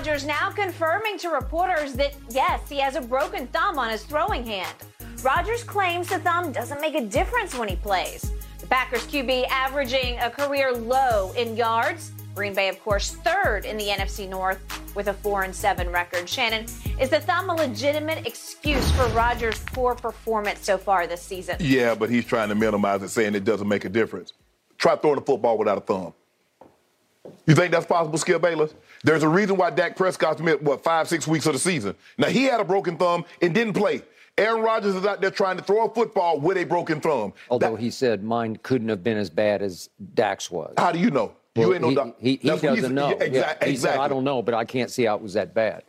Rodgers 0.00 0.24
now 0.24 0.48
confirming 0.48 1.18
to 1.18 1.28
reporters 1.28 1.92
that, 1.92 2.14
yes, 2.30 2.66
he 2.70 2.80
has 2.80 2.96
a 2.96 3.02
broken 3.02 3.46
thumb 3.48 3.78
on 3.78 3.90
his 3.90 4.02
throwing 4.02 4.46
hand. 4.46 4.74
Rodgers 5.22 5.62
claims 5.62 6.08
the 6.08 6.18
thumb 6.20 6.52
doesn't 6.52 6.80
make 6.80 6.94
a 6.94 7.04
difference 7.04 7.54
when 7.54 7.68
he 7.68 7.76
plays. 7.76 8.32
The 8.60 8.66
Packers 8.66 9.06
QB 9.06 9.48
averaging 9.48 10.18
a 10.20 10.30
career 10.30 10.72
low 10.72 11.32
in 11.32 11.54
yards. 11.54 12.12
Green 12.34 12.54
Bay, 12.54 12.70
of 12.70 12.82
course, 12.82 13.10
third 13.16 13.66
in 13.66 13.76
the 13.76 13.88
NFC 13.88 14.26
North 14.26 14.58
with 14.96 15.08
a 15.08 15.12
4 15.12 15.42
and 15.42 15.54
7 15.54 15.90
record. 15.90 16.26
Shannon, 16.26 16.64
is 16.98 17.10
the 17.10 17.20
thumb 17.20 17.50
a 17.50 17.54
legitimate 17.54 18.26
excuse 18.26 18.90
for 18.92 19.04
Rodgers' 19.08 19.60
poor 19.66 19.94
performance 19.94 20.60
so 20.60 20.78
far 20.78 21.06
this 21.06 21.20
season? 21.20 21.56
Yeah, 21.60 21.94
but 21.94 22.08
he's 22.08 22.24
trying 22.24 22.48
to 22.48 22.54
minimize 22.54 23.02
it, 23.02 23.10
saying 23.10 23.34
it 23.34 23.44
doesn't 23.44 23.68
make 23.68 23.84
a 23.84 23.90
difference. 23.90 24.32
Try 24.78 24.96
throwing 24.96 25.18
a 25.18 25.20
football 25.20 25.58
without 25.58 25.76
a 25.76 25.82
thumb. 25.82 26.14
You 27.46 27.54
think 27.54 27.72
that's 27.72 27.86
possible, 27.86 28.16
Skip 28.18 28.40
Bayless? 28.40 28.74
There's 29.02 29.22
a 29.22 29.28
reason 29.28 29.56
why 29.56 29.70
Dak 29.70 29.96
Prescott 29.96 30.40
missed, 30.40 30.62
what, 30.62 30.82
five, 30.82 31.08
six 31.08 31.26
weeks 31.26 31.46
of 31.46 31.52
the 31.52 31.58
season. 31.58 31.94
Now, 32.16 32.28
he 32.28 32.44
had 32.44 32.60
a 32.60 32.64
broken 32.64 32.96
thumb 32.96 33.24
and 33.42 33.54
didn't 33.54 33.74
play. 33.74 34.02
Aaron 34.38 34.62
Rodgers 34.62 34.94
is 34.94 35.04
out 35.04 35.20
there 35.20 35.30
trying 35.30 35.56
to 35.58 35.62
throw 35.62 35.86
a 35.86 35.92
football 35.92 36.40
with 36.40 36.56
a 36.56 36.64
broken 36.64 37.00
thumb. 37.00 37.34
Although 37.50 37.72
that, 37.72 37.80
he 37.80 37.90
said 37.90 38.22
mine 38.22 38.56
couldn't 38.62 38.88
have 38.88 39.04
been 39.04 39.18
as 39.18 39.28
bad 39.28 39.60
as 39.60 39.90
Dak's 40.14 40.50
was. 40.50 40.72
How 40.78 40.92
do 40.92 40.98
you 40.98 41.10
know? 41.10 41.32
Well, 41.56 41.68
you 41.68 41.74
ain't 41.74 41.84
he, 41.84 41.90
no 41.90 42.04
doc- 42.04 42.16
he, 42.18 42.36
he 42.36 42.48
doesn't 42.48 42.94
know. 42.94 43.10
Yeah, 43.10 43.24
exactly. 43.24 43.70
He 43.70 43.76
said, 43.76 43.98
I 43.98 44.08
don't 44.08 44.24
know, 44.24 44.40
but 44.40 44.54
I 44.54 44.64
can't 44.64 44.90
see 44.90 45.04
how 45.04 45.16
it 45.16 45.22
was 45.22 45.34
that 45.34 45.52
bad. 45.52 45.82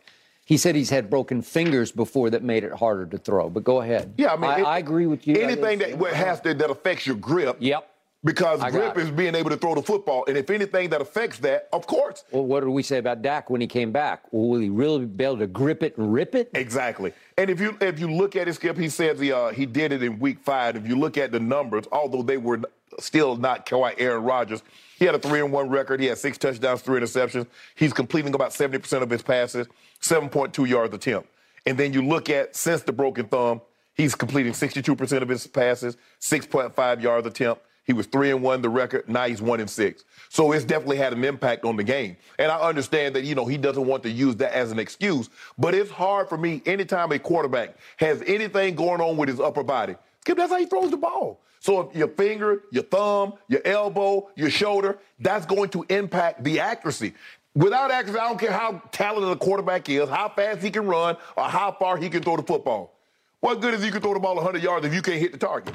He 0.44 0.56
said 0.56 0.74
he's 0.74 0.90
had 0.90 1.08
broken 1.08 1.40
fingers 1.40 1.92
before 1.92 2.28
that 2.30 2.42
made 2.42 2.64
it 2.64 2.72
harder 2.72 3.06
to 3.06 3.16
throw. 3.16 3.48
But 3.48 3.62
go 3.62 3.80
ahead. 3.80 4.12
Yeah, 4.18 4.32
I 4.32 4.36
mean, 4.36 4.50
I, 4.50 4.58
it, 4.58 4.64
I 4.64 4.78
agree 4.78 5.06
with 5.06 5.26
you. 5.26 5.36
Anything 5.36 5.78
that, 5.78 5.98
that 5.98 6.14
has 6.14 6.40
to, 6.40 6.52
that 6.52 6.68
affects 6.68 7.06
your 7.06 7.16
grip. 7.16 7.56
Yep. 7.60 7.88
Because 8.24 8.62
grip 8.70 8.96
is 8.98 9.10
being 9.10 9.34
able 9.34 9.50
to 9.50 9.56
throw 9.56 9.74
the 9.74 9.82
football. 9.82 10.24
And 10.28 10.36
if 10.36 10.48
anything 10.48 10.90
that 10.90 11.00
affects 11.00 11.38
that, 11.40 11.68
of 11.72 11.88
course. 11.88 12.22
Well, 12.30 12.44
what 12.44 12.60
did 12.60 12.68
we 12.68 12.84
say 12.84 12.98
about 12.98 13.20
Dak 13.20 13.50
when 13.50 13.60
he 13.60 13.66
came 13.66 13.90
back? 13.90 14.22
Will 14.30 14.60
he 14.60 14.68
really 14.68 15.06
be 15.06 15.24
able 15.24 15.38
to 15.38 15.48
grip 15.48 15.82
it 15.82 15.98
and 15.98 16.12
rip 16.12 16.36
it? 16.36 16.50
Exactly. 16.54 17.12
And 17.36 17.50
if 17.50 17.60
you 17.60 17.76
if 17.80 17.98
you 17.98 18.08
look 18.08 18.36
at 18.36 18.46
his 18.46 18.56
skip, 18.56 18.78
he 18.78 18.88
says 18.88 19.18
he 19.18 19.32
uh, 19.32 19.48
he 19.48 19.66
did 19.66 19.92
it 19.92 20.04
in 20.04 20.20
week 20.20 20.38
five. 20.40 20.76
If 20.76 20.86
you 20.86 20.96
look 20.96 21.18
at 21.18 21.32
the 21.32 21.40
numbers, 21.40 21.86
although 21.90 22.22
they 22.22 22.36
were 22.36 22.60
still 23.00 23.36
not 23.36 23.68
quite 23.68 24.00
Aaron 24.00 24.22
Rodgers, 24.22 24.62
he 24.98 25.04
had 25.04 25.16
a 25.16 25.18
three 25.18 25.40
and 25.40 25.50
one 25.50 25.68
record. 25.68 25.98
He 25.98 26.06
had 26.06 26.18
six 26.18 26.38
touchdowns, 26.38 26.82
three 26.82 27.00
interceptions. 27.00 27.48
He's 27.74 27.92
completing 27.92 28.34
about 28.34 28.50
70% 28.50 29.02
of 29.02 29.10
his 29.10 29.22
passes, 29.22 29.66
7.2 30.00 30.68
yards 30.68 30.94
attempt. 30.94 31.28
And 31.66 31.76
then 31.76 31.92
you 31.92 32.06
look 32.06 32.30
at 32.30 32.54
since 32.54 32.82
the 32.82 32.92
broken 32.92 33.26
thumb, 33.26 33.62
he's 33.94 34.14
completing 34.14 34.52
62% 34.52 35.22
of 35.22 35.28
his 35.28 35.46
passes, 35.48 35.96
6.5 36.20 37.02
yards 37.02 37.26
attempt. 37.26 37.62
He 37.84 37.92
was 37.92 38.06
three 38.06 38.30
and 38.30 38.42
one 38.42 38.62
the 38.62 38.68
record. 38.68 39.08
Now 39.08 39.26
he's 39.26 39.42
one 39.42 39.60
and 39.60 39.68
six. 39.68 40.04
So 40.28 40.52
it's 40.52 40.64
definitely 40.64 40.98
had 40.98 41.12
an 41.12 41.24
impact 41.24 41.64
on 41.64 41.76
the 41.76 41.82
game. 41.82 42.16
And 42.38 42.50
I 42.50 42.60
understand 42.60 43.16
that 43.16 43.24
you 43.24 43.34
know 43.34 43.44
he 43.44 43.56
doesn't 43.56 43.84
want 43.84 44.02
to 44.04 44.10
use 44.10 44.36
that 44.36 44.52
as 44.54 44.70
an 44.70 44.78
excuse. 44.78 45.30
But 45.58 45.74
it's 45.74 45.90
hard 45.90 46.28
for 46.28 46.38
me 46.38 46.62
anytime 46.64 47.10
a 47.12 47.18
quarterback 47.18 47.76
has 47.96 48.22
anything 48.26 48.76
going 48.76 49.00
on 49.00 49.16
with 49.16 49.28
his 49.28 49.40
upper 49.40 49.62
body. 49.64 49.96
Skip, 50.20 50.36
that's 50.36 50.52
how 50.52 50.58
he 50.58 50.66
throws 50.66 50.90
the 50.90 50.96
ball. 50.96 51.40
So 51.58 51.80
if 51.80 51.96
your 51.96 52.08
finger, 52.08 52.62
your 52.70 52.84
thumb, 52.84 53.34
your 53.48 53.60
elbow, 53.64 54.30
your 54.36 54.50
shoulder, 54.50 54.98
that's 55.18 55.46
going 55.46 55.68
to 55.70 55.84
impact 55.88 56.42
the 56.44 56.60
accuracy. 56.60 57.14
Without 57.54 57.90
accuracy, 57.90 58.18
I 58.18 58.28
don't 58.28 58.38
care 58.38 58.52
how 58.52 58.82
talented 58.92 59.30
a 59.30 59.36
quarterback 59.36 59.88
is, 59.88 60.08
how 60.08 60.28
fast 60.28 60.62
he 60.62 60.70
can 60.70 60.86
run, 60.86 61.16
or 61.36 61.44
how 61.44 61.72
far 61.72 61.96
he 61.96 62.08
can 62.08 62.22
throw 62.22 62.36
the 62.36 62.42
football. 62.42 62.94
What 63.40 63.60
good 63.60 63.74
is 63.74 63.82
he 63.82 63.90
can 63.90 64.00
throw 64.00 64.14
the 64.14 64.20
ball 64.20 64.36
100 64.36 64.62
yards 64.62 64.86
if 64.86 64.94
you 64.94 65.02
can't 65.02 65.20
hit 65.20 65.32
the 65.32 65.38
target? 65.38 65.74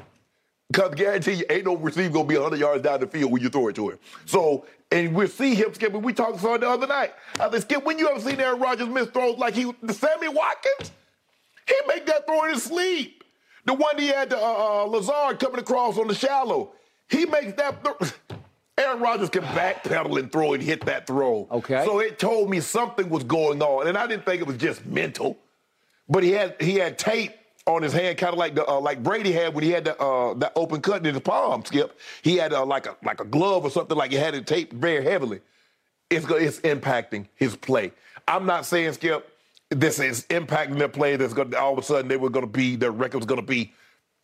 Because 0.69 0.95
guarantee 0.95 1.33
you, 1.33 1.45
ain't 1.49 1.65
no 1.65 1.77
receiver 1.77 2.09
gonna 2.09 2.27
be 2.27 2.35
100 2.35 2.59
yards 2.59 2.83
down 2.83 2.99
the 2.99 3.07
field 3.07 3.31
when 3.31 3.41
you 3.41 3.49
throw 3.49 3.69
it 3.69 3.75
to 3.75 3.91
him. 3.91 3.99
So, 4.25 4.65
and 4.91 5.15
we'll 5.15 5.27
see 5.27 5.55
him, 5.55 5.73
Skip, 5.73 5.93
we 5.93 6.13
talked 6.13 6.39
about 6.39 6.59
the 6.61 6.69
other 6.69 6.87
night. 6.87 7.13
I 7.39 7.49
said, 7.49 7.61
Skip, 7.61 7.85
when 7.85 7.97
you 7.97 8.09
ever 8.09 8.19
seen 8.19 8.39
Aaron 8.39 8.59
Rodgers 8.59 8.89
miss 8.89 9.07
throws 9.07 9.37
like 9.37 9.53
he, 9.53 9.71
Sammy 9.89 10.27
Watkins? 10.27 10.91
He 11.67 11.75
make 11.87 12.05
that 12.05 12.25
throw 12.25 12.43
in 12.45 12.53
his 12.53 12.63
sleep. 12.63 13.23
The 13.65 13.73
one 13.73 13.97
he 13.97 14.07
had 14.07 14.29
to, 14.29 14.37
uh, 14.37 14.83
uh, 14.83 14.85
Lazard 14.85 15.39
coming 15.39 15.59
across 15.59 15.97
on 15.97 16.07
the 16.07 16.15
shallow. 16.15 16.71
He 17.09 17.25
makes 17.25 17.53
that 17.53 17.83
th- 17.83 18.13
Aaron 18.77 19.01
Rodgers 19.01 19.29
can 19.29 19.43
backpedal 19.43 20.19
and 20.19 20.31
throw 20.31 20.53
and 20.53 20.61
hit 20.61 20.85
that 20.85 21.07
throw. 21.07 21.47
Okay. 21.51 21.83
So 21.83 21.99
it 21.99 22.19
told 22.19 22.49
me 22.49 22.59
something 22.59 23.09
was 23.09 23.23
going 23.23 23.61
on, 23.61 23.87
and 23.87 23.97
I 23.97 24.05
didn't 24.07 24.25
think 24.25 24.41
it 24.41 24.47
was 24.47 24.57
just 24.57 24.85
mental. 24.85 25.37
But 26.07 26.23
he 26.23 26.31
had 26.31 26.55
he 26.61 26.75
had 26.75 26.97
tape 26.97 27.33
on 27.67 27.83
his 27.83 27.93
hand, 27.93 28.17
kind 28.17 28.33
of 28.33 28.39
like 28.39 28.55
the 28.55 28.65
uh, 28.65 28.79
like 28.79 29.03
Brady 29.03 29.31
had 29.31 29.53
when 29.53 29.63
he 29.63 29.71
had 29.71 29.85
the 29.85 29.99
uh, 30.01 30.33
that 30.35 30.53
open 30.55 30.81
cut 30.81 31.05
in 31.05 31.13
his 31.13 31.21
palm. 31.21 31.63
Skip, 31.65 31.99
he 32.23 32.37
had 32.37 32.53
uh, 32.53 32.65
like 32.65 32.87
a 32.87 32.95
like 33.03 33.19
a 33.19 33.25
glove 33.25 33.65
or 33.65 33.69
something 33.69 33.97
like 33.97 34.11
he 34.11 34.17
had 34.17 34.33
it 34.33 34.47
taped 34.47 34.73
very 34.73 35.03
heavily. 35.03 35.41
It's 36.09 36.25
it's 36.29 36.59
impacting 36.61 37.27
his 37.35 37.55
play. 37.55 37.91
I'm 38.27 38.45
not 38.45 38.65
saying 38.65 38.93
Skip, 38.93 39.29
this 39.69 39.99
is 39.99 40.25
impacting 40.27 40.79
their 40.79 40.87
play. 40.89 41.17
That's 41.17 41.33
going 41.33 41.53
all 41.55 41.73
of 41.73 41.79
a 41.79 41.83
sudden 41.83 42.07
they 42.07 42.17
were 42.17 42.29
going 42.29 42.45
to 42.45 42.51
be 42.51 42.75
their 42.77 42.91
record 42.91 43.17
was 43.17 43.25
going 43.25 43.41
to 43.41 43.45
be 43.47 43.73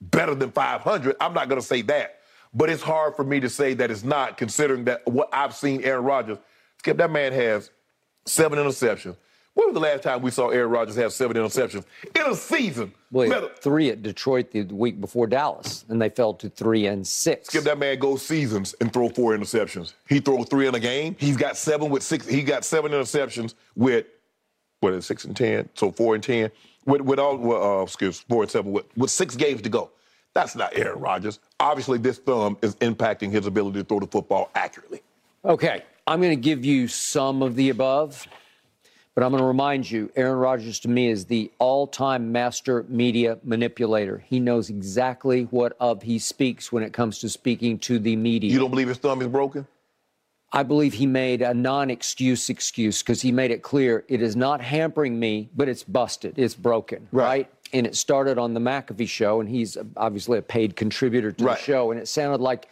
better 0.02 0.36
than 0.36 0.52
500. 0.52 1.16
I'm 1.20 1.34
not 1.34 1.50
going 1.50 1.62
to 1.62 1.68
say 1.68 1.81
that, 1.84 2.20
but 2.54 2.70
it's 2.70 2.81
hard 2.81 3.16
for 3.16 3.24
me 3.24 3.40
to 3.42 3.50
say 3.50 3.74
that 3.75 3.92
it's 3.92 4.04
not, 4.04 4.38
considering 4.38 4.86
that 4.86 5.06
what 5.06 5.30
I've 5.34 5.56
seen 5.56 5.84
Aaron 5.84 6.06
Rodgers. 6.06 6.38
Skip, 6.80 6.98
that 6.98 7.12
man 7.12 7.34
has 7.34 7.70
seven 8.25 8.60
interceptions. 8.60 9.18
When 9.56 9.68
was 9.68 9.74
the 9.75 9.80
last 9.81 10.02
time 10.02 10.24
we 10.24 10.31
saw 10.31 10.50
Aaron 10.50 10.72
Rodgers 10.72 10.96
have 10.96 11.14
seven 11.14 11.38
interceptions 11.38 11.86
in 12.16 12.25
a 12.25 12.36
season? 12.36 12.91
Well, 13.12 13.52
three 13.59 13.90
at 13.91 14.02
Detroit 14.02 14.52
the 14.52 14.64
week 14.64 15.00
before 15.00 15.28
Dallas, 15.28 15.86
and 15.90 16.02
they 16.02 16.09
fell 16.09 16.34
to 16.36 16.50
three 16.50 16.88
and 16.88 17.06
six. 17.06 17.50
Skip 17.50 17.63
that 17.66 17.78
man 17.78 18.00
go 18.00 18.16
seasons 18.16 18.74
and 18.81 18.92
throw 18.92 19.09
four 19.09 19.38
interceptions. 19.38 19.94
He 20.09 20.19
throws 20.19 20.47
three 20.50 20.66
in 20.68 20.74
a 20.74 20.80
game. 20.80 21.16
He's 21.19 21.38
got 21.38 21.56
seven 21.56 21.92
with 21.92 22.02
six. 22.02 22.28
He 22.28 22.42
got 22.42 22.66
seven 22.66 22.92
interceptions 22.92 23.53
with 23.75 24.08
what 24.80 24.94
is 24.94 25.03
it, 25.03 25.08
six 25.08 25.25
and 25.25 25.38
ten, 25.38 25.69
so 25.75 25.92
four 25.92 26.16
and 26.16 26.24
ten. 26.24 26.50
With 26.86 27.02
with 27.02 27.19
all 27.19 27.38
well, 27.38 27.81
uh, 27.81 27.84
excuse 27.84 28.22
four 28.22 28.42
and 28.42 28.52
seven 28.52 28.72
with, 28.72 28.86
with 28.97 29.12
six 29.12 29.36
games 29.36 29.62
to 29.62 29.69
go. 29.69 29.92
That's 30.34 30.56
not 30.56 30.75
Aaron 30.75 31.00
Rodgers. 31.00 31.40
Obviously, 31.59 32.00
this 32.00 32.18
thumb 32.18 32.58
is 32.63 32.75
impacting 32.78 33.30
his 33.30 33.46
ability 33.46 33.80
to 33.80 33.86
throw 33.86 34.00
the 34.00 34.08
football 34.08 34.50
accurately. 34.56 35.02
Okay, 35.46 35.84
I'm 36.08 36.22
going 36.22 36.31
to 36.31 36.42
give 36.42 36.66
you 36.66 36.88
some 36.88 37.44
of 37.44 37.56
the 37.56 37.69
above. 37.69 38.28
But 39.16 39.24
I'm 39.24 39.29
going 39.29 39.41
to 39.41 39.47
remind 39.47 39.90
you, 39.90 40.12
Aaron 40.16 40.38
Rodgers 40.38 40.79
to 40.81 40.90
me 40.90 41.07
is 41.07 41.25
the 41.25 41.51
all 41.59 41.85
time 41.85 42.31
master 42.31 42.84
media 42.90 43.38
manipulator. 43.44 44.24
He 44.25 44.40
knows 44.40 44.69
exactly 44.69 45.44
what 45.51 45.78
of 45.79 46.01
he 46.01 46.18
speaks 46.18 46.72
when 46.72 46.81
it 46.81 46.94
comes 46.94 47.19
to 47.19 47.29
speaking 47.29 47.78
to 47.79 48.00
the 48.00 48.16
media. 48.16 48.51
You 48.51 48.59
don't 48.59 48.72
believe 48.72 48.88
his 48.88 48.97
thumb 48.97 49.22
is 49.22 49.28
broken? 49.28 49.68
I 50.51 50.62
believe 50.63 50.94
he 50.94 51.07
made 51.07 51.41
a 51.41 51.53
non 51.53 51.91
excuse 51.91 52.50
excuse 52.50 53.01
because 53.01 53.22
he 53.22 53.31
made 53.31 53.51
it 53.51 53.62
clear 53.62 54.03
it 54.07 54.22
is 54.22 54.35
not 54.35 54.62
hampering 54.62 55.19
me, 55.19 55.50
but 55.56 55.68
it's 55.68 55.84
busted, 55.84 56.38
it's 56.38 56.56
broken, 56.56 57.07
right? 57.12 57.25
right? 57.25 57.50
And 57.74 57.88
it 57.88 57.95
started 57.95 58.38
on 58.38 58.53
the 58.53 58.59
McAfee 58.59 59.09
show, 59.09 59.40
and 59.40 59.50
he's 59.50 59.78
obviously 59.97 60.38
a 60.38 60.44
paid 60.44 60.75
contributor 60.75 61.31
to 61.31 61.44
right. 61.44 61.57
the 61.57 61.63
show. 61.63 61.90
And 61.90 62.00
it 62.00 62.07
sounded 62.07 62.40
like 62.40 62.69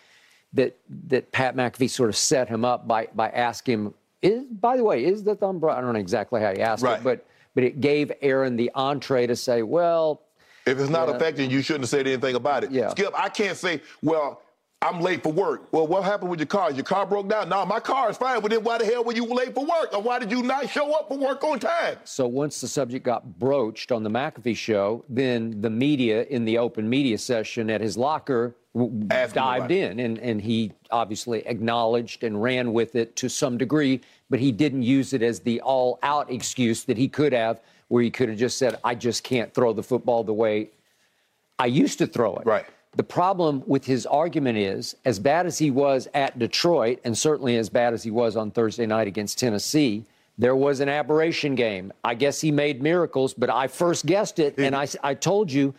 that 0.54 0.78
that 1.08 1.32
Pat 1.32 1.56
McAfee 1.56 1.90
sort 1.90 2.10
of 2.10 2.16
set 2.16 2.50
him 2.50 2.66
up 2.66 2.88
by 2.88 3.08
by 3.16 3.30
asking 3.30 3.74
him 3.74 3.94
is, 4.22 4.44
by 4.44 4.78
the 4.78 4.84
way, 4.84 5.06
is 5.06 5.24
the 5.24 5.36
thumb 5.36 5.60
broken? 5.60 5.78
I 5.78 5.82
don't 5.82 5.94
know 5.94 6.00
exactly 6.00 6.42
how 6.42 6.52
he 6.52 6.62
asked 6.62 6.84
right. 6.84 7.00
it, 7.00 7.04
but 7.04 7.26
but 7.54 7.64
it 7.64 7.82
gave 7.82 8.12
Aaron 8.22 8.56
the 8.56 8.72
entree 8.76 9.28
to 9.28 9.36
say, 9.36 9.62
well, 9.62 10.22
if 10.66 10.80
it's 10.80 10.90
not 10.90 11.10
yeah. 11.10 11.16
affecting 11.16 11.50
you, 11.52 11.62
shouldn't 11.62 11.84
have 11.84 11.90
said 11.90 12.08
anything 12.08 12.36
about 12.36 12.64
it. 12.64 12.72
Yeah. 12.72 12.90
Skip, 12.90 13.14
I 13.18 13.30
can't 13.30 13.58
say, 13.58 13.82
well, 14.02 14.42
I'm 14.84 15.00
late 15.00 15.22
for 15.22 15.32
work. 15.32 15.68
Well, 15.72 15.86
what 15.86 16.04
happened 16.04 16.32
with 16.32 16.40
your 16.40 16.48
car? 16.48 16.72
Your 16.72 16.84
car 16.84 17.06
broke 17.06 17.30
down? 17.30 17.50
No, 17.50 17.66
my 17.66 17.80
car 17.80 18.10
is 18.10 18.18
fine. 18.18 18.42
But 18.42 18.50
then 18.50 18.64
why 18.64 18.80
the 18.80 18.86
hell 18.86 19.04
were 19.04 19.14
you 19.14 19.26
late 19.26 19.54
for 19.54 19.64
work? 19.64 19.94
Or 19.94 20.02
why 20.02 20.18
did 20.18 20.32
you 20.32 20.42
not 20.42 20.70
show 20.70 20.92
up 20.94 21.08
for 21.08 21.18
work 21.18 21.44
on 21.44 21.60
time? 21.60 21.98
So 22.04 22.26
once 22.28 22.62
the 22.62 22.68
subject 22.68 23.06
got 23.06 23.38
broached 23.38 23.92
on 23.92 24.02
the 24.04 24.10
McAfee 24.10 24.58
show, 24.58 25.06
then 25.08 25.62
the 25.62 25.70
media 25.70 26.24
in 26.24 26.46
the 26.46 26.58
open 26.58 26.90
media 26.90 27.20
session 27.20 27.70
at 27.70 27.82
his 27.82 27.96
locker 27.96 28.56
Ask 29.10 29.36
dived 29.36 29.72
in, 29.72 30.00
and, 30.00 30.18
and 30.20 30.42
he 30.42 30.72
obviously 30.92 31.46
acknowledged 31.46 32.24
and 32.24 32.42
ran 32.42 32.72
with 32.72 32.96
it 32.96 33.16
to 33.18 33.28
some 33.28 33.58
degree, 33.58 34.00
but 34.30 34.40
he 34.40 34.52
didn't 34.52 34.84
use 34.84 35.12
it 35.12 35.22
as 35.22 35.42
the 35.42 35.60
all 35.62 36.00
out 36.04 36.32
excuse 36.32 36.86
that 36.86 36.98
he 36.98 37.10
could 37.10 37.34
have, 37.34 37.60
where 37.90 38.02
he 38.02 38.10
could 38.10 38.30
have 38.30 38.38
just 38.38 38.58
said, 38.58 38.80
I 38.84 38.96
just 38.96 39.26
can't 39.26 39.54
throw 39.54 39.74
the 39.74 39.84
football 39.84 40.24
the 40.24 40.34
way 40.34 40.70
I 41.60 41.66
used 41.66 41.98
to 41.98 42.08
throw 42.08 42.38
it. 42.38 42.46
Right. 42.46 42.66
The 42.96 43.04
problem 43.04 43.62
with 43.68 43.86
his 43.86 44.06
argument 44.06 44.58
is, 44.58 44.96
as 45.04 45.20
bad 45.20 45.46
as 45.46 45.58
he 45.58 45.70
was 45.70 46.08
at 46.14 46.40
Detroit, 46.40 47.00
and 47.04 47.18
certainly 47.18 47.58
as 47.58 47.70
bad 47.70 47.94
as 47.94 48.04
he 48.04 48.12
was 48.12 48.38
on 48.38 48.52
Thursday 48.52 48.86
night 48.86 49.08
against 49.08 49.38
Tennessee, 49.38 50.06
there 50.38 50.56
was 50.56 50.80
an 50.80 50.90
aberration 50.90 51.56
game. 51.56 51.92
I 52.04 52.16
guess 52.16 52.42
he 52.42 52.52
made 52.52 52.82
miracles, 52.82 53.34
but 53.34 53.50
I 53.50 53.68
first 53.68 54.06
guessed 54.06 54.40
it, 54.40 54.58
and 54.58 54.76
I, 54.76 54.88
I 55.04 55.14
told 55.14 55.52
you 55.52 55.74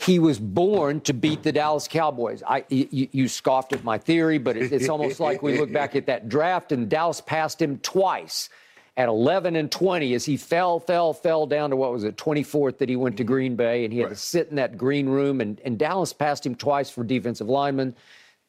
he 0.00 0.18
was 0.18 0.38
born 0.38 1.00
to 1.02 1.12
beat 1.12 1.42
the 1.42 1.52
Dallas 1.52 1.86
Cowboys. 1.86 2.42
I, 2.46 2.64
you, 2.68 3.08
you 3.12 3.28
scoffed 3.28 3.72
at 3.72 3.84
my 3.84 3.98
theory, 3.98 4.38
but 4.38 4.56
it, 4.56 4.72
it's 4.72 4.88
almost 4.88 5.20
like 5.20 5.42
we 5.42 5.58
look 5.58 5.72
back 5.72 5.94
at 5.94 6.06
that 6.06 6.28
draft, 6.28 6.72
and 6.72 6.88
Dallas 6.88 7.20
passed 7.20 7.60
him 7.60 7.78
twice 7.78 8.48
at 8.96 9.08
11 9.08 9.56
and 9.56 9.70
20 9.70 10.14
as 10.14 10.24
he 10.24 10.36
fell, 10.36 10.80
fell, 10.80 11.12
fell 11.12 11.46
down 11.46 11.70
to 11.70 11.76
what 11.76 11.92
was 11.92 12.04
it, 12.04 12.16
24th 12.16 12.78
that 12.78 12.88
he 12.88 12.96
went 12.96 13.16
to 13.18 13.24
Green 13.24 13.56
Bay, 13.56 13.84
and 13.84 13.92
he 13.92 14.00
had 14.00 14.06
right. 14.06 14.14
to 14.14 14.20
sit 14.20 14.48
in 14.48 14.56
that 14.56 14.78
green 14.78 15.08
room, 15.08 15.40
and, 15.40 15.60
and 15.64 15.78
Dallas 15.78 16.12
passed 16.12 16.44
him 16.44 16.54
twice 16.54 16.90
for 16.90 17.04
defensive 17.04 17.48
lineman 17.48 17.94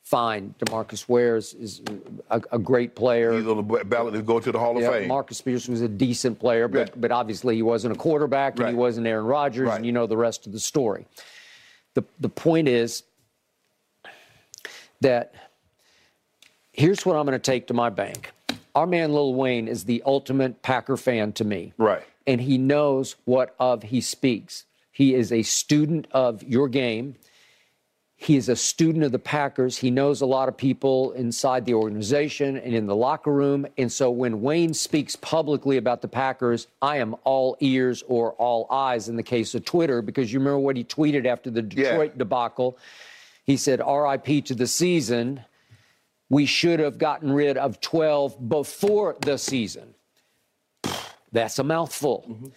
fine. 0.03 0.56
Demarcus 0.59 1.07
Ware 1.07 1.36
is, 1.36 1.53
is 1.53 1.81
a, 2.30 2.42
a, 2.51 2.59
great 2.59 2.95
player. 2.95 3.33
He's 3.33 3.48
on 3.48 3.57
the 3.57 3.83
ballot 3.86 4.13
to 4.13 4.21
go 4.21 4.39
to 4.39 4.51
the 4.51 4.59
Hall 4.59 4.77
of 4.77 4.83
Fame. 4.83 5.07
Marcus 5.07 5.38
Spears 5.38 5.69
was 5.69 5.81
a 5.81 5.88
decent 5.88 6.39
player, 6.39 6.68
but, 6.68 6.89
yeah. 6.89 6.95
but 6.98 7.12
obviously 7.12 7.56
he 7.56 7.62
wasn't 7.62 7.95
a 7.95 7.98
quarterback 7.98 8.53
and 8.53 8.62
right. 8.62 8.69
he 8.71 8.75
wasn't 8.75 9.06
Aaron 9.07 9.25
Rodgers, 9.25 9.68
right. 9.68 9.77
and 9.77 9.86
you 9.86 9.92
know 9.92 10.07
the 10.07 10.18
rest 10.18 10.48
of 10.48 10.53
the 10.53 10.59
story. 10.59 11.07
The, 11.94 12.04
the 12.20 12.30
point 12.30 12.68
is 12.68 13.04
that 15.02 15.34
here's 16.72 17.06
what 17.06 17.16
I'm 17.16 17.26
going 17.26 17.38
to 17.38 17.40
take 17.40 17.68
to 17.68 17.74
my 17.74 17.90
bank. 17.90 18.32
Our 18.74 18.88
man 18.88 19.12
Lil 19.14 19.34
Wayne 19.34 19.68
is 19.68 19.84
the 19.84 20.02
ultimate 20.06 20.62
Packer 20.62 20.96
fan 20.96 21.34
to 21.34 21.44
me. 21.44 21.74
Right. 21.78 22.04
And 22.26 22.40
he 22.40 22.58
knows 22.58 23.16
what 23.26 23.56
of 23.60 23.84
he 23.84 24.00
speaks. 24.00 24.66
He 24.92 25.14
is 25.14 25.32
a 25.32 25.42
student 25.42 26.08
of 26.12 26.44
your 26.44 26.70
game. 26.70 27.16
He 28.22 28.38
is 28.38 28.50
a 28.50 28.56
student 28.56 29.04
of 29.04 29.12
the 29.12 29.18
Packers. 29.18 29.80
He 29.80 29.90
knows 29.90 30.22
a 30.22 30.28
lot 30.28 30.48
of 30.48 30.56
people 30.56 31.12
inside 31.14 31.66
the 31.66 31.74
organization 31.74 32.56
and 32.56 32.76
in 32.76 32.86
the 32.86 32.96
locker 32.96 33.34
room. 33.34 33.66
And 33.80 33.92
so 33.92 34.12
when 34.12 34.42
Wayne 34.42 34.76
speaks 34.76 35.16
publicly 35.16 35.78
about 35.78 36.04
the 36.04 36.08
Packers, 36.08 36.68
I 36.84 36.98
am 36.98 37.16
all 37.24 37.58
ears 37.62 38.04
or 38.08 38.34
all 38.34 38.68
eyes 38.70 39.10
in 39.10 39.16
the 39.16 39.24
case 39.24 39.56
of 39.56 39.66
Twitter, 39.66 40.04
because 40.04 40.32
you 40.32 40.38
remember 40.38 40.60
what 40.60 40.78
he 40.78 40.84
tweeted 40.84 41.26
after 41.26 41.50
the 41.50 41.64
Detroit 41.64 42.12
yeah. 42.14 42.20
debacle. 42.20 42.78
He 43.46 43.58
said, 43.58 43.80
RIP 43.80 44.46
to 44.46 44.54
the 44.54 44.68
season. 44.68 45.44
We 46.30 46.46
should 46.46 46.80
have 46.80 47.00
gotten 47.00 47.34
rid 47.34 47.58
of 47.58 47.82
12 47.82 48.48
before 48.48 49.18
the 49.22 49.40
season. 49.40 49.96
That's 51.32 51.58
a 51.58 51.64
mouthful. 51.64 52.28
Mm-hmm. 52.30 52.48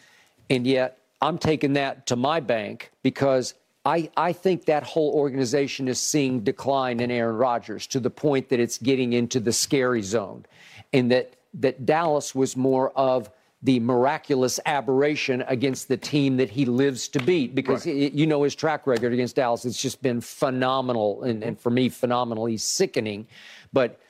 And 0.51 0.67
yet, 0.67 0.99
I'm 1.23 1.39
taking 1.39 1.73
that 1.73 2.07
to 2.09 2.17
my 2.17 2.41
bank 2.41 2.91
because 3.03 3.55
I, 3.85 4.11
I 4.17 4.33
think 4.33 4.65
that 4.65 4.83
whole 4.83 5.13
organization 5.13 5.89
is 5.89 6.01
seeing 6.01 6.41
decline 6.41 7.01
in 7.01 7.11
Aaron 7.11 7.37
Rodgers 7.37 7.87
to 7.89 8.01
the 8.01 8.11
point 8.11 8.49
that 8.49 8.59
it's 8.59 8.79
getting 8.79 9.13
into 9.13 9.41
the 9.41 9.53
scary 9.53 10.03
zone, 10.03 10.47
and 10.93 11.11
that 11.11 11.35
that 11.55 11.87
Dallas 11.87 12.35
was 12.35 12.57
more 12.57 12.91
of 12.91 13.31
the 13.63 13.81
miraculous 13.81 14.61
aberration 14.67 15.43
against 15.49 15.89
the 15.89 15.97
team 15.97 16.37
that 16.37 16.51
he 16.51 16.67
lives 16.67 17.09
to 17.09 17.19
beat 17.21 17.55
because 17.55 17.87
right. 17.87 18.13
you 18.13 18.27
know 18.27 18.43
his 18.43 18.55
track 18.55 18.87
record 18.87 19.13
against 19.13 19.37
Dallas. 19.37 19.65
It's 19.65 19.81
just 19.81 20.03
been 20.03 20.21
phenomenal 20.21 21.23
and, 21.23 21.43
and 21.43 21.59
for 21.59 21.71
me 21.71 21.89
phenomenally 21.89 22.57
sickening. 22.57 23.27
But 23.73 24.01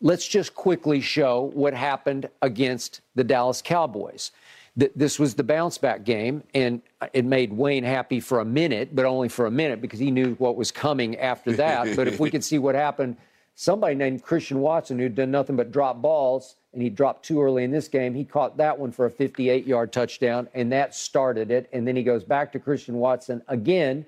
let's 0.00 0.26
just 0.26 0.54
quickly 0.54 1.00
show 1.00 1.50
what 1.54 1.74
happened 1.74 2.28
against 2.42 3.00
the 3.14 3.24
Dallas 3.24 3.62
Cowboys 3.62 4.32
th- 4.78 4.92
this 4.94 5.18
was 5.18 5.34
the 5.34 5.44
bounce 5.44 5.78
back 5.78 6.04
game, 6.04 6.42
and 6.54 6.82
it 7.12 7.24
made 7.24 7.52
Wayne 7.52 7.84
happy 7.84 8.20
for 8.20 8.40
a 8.40 8.44
minute, 8.44 8.94
but 8.94 9.04
only 9.04 9.28
for 9.28 9.46
a 9.46 9.50
minute 9.50 9.80
because 9.80 9.98
he 9.98 10.10
knew 10.10 10.34
what 10.34 10.56
was 10.56 10.70
coming 10.70 11.16
after 11.18 11.52
that. 11.52 11.96
but 11.96 12.08
if 12.08 12.20
we 12.20 12.30
could 12.30 12.44
see 12.44 12.58
what 12.58 12.74
happened, 12.74 13.16
somebody 13.54 13.94
named 13.94 14.22
Christian 14.22 14.60
Watson, 14.60 14.98
who'd 14.98 15.14
done 15.14 15.30
nothing 15.30 15.56
but 15.56 15.70
drop 15.70 16.00
balls, 16.02 16.56
and 16.72 16.82
he 16.82 16.90
dropped 16.90 17.24
too 17.24 17.40
early 17.40 17.64
in 17.64 17.70
this 17.70 17.88
game, 17.88 18.14
he 18.14 18.24
caught 18.24 18.56
that 18.56 18.78
one 18.78 18.90
for 18.90 19.06
a 19.06 19.10
58 19.10 19.66
yard 19.66 19.92
touchdown, 19.92 20.48
and 20.54 20.72
that 20.72 20.94
started 20.94 21.50
it. 21.50 21.68
And 21.72 21.86
then 21.86 21.94
he 21.94 22.02
goes 22.02 22.24
back 22.24 22.52
to 22.52 22.58
Christian 22.58 22.96
Watson 22.96 23.42
again. 23.48 24.04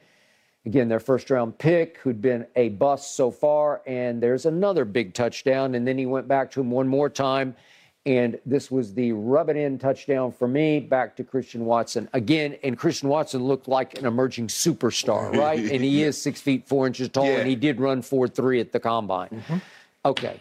Again, 0.64 0.88
their 0.88 0.98
first 0.98 1.30
round 1.30 1.56
pick, 1.58 1.98
who'd 1.98 2.20
been 2.20 2.44
a 2.56 2.70
bust 2.70 3.14
so 3.14 3.30
far, 3.30 3.82
and 3.86 4.20
there's 4.20 4.46
another 4.46 4.84
big 4.84 5.14
touchdown. 5.14 5.76
And 5.76 5.86
then 5.86 5.96
he 5.96 6.06
went 6.06 6.26
back 6.26 6.50
to 6.52 6.60
him 6.60 6.72
one 6.72 6.88
more 6.88 7.08
time 7.08 7.54
and 8.06 8.38
this 8.46 8.70
was 8.70 8.94
the 8.94 9.10
rub 9.12 9.50
it 9.50 9.56
in 9.56 9.78
touchdown 9.78 10.30
for 10.30 10.46
me 10.46 10.78
back 10.78 11.16
to 11.16 11.24
Christian 11.24 11.64
Watson. 11.64 12.08
Again, 12.12 12.56
and 12.62 12.78
Christian 12.78 13.08
Watson 13.08 13.44
looked 13.44 13.66
like 13.66 13.98
an 13.98 14.06
emerging 14.06 14.46
superstar, 14.46 15.34
right? 15.36 15.58
and 15.58 15.82
he 15.82 16.04
is 16.04 16.20
six 16.20 16.40
feet 16.40 16.68
four 16.68 16.86
inches 16.86 17.08
tall, 17.08 17.26
yeah. 17.26 17.38
and 17.38 17.48
he 17.48 17.56
did 17.56 17.80
run 17.80 18.00
4 18.00 18.28
3 18.28 18.60
at 18.60 18.72
the 18.72 18.80
combine. 18.80 19.28
Mm-hmm. 19.30 19.56
Okay. 20.04 20.40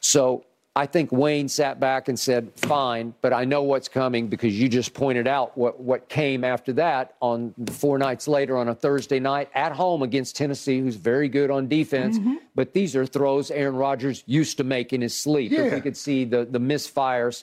So 0.00 0.44
I 0.76 0.86
think 0.86 1.10
Wayne 1.10 1.48
sat 1.48 1.80
back 1.80 2.08
and 2.08 2.18
said, 2.18 2.52
fine, 2.54 3.12
but 3.22 3.32
I 3.32 3.44
know 3.44 3.64
what's 3.64 3.88
coming 3.88 4.28
because 4.28 4.58
you 4.58 4.68
just 4.68 4.94
pointed 4.94 5.26
out 5.26 5.58
what, 5.58 5.80
what 5.80 6.08
came 6.08 6.44
after 6.44 6.72
that 6.74 7.16
on 7.20 7.52
four 7.72 7.98
nights 7.98 8.28
later 8.28 8.56
on 8.56 8.68
a 8.68 8.74
Thursday 8.74 9.18
night 9.18 9.50
at 9.52 9.72
home 9.72 10.02
against 10.02 10.36
Tennessee, 10.36 10.78
who's 10.78 10.94
very 10.94 11.28
good 11.28 11.50
on 11.50 11.66
defense. 11.66 12.18
Mm-hmm. 12.18 12.34
But 12.54 12.72
these 12.72 12.94
are 12.94 13.04
throws 13.04 13.50
Aaron 13.50 13.74
Rodgers 13.74 14.22
used 14.26 14.58
to 14.58 14.64
make 14.64 14.92
in 14.92 15.00
his 15.00 15.16
sleep. 15.16 15.50
Yeah. 15.50 15.62
If 15.62 15.74
we 15.74 15.80
could 15.80 15.96
see 15.96 16.24
the, 16.24 16.44
the 16.44 16.60
misfires, 16.60 17.42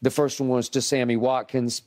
the 0.00 0.10
first 0.10 0.40
one 0.40 0.48
was 0.48 0.70
to 0.70 0.80
Sammy 0.80 1.16
Watkins 1.16 1.82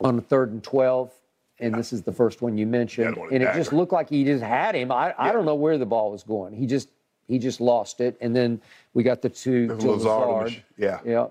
on 0.00 0.16
the 0.16 0.22
third 0.22 0.50
and 0.50 0.64
12. 0.64 1.12
And 1.60 1.74
this 1.74 1.92
is 1.92 2.02
the 2.02 2.12
first 2.12 2.42
one 2.42 2.58
you 2.58 2.66
mentioned. 2.66 3.16
And 3.16 3.42
it 3.42 3.54
just 3.54 3.72
looked 3.72 3.92
like 3.92 4.10
he 4.10 4.24
just 4.24 4.42
had 4.42 4.74
him. 4.74 4.90
I, 4.90 5.08
yeah. 5.08 5.14
I 5.16 5.32
don't 5.32 5.46
know 5.46 5.54
where 5.54 5.78
the 5.78 5.86
ball 5.86 6.10
was 6.10 6.22
going. 6.24 6.52
He 6.54 6.66
just 6.66 6.88
he 7.28 7.38
just 7.38 7.60
lost 7.60 8.00
it. 8.00 8.16
And 8.20 8.34
then 8.34 8.60
we 8.94 9.02
got 9.02 9.22
the 9.22 9.28
two 9.28 9.68
to 9.68 9.74
Lazard. 9.74 10.44
Lazard. 10.44 10.62
Yeah. 10.76 11.00
Yeah. 11.04 11.26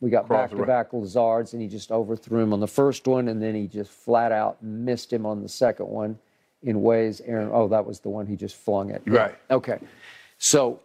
We 0.00 0.10
got 0.10 0.28
back 0.28 0.50
to 0.50 0.66
back 0.66 0.92
Lazards, 0.92 1.54
and 1.54 1.62
he 1.62 1.68
just 1.68 1.90
overthrew 1.90 2.40
him 2.40 2.52
on 2.52 2.60
the 2.60 2.68
first 2.68 3.06
one, 3.06 3.28
and 3.28 3.42
then 3.42 3.54
he 3.54 3.66
just 3.66 3.90
flat 3.90 4.32
out 4.32 4.62
missed 4.62 5.10
him 5.10 5.24
on 5.24 5.42
the 5.42 5.48
second 5.48 5.86
one 5.86 6.18
in 6.62 6.82
ways 6.82 7.22
Aaron. 7.24 7.48
Oh, 7.52 7.68
that 7.68 7.86
was 7.86 8.00
the 8.00 8.10
one 8.10 8.26
he 8.26 8.36
just 8.36 8.56
flung 8.56 8.90
it. 8.90 9.02
Right. 9.06 9.34
Okay. 9.50 9.78
So 10.36 10.80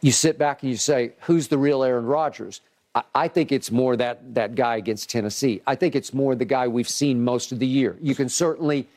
you 0.00 0.12
sit 0.12 0.38
back 0.38 0.62
and 0.62 0.70
you 0.70 0.78
say, 0.78 1.12
who's 1.22 1.48
the 1.48 1.58
real 1.58 1.82
Aaron 1.82 2.06
Rodgers? 2.06 2.62
I, 2.94 3.02
I 3.14 3.28
think 3.28 3.52
it's 3.52 3.70
more 3.70 3.96
that 3.96 4.34
that 4.34 4.54
guy 4.54 4.76
against 4.76 5.10
Tennessee. 5.10 5.60
I 5.66 5.74
think 5.74 5.94
it's 5.94 6.14
more 6.14 6.34
the 6.34 6.44
guy 6.46 6.68
we've 6.68 6.88
seen 6.88 7.22
most 7.22 7.52
of 7.52 7.58
the 7.58 7.66
year. 7.66 7.98
You 8.00 8.14
can 8.14 8.30
certainly 8.30 8.88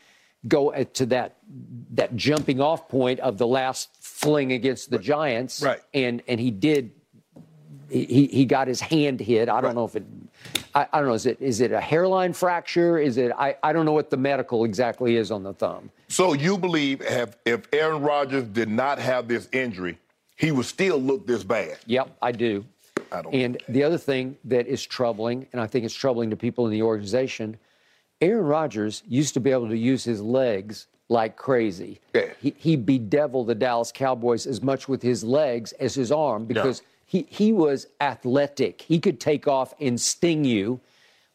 go 0.47 0.71
to 0.71 1.05
that 1.07 1.37
that 1.91 2.15
jumping 2.15 2.59
off 2.59 2.87
point 2.87 3.19
of 3.21 3.37
the 3.37 3.47
last 3.47 3.89
fling 3.99 4.51
against 4.51 4.89
the 4.89 4.97
right. 4.97 5.05
Giants, 5.05 5.61
right? 5.61 5.81
And 5.93 6.21
and 6.27 6.39
he 6.39 6.51
did. 6.51 6.91
He 7.89 8.27
he 8.27 8.45
got 8.45 8.67
his 8.67 8.81
hand 8.81 9.19
hit. 9.19 9.49
I 9.49 9.61
don't 9.61 9.75
know 9.75 9.85
if 9.85 9.95
it. 9.95 10.05
I, 10.75 10.87
I, 10.91 10.99
don't 10.99 11.07
know. 11.07 11.13
Is 11.13 11.25
it 11.25 11.41
is 11.41 11.61
it 11.61 11.71
a 11.71 11.79
hairline 11.79 12.33
fracture? 12.33 12.97
Is 12.97 13.17
it? 13.17 13.31
I, 13.37 13.55
I 13.63 13.71
don't 13.71 13.85
know 13.85 13.93
what 13.93 14.09
the 14.09 14.17
medical 14.17 14.65
exactly 14.65 15.15
is 15.15 15.31
on 15.31 15.43
the 15.43 15.53
thumb. 15.53 15.89
So 16.09 16.33
you 16.33 16.57
believe 16.57 17.01
have 17.07 17.37
if 17.45 17.67
Aaron 17.71 18.01
Rodgers 18.01 18.43
did 18.43 18.69
not 18.69 18.99
have 18.99 19.27
this 19.27 19.47
injury, 19.53 19.97
he 20.35 20.51
would 20.51 20.65
still 20.65 20.97
look 20.97 21.25
this 21.25 21.43
bad? 21.43 21.77
Yep, 21.85 22.17
I 22.21 22.31
do. 22.31 22.65
I 23.11 23.21
don't. 23.21 23.33
And 23.33 23.63
the 23.69 23.83
other 23.83 23.97
thing 23.97 24.37
that 24.45 24.67
is 24.67 24.85
troubling, 24.85 25.47
and 25.53 25.61
I 25.61 25.67
think 25.67 25.85
it's 25.85 25.95
troubling 25.95 26.29
to 26.29 26.35
people 26.35 26.65
in 26.65 26.71
the 26.71 26.81
organization, 26.81 27.57
Aaron 28.21 28.45
Rodgers 28.45 29.03
used 29.07 29.33
to 29.35 29.39
be 29.39 29.51
able 29.51 29.69
to 29.69 29.77
use 29.77 30.03
his 30.03 30.21
legs 30.21 30.87
like 31.09 31.37
crazy. 31.37 31.99
Yeah. 32.13 32.33
He, 32.41 32.53
he 32.57 32.75
bedeviled 32.75 33.47
the 33.47 33.55
Dallas 33.55 33.91
Cowboys 33.91 34.45
as 34.45 34.61
much 34.61 34.89
with 34.89 35.01
his 35.01 35.23
legs 35.23 35.71
as 35.73 35.95
his 35.95 36.11
arm 36.11 36.45
because 36.45 36.81
no. 36.81 36.87
he, 37.05 37.27
he 37.29 37.53
was 37.53 37.87
athletic. 38.01 38.81
He 38.81 38.99
could 38.99 39.19
take 39.19 39.47
off 39.47 39.73
and 39.79 39.99
sting 39.99 40.43
you 40.43 40.79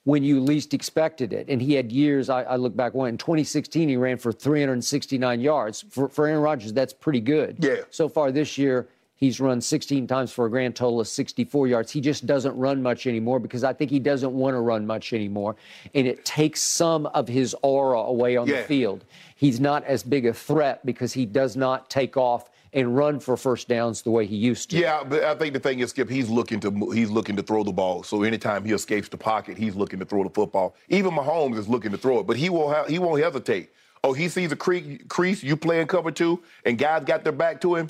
when 0.04 0.24
you 0.24 0.40
least 0.40 0.74
expected 0.74 1.32
it. 1.32 1.46
And 1.48 1.62
he 1.62 1.74
had 1.74 1.92
years, 1.92 2.28
I, 2.28 2.42
I 2.42 2.56
look 2.56 2.76
back, 2.76 2.92
one 2.92 3.08
in 3.08 3.18
2016, 3.18 3.88
he 3.88 3.96
ran 3.96 4.18
for 4.18 4.32
369 4.32 5.40
yards. 5.40 5.84
For, 5.88 6.08
for 6.08 6.26
Aaron 6.26 6.42
Rodgers, 6.42 6.72
that's 6.72 6.92
pretty 6.92 7.20
good. 7.20 7.56
Yeah. 7.60 7.76
So 7.90 8.08
far 8.08 8.32
this 8.32 8.58
year, 8.58 8.88
He's 9.22 9.38
run 9.38 9.60
16 9.60 10.08
times 10.08 10.32
for 10.32 10.46
a 10.46 10.50
grand 10.50 10.74
total 10.74 10.98
of 10.98 11.06
64 11.06 11.68
yards. 11.68 11.92
He 11.92 12.00
just 12.00 12.26
doesn't 12.26 12.56
run 12.56 12.82
much 12.82 13.06
anymore 13.06 13.38
because 13.38 13.62
I 13.62 13.72
think 13.72 13.88
he 13.88 14.00
doesn't 14.00 14.32
want 14.32 14.56
to 14.56 14.58
run 14.58 14.84
much 14.84 15.12
anymore. 15.12 15.54
And 15.94 16.08
it 16.08 16.24
takes 16.24 16.60
some 16.60 17.06
of 17.06 17.28
his 17.28 17.54
aura 17.62 18.00
away 18.00 18.36
on 18.36 18.48
yeah. 18.48 18.56
the 18.56 18.62
field. 18.64 19.04
He's 19.36 19.60
not 19.60 19.84
as 19.84 20.02
big 20.02 20.26
a 20.26 20.34
threat 20.34 20.84
because 20.84 21.12
he 21.12 21.24
does 21.24 21.56
not 21.56 21.88
take 21.88 22.16
off 22.16 22.50
and 22.72 22.96
run 22.96 23.20
for 23.20 23.36
first 23.36 23.68
downs 23.68 24.02
the 24.02 24.10
way 24.10 24.26
he 24.26 24.34
used 24.34 24.70
to. 24.70 24.78
Yeah, 24.78 25.04
but 25.04 25.22
I 25.22 25.36
think 25.36 25.52
the 25.52 25.60
thing 25.60 25.78
is, 25.78 25.90
Skip, 25.90 26.10
he's 26.10 26.28
looking 26.28 26.58
to 26.58 26.90
he's 26.92 27.08
looking 27.08 27.36
to 27.36 27.44
throw 27.44 27.62
the 27.62 27.70
ball. 27.70 28.02
So 28.02 28.24
anytime 28.24 28.64
he 28.64 28.72
escapes 28.72 29.08
the 29.08 29.18
pocket, 29.18 29.56
he's 29.56 29.76
looking 29.76 30.00
to 30.00 30.04
throw 30.04 30.24
the 30.24 30.30
football. 30.30 30.74
Even 30.88 31.12
Mahomes 31.12 31.58
is 31.58 31.68
looking 31.68 31.92
to 31.92 31.96
throw 31.96 32.18
it, 32.18 32.26
but 32.26 32.36
he 32.36 32.50
won't 32.50 32.74
have, 32.74 32.88
he 32.88 32.98
won't 32.98 33.22
hesitate. 33.22 33.70
Oh, 34.02 34.14
he 34.14 34.28
sees 34.28 34.50
a 34.50 34.56
crease, 34.56 35.44
you 35.44 35.56
playing 35.56 35.86
cover 35.86 36.10
two, 36.10 36.42
and 36.64 36.76
guys 36.76 37.04
got 37.04 37.22
their 37.22 37.32
back 37.32 37.60
to 37.60 37.76
him, 37.76 37.86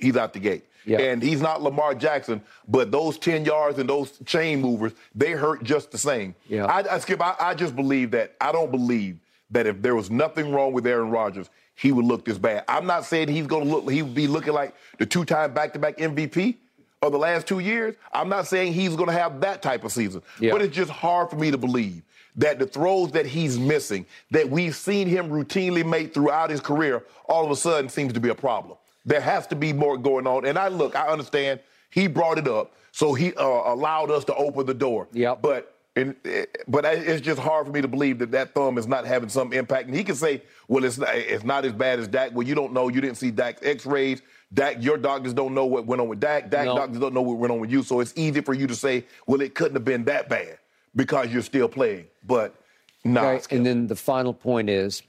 he's 0.00 0.16
out 0.16 0.32
the 0.32 0.40
gate. 0.40 0.64
And 0.98 1.22
he's 1.22 1.40
not 1.40 1.62
Lamar 1.62 1.94
Jackson, 1.94 2.40
but 2.66 2.90
those 2.90 3.18
10 3.18 3.44
yards 3.44 3.78
and 3.78 3.88
those 3.88 4.18
chain 4.24 4.60
movers, 4.60 4.92
they 5.14 5.32
hurt 5.32 5.62
just 5.62 5.90
the 5.90 5.98
same. 5.98 6.34
Yeah. 6.48 6.64
I, 6.64 6.94
I, 6.94 6.98
Skip, 6.98 7.20
I, 7.20 7.36
I 7.38 7.54
just 7.54 7.76
believe 7.76 8.10
that, 8.12 8.34
I 8.40 8.50
don't 8.50 8.70
believe 8.70 9.18
that 9.50 9.66
if 9.66 9.82
there 9.82 9.94
was 9.94 10.10
nothing 10.10 10.52
wrong 10.52 10.72
with 10.72 10.86
Aaron 10.86 11.10
Rodgers, 11.10 11.50
he 11.74 11.92
would 11.92 12.04
look 12.04 12.24
this 12.24 12.38
bad. 12.38 12.64
I'm 12.66 12.86
not 12.86 13.04
saying 13.04 13.28
he's 13.28 13.46
going 13.46 13.64
to 13.66 13.70
look, 13.70 13.90
he 13.90 14.02
would 14.02 14.14
be 14.14 14.26
looking 14.26 14.52
like 14.52 14.74
the 14.98 15.06
two 15.06 15.24
time 15.24 15.52
back 15.52 15.74
to 15.74 15.78
back 15.78 15.98
MVP, 15.98 16.56
of 17.02 17.12
the 17.12 17.18
last 17.18 17.46
two 17.46 17.60
years, 17.60 17.94
I'm 18.12 18.28
not 18.28 18.46
saying 18.46 18.74
he's 18.74 18.94
going 18.94 19.08
to 19.08 19.14
have 19.14 19.40
that 19.40 19.62
type 19.62 19.84
of 19.84 19.92
season. 19.92 20.22
Yeah. 20.38 20.52
But 20.52 20.62
it's 20.62 20.74
just 20.74 20.90
hard 20.90 21.30
for 21.30 21.36
me 21.36 21.50
to 21.50 21.58
believe 21.58 22.02
that 22.36 22.58
the 22.58 22.66
throws 22.66 23.12
that 23.12 23.26
he's 23.26 23.58
missing, 23.58 24.06
that 24.30 24.48
we've 24.48 24.76
seen 24.76 25.08
him 25.08 25.30
routinely 25.30 25.84
make 25.84 26.14
throughout 26.14 26.50
his 26.50 26.60
career, 26.60 27.02
all 27.26 27.44
of 27.44 27.50
a 27.50 27.56
sudden 27.56 27.88
seems 27.88 28.12
to 28.12 28.20
be 28.20 28.28
a 28.28 28.34
problem. 28.34 28.76
There 29.10 29.20
has 29.20 29.48
to 29.48 29.56
be 29.56 29.72
more 29.72 29.98
going 29.98 30.28
on. 30.28 30.46
And 30.46 30.56
I 30.56 30.68
look, 30.68 30.94
I 30.94 31.08
understand 31.08 31.58
he 31.90 32.06
brought 32.06 32.38
it 32.38 32.46
up, 32.46 32.74
so 32.92 33.12
he 33.12 33.34
uh, 33.34 33.44
allowed 33.44 34.08
us 34.12 34.24
to 34.26 34.34
open 34.36 34.66
the 34.66 34.74
door. 34.74 35.08
Yeah. 35.12 35.34
But 35.34 35.74
and, 35.96 36.14
eh, 36.24 36.44
but 36.68 36.84
it's 36.84 37.20
just 37.20 37.40
hard 37.40 37.66
for 37.66 37.72
me 37.72 37.80
to 37.80 37.88
believe 37.88 38.20
that 38.20 38.30
that 38.30 38.54
thumb 38.54 38.78
is 38.78 38.86
not 38.86 39.04
having 39.04 39.28
some 39.28 39.52
impact. 39.52 39.88
And 39.88 39.96
he 39.96 40.04
can 40.04 40.14
say, 40.14 40.42
well, 40.68 40.84
it's 40.84 40.96
not, 40.96 41.08
it's 41.12 41.42
not 41.42 41.64
as 41.64 41.72
bad 41.72 41.98
as 41.98 42.06
Dak. 42.06 42.30
Well, 42.32 42.46
you 42.46 42.54
don't 42.54 42.72
know. 42.72 42.86
You 42.86 43.00
didn't 43.00 43.16
see 43.16 43.32
Dak's 43.32 43.60
x-rays. 43.64 44.22
Dak, 44.54 44.76
your 44.80 44.96
doctors 44.96 45.34
don't 45.34 45.54
know 45.54 45.66
what 45.66 45.86
went 45.86 46.00
on 46.00 46.06
with 46.06 46.20
Dak. 46.20 46.48
Dak 46.48 46.66
No. 46.66 46.76
doctors 46.76 47.00
don't 47.00 47.12
know 47.12 47.22
what 47.22 47.38
went 47.38 47.52
on 47.52 47.58
with 47.58 47.72
you. 47.72 47.82
So 47.82 47.98
it's 47.98 48.12
easy 48.14 48.42
for 48.42 48.54
you 48.54 48.68
to 48.68 48.76
say, 48.76 49.04
well, 49.26 49.40
it 49.40 49.56
couldn't 49.56 49.74
have 49.74 49.84
been 49.84 50.04
that 50.04 50.28
bad 50.28 50.58
because 50.94 51.32
you're 51.32 51.42
still 51.42 51.68
playing. 51.68 52.06
But 52.24 52.54
no. 53.02 53.26
Okay, 53.26 53.56
and 53.56 53.66
then 53.66 53.88
the 53.88 53.96
final 53.96 54.32
point 54.32 54.70
is 54.70 55.02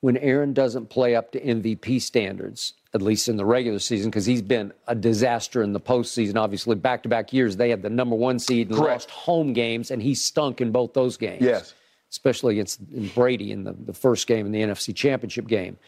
when 0.00 0.16
Aaron 0.16 0.52
doesn't 0.52 0.90
play 0.90 1.14
up 1.14 1.30
to 1.30 1.40
MVP 1.40 2.02
standards, 2.02 2.74
at 2.92 3.02
least 3.02 3.28
in 3.28 3.36
the 3.36 3.44
regular 3.44 3.78
season, 3.78 4.10
because 4.10 4.26
he's 4.26 4.42
been 4.42 4.72
a 4.88 4.94
disaster 4.94 5.62
in 5.62 5.72
the 5.72 5.80
postseason. 5.80 6.36
Obviously, 6.36 6.74
back 6.74 7.02
to 7.04 7.08
back 7.08 7.32
years, 7.32 7.56
they 7.56 7.70
had 7.70 7.82
the 7.82 7.90
number 7.90 8.16
one 8.16 8.38
seed 8.38 8.68
and 8.68 8.76
Correct. 8.76 8.92
lost 8.92 9.10
home 9.10 9.52
games, 9.52 9.90
and 9.90 10.02
he 10.02 10.14
stunk 10.14 10.60
in 10.60 10.72
both 10.72 10.92
those 10.92 11.16
games. 11.16 11.42
Yes. 11.42 11.74
Especially 12.10 12.54
against 12.54 12.80
Brady 13.14 13.52
in 13.52 13.62
the, 13.62 13.72
the 13.72 13.92
first 13.92 14.26
game 14.26 14.44
in 14.44 14.52
the 14.52 14.60
NFC 14.60 14.94
Championship 14.94 15.46
game. 15.46 15.78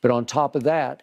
But 0.00 0.12
on 0.12 0.24
top 0.24 0.54
of 0.54 0.62
that, 0.62 1.02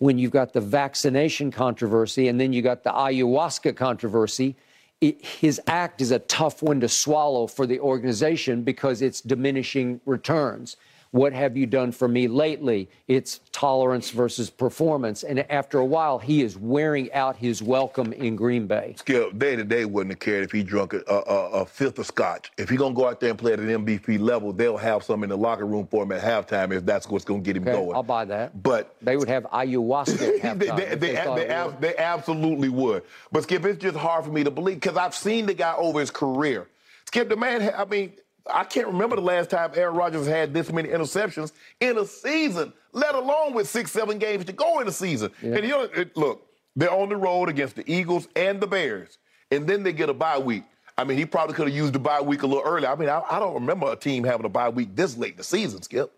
when 0.00 0.18
you've 0.18 0.32
got 0.32 0.52
the 0.52 0.60
vaccination 0.60 1.50
controversy 1.50 2.28
and 2.28 2.40
then 2.40 2.52
you 2.52 2.62
got 2.62 2.82
the 2.82 2.90
ayahuasca 2.90 3.76
controversy, 3.76 4.56
it, 5.00 5.24
his 5.24 5.60
act 5.66 6.00
is 6.00 6.10
a 6.10 6.18
tough 6.20 6.62
one 6.62 6.80
to 6.80 6.88
swallow 6.88 7.46
for 7.46 7.66
the 7.66 7.78
organization 7.80 8.62
because 8.62 9.02
it's 9.02 9.20
diminishing 9.20 10.00
returns. 10.06 10.76
What 11.10 11.32
have 11.32 11.56
you 11.56 11.66
done 11.66 11.92
for 11.92 12.06
me 12.06 12.28
lately? 12.28 12.90
It's 13.06 13.40
tolerance 13.50 14.10
versus 14.10 14.50
performance. 14.50 15.22
And 15.24 15.50
after 15.50 15.78
a 15.78 15.84
while, 15.84 16.18
he 16.18 16.42
is 16.42 16.58
wearing 16.58 17.10
out 17.14 17.36
his 17.36 17.62
welcome 17.62 18.12
in 18.12 18.36
Green 18.36 18.66
Bay. 18.66 18.94
Skip, 18.98 19.38
day 19.38 19.56
to 19.56 19.64
day 19.64 19.86
wouldn't 19.86 20.12
have 20.12 20.20
cared 20.20 20.44
if 20.44 20.52
he 20.52 20.62
drunk 20.62 20.92
a, 20.92 21.02
a, 21.08 21.20
a, 21.60 21.66
fifth 21.66 21.98
of 21.98 22.06
scotch. 22.06 22.52
If 22.58 22.68
he 22.68 22.76
gonna 22.76 22.94
go 22.94 23.08
out 23.08 23.20
there 23.20 23.30
and 23.30 23.38
play 23.38 23.54
at 23.54 23.60
an 23.60 23.86
MVP 23.86 24.20
level, 24.20 24.52
they'll 24.52 24.76
have 24.76 25.02
some 25.02 25.22
in 25.22 25.30
the 25.30 25.36
locker 25.36 25.66
room 25.66 25.86
for 25.86 26.02
him 26.02 26.12
at 26.12 26.22
halftime 26.22 26.76
if 26.76 26.84
that's 26.84 27.08
what's 27.08 27.24
gonna 27.24 27.40
get 27.40 27.56
him 27.56 27.62
Okay, 27.62 27.72
going. 27.72 27.94
I'll 27.94 28.02
buy 28.02 28.26
that. 28.26 28.62
But 28.62 28.94
They 29.00 29.16
would 29.16 29.28
have 29.28 29.44
ayahuasca 29.44 30.36
at 30.36 30.42
halftime. 30.42 30.76
they, 30.76 30.94
they, 30.94 31.12
they, 31.12 31.46
ab- 31.48 31.80
they 31.80 31.96
absolutely 31.96 32.68
would. 32.68 33.02
But 33.32 33.44
Skip, 33.44 33.64
it's 33.64 33.80
just 33.80 33.96
hard 33.96 34.24
for 34.24 34.30
me 34.30 34.44
to 34.44 34.50
believe 34.50 34.80
because 34.80 34.98
I've 34.98 35.14
seen 35.14 35.46
the 35.46 35.54
guy 35.54 35.74
over 35.74 36.00
his 36.00 36.10
career. 36.10 36.68
Skip, 37.06 37.30
the 37.30 37.36
man, 37.36 37.72
I 37.74 37.86
mean, 37.86 38.12
I 38.50 38.64
can't 38.64 38.86
remember 38.86 39.16
the 39.16 39.22
last 39.22 39.50
time 39.50 39.70
Aaron 39.74 39.94
Rodgers 39.94 40.26
had 40.26 40.54
this 40.54 40.72
many 40.72 40.88
interceptions 40.88 41.52
in 41.80 41.98
a 41.98 42.04
season, 42.04 42.72
let 42.92 43.14
alone 43.14 43.54
with 43.54 43.68
six, 43.68 43.90
seven 43.90 44.18
games 44.18 44.44
to 44.46 44.52
go 44.52 44.80
in 44.80 44.88
a 44.88 44.92
season. 44.92 45.30
And 45.42 45.64
you 45.64 45.68
know, 45.68 45.82
it, 45.82 46.16
look, 46.16 46.46
they're 46.76 46.92
on 46.92 47.08
the 47.08 47.16
road 47.16 47.48
against 47.48 47.76
the 47.76 47.90
Eagles 47.90 48.28
and 48.36 48.60
the 48.60 48.66
Bears, 48.66 49.18
and 49.50 49.66
then 49.66 49.82
they 49.82 49.92
get 49.92 50.08
a 50.08 50.14
bye 50.14 50.38
week. 50.38 50.64
I 50.96 51.04
mean, 51.04 51.16
he 51.16 51.26
probably 51.26 51.54
could 51.54 51.68
have 51.68 51.76
used 51.76 51.92
the 51.92 51.98
bye 51.98 52.20
week 52.20 52.42
a 52.42 52.46
little 52.46 52.64
earlier. 52.64 52.88
I 52.88 52.96
mean, 52.96 53.08
I, 53.08 53.22
I 53.30 53.38
don't 53.38 53.54
remember 53.54 53.92
a 53.92 53.96
team 53.96 54.24
having 54.24 54.46
a 54.46 54.48
bye 54.48 54.68
week 54.68 54.96
this 54.96 55.16
late 55.16 55.32
in 55.32 55.36
the 55.38 55.44
season, 55.44 55.82
Skip. 55.82 56.12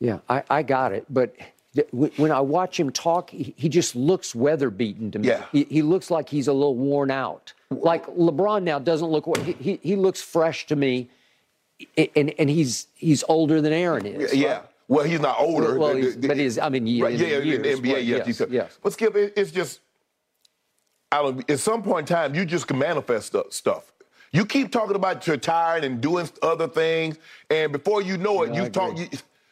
Yeah, 0.00 0.18
I, 0.28 0.42
I 0.50 0.62
got 0.62 0.92
it. 0.92 1.06
But 1.08 1.36
when 1.92 2.32
I 2.32 2.40
watch 2.40 2.78
him 2.78 2.90
talk, 2.90 3.30
he, 3.30 3.54
he 3.56 3.68
just 3.68 3.94
looks 3.94 4.34
weather 4.34 4.68
beaten 4.68 5.10
to 5.12 5.18
me. 5.18 5.28
Yeah. 5.28 5.44
He, 5.52 5.64
he 5.64 5.82
looks 5.82 6.10
like 6.10 6.28
he's 6.28 6.48
a 6.48 6.52
little 6.52 6.76
worn 6.76 7.10
out. 7.10 7.52
Like 7.80 8.06
LeBron 8.06 8.62
now 8.62 8.78
doesn't 8.78 9.08
look. 9.08 9.26
He, 9.38 9.52
he, 9.52 9.80
he 9.82 9.96
looks 9.96 10.20
fresh 10.22 10.66
to 10.66 10.76
me, 10.76 11.08
and 12.16 12.32
and 12.38 12.48
he's 12.50 12.86
he's 12.94 13.24
older 13.28 13.60
than 13.60 13.72
Aaron 13.72 14.06
is. 14.06 14.34
Yeah. 14.34 14.52
right? 14.52 14.62
Well, 14.88 15.04
he's 15.04 15.20
not 15.20 15.36
older. 15.40 15.78
Well, 15.78 15.94
he's- 15.96 16.16
but 16.16 16.36
he's- 16.36 16.58
I 16.58 16.68
mean, 16.68 17.00
right, 17.02 17.14
in 17.14 17.20
yeah, 17.20 17.54
in 17.54 17.62
the 17.62 17.68
NBA, 17.68 17.92
right, 17.94 18.04
yes, 18.04 18.26
yes, 18.40 18.42
yes. 18.50 18.78
But 18.82 18.92
Skip, 18.92 19.16
it, 19.16 19.32
it's 19.36 19.50
just, 19.50 19.80
I 21.10 21.22
don't. 21.22 21.48
At 21.50 21.60
some 21.60 21.82
point 21.82 22.10
in 22.10 22.14
time, 22.14 22.34
you 22.34 22.44
just 22.44 22.66
can 22.66 22.78
manifest 22.78 23.34
stuff. 23.50 23.92
You 24.32 24.44
keep 24.46 24.70
talking 24.72 24.96
about 24.96 25.26
retiring 25.26 25.84
and 25.84 26.00
doing 26.00 26.28
other 26.42 26.68
things, 26.68 27.16
and 27.50 27.70
before 27.72 28.02
you 28.02 28.16
know 28.18 28.42
it, 28.42 28.50
I 28.52 28.62
you 28.64 28.68
talk. 28.70 28.98
You, 28.98 29.08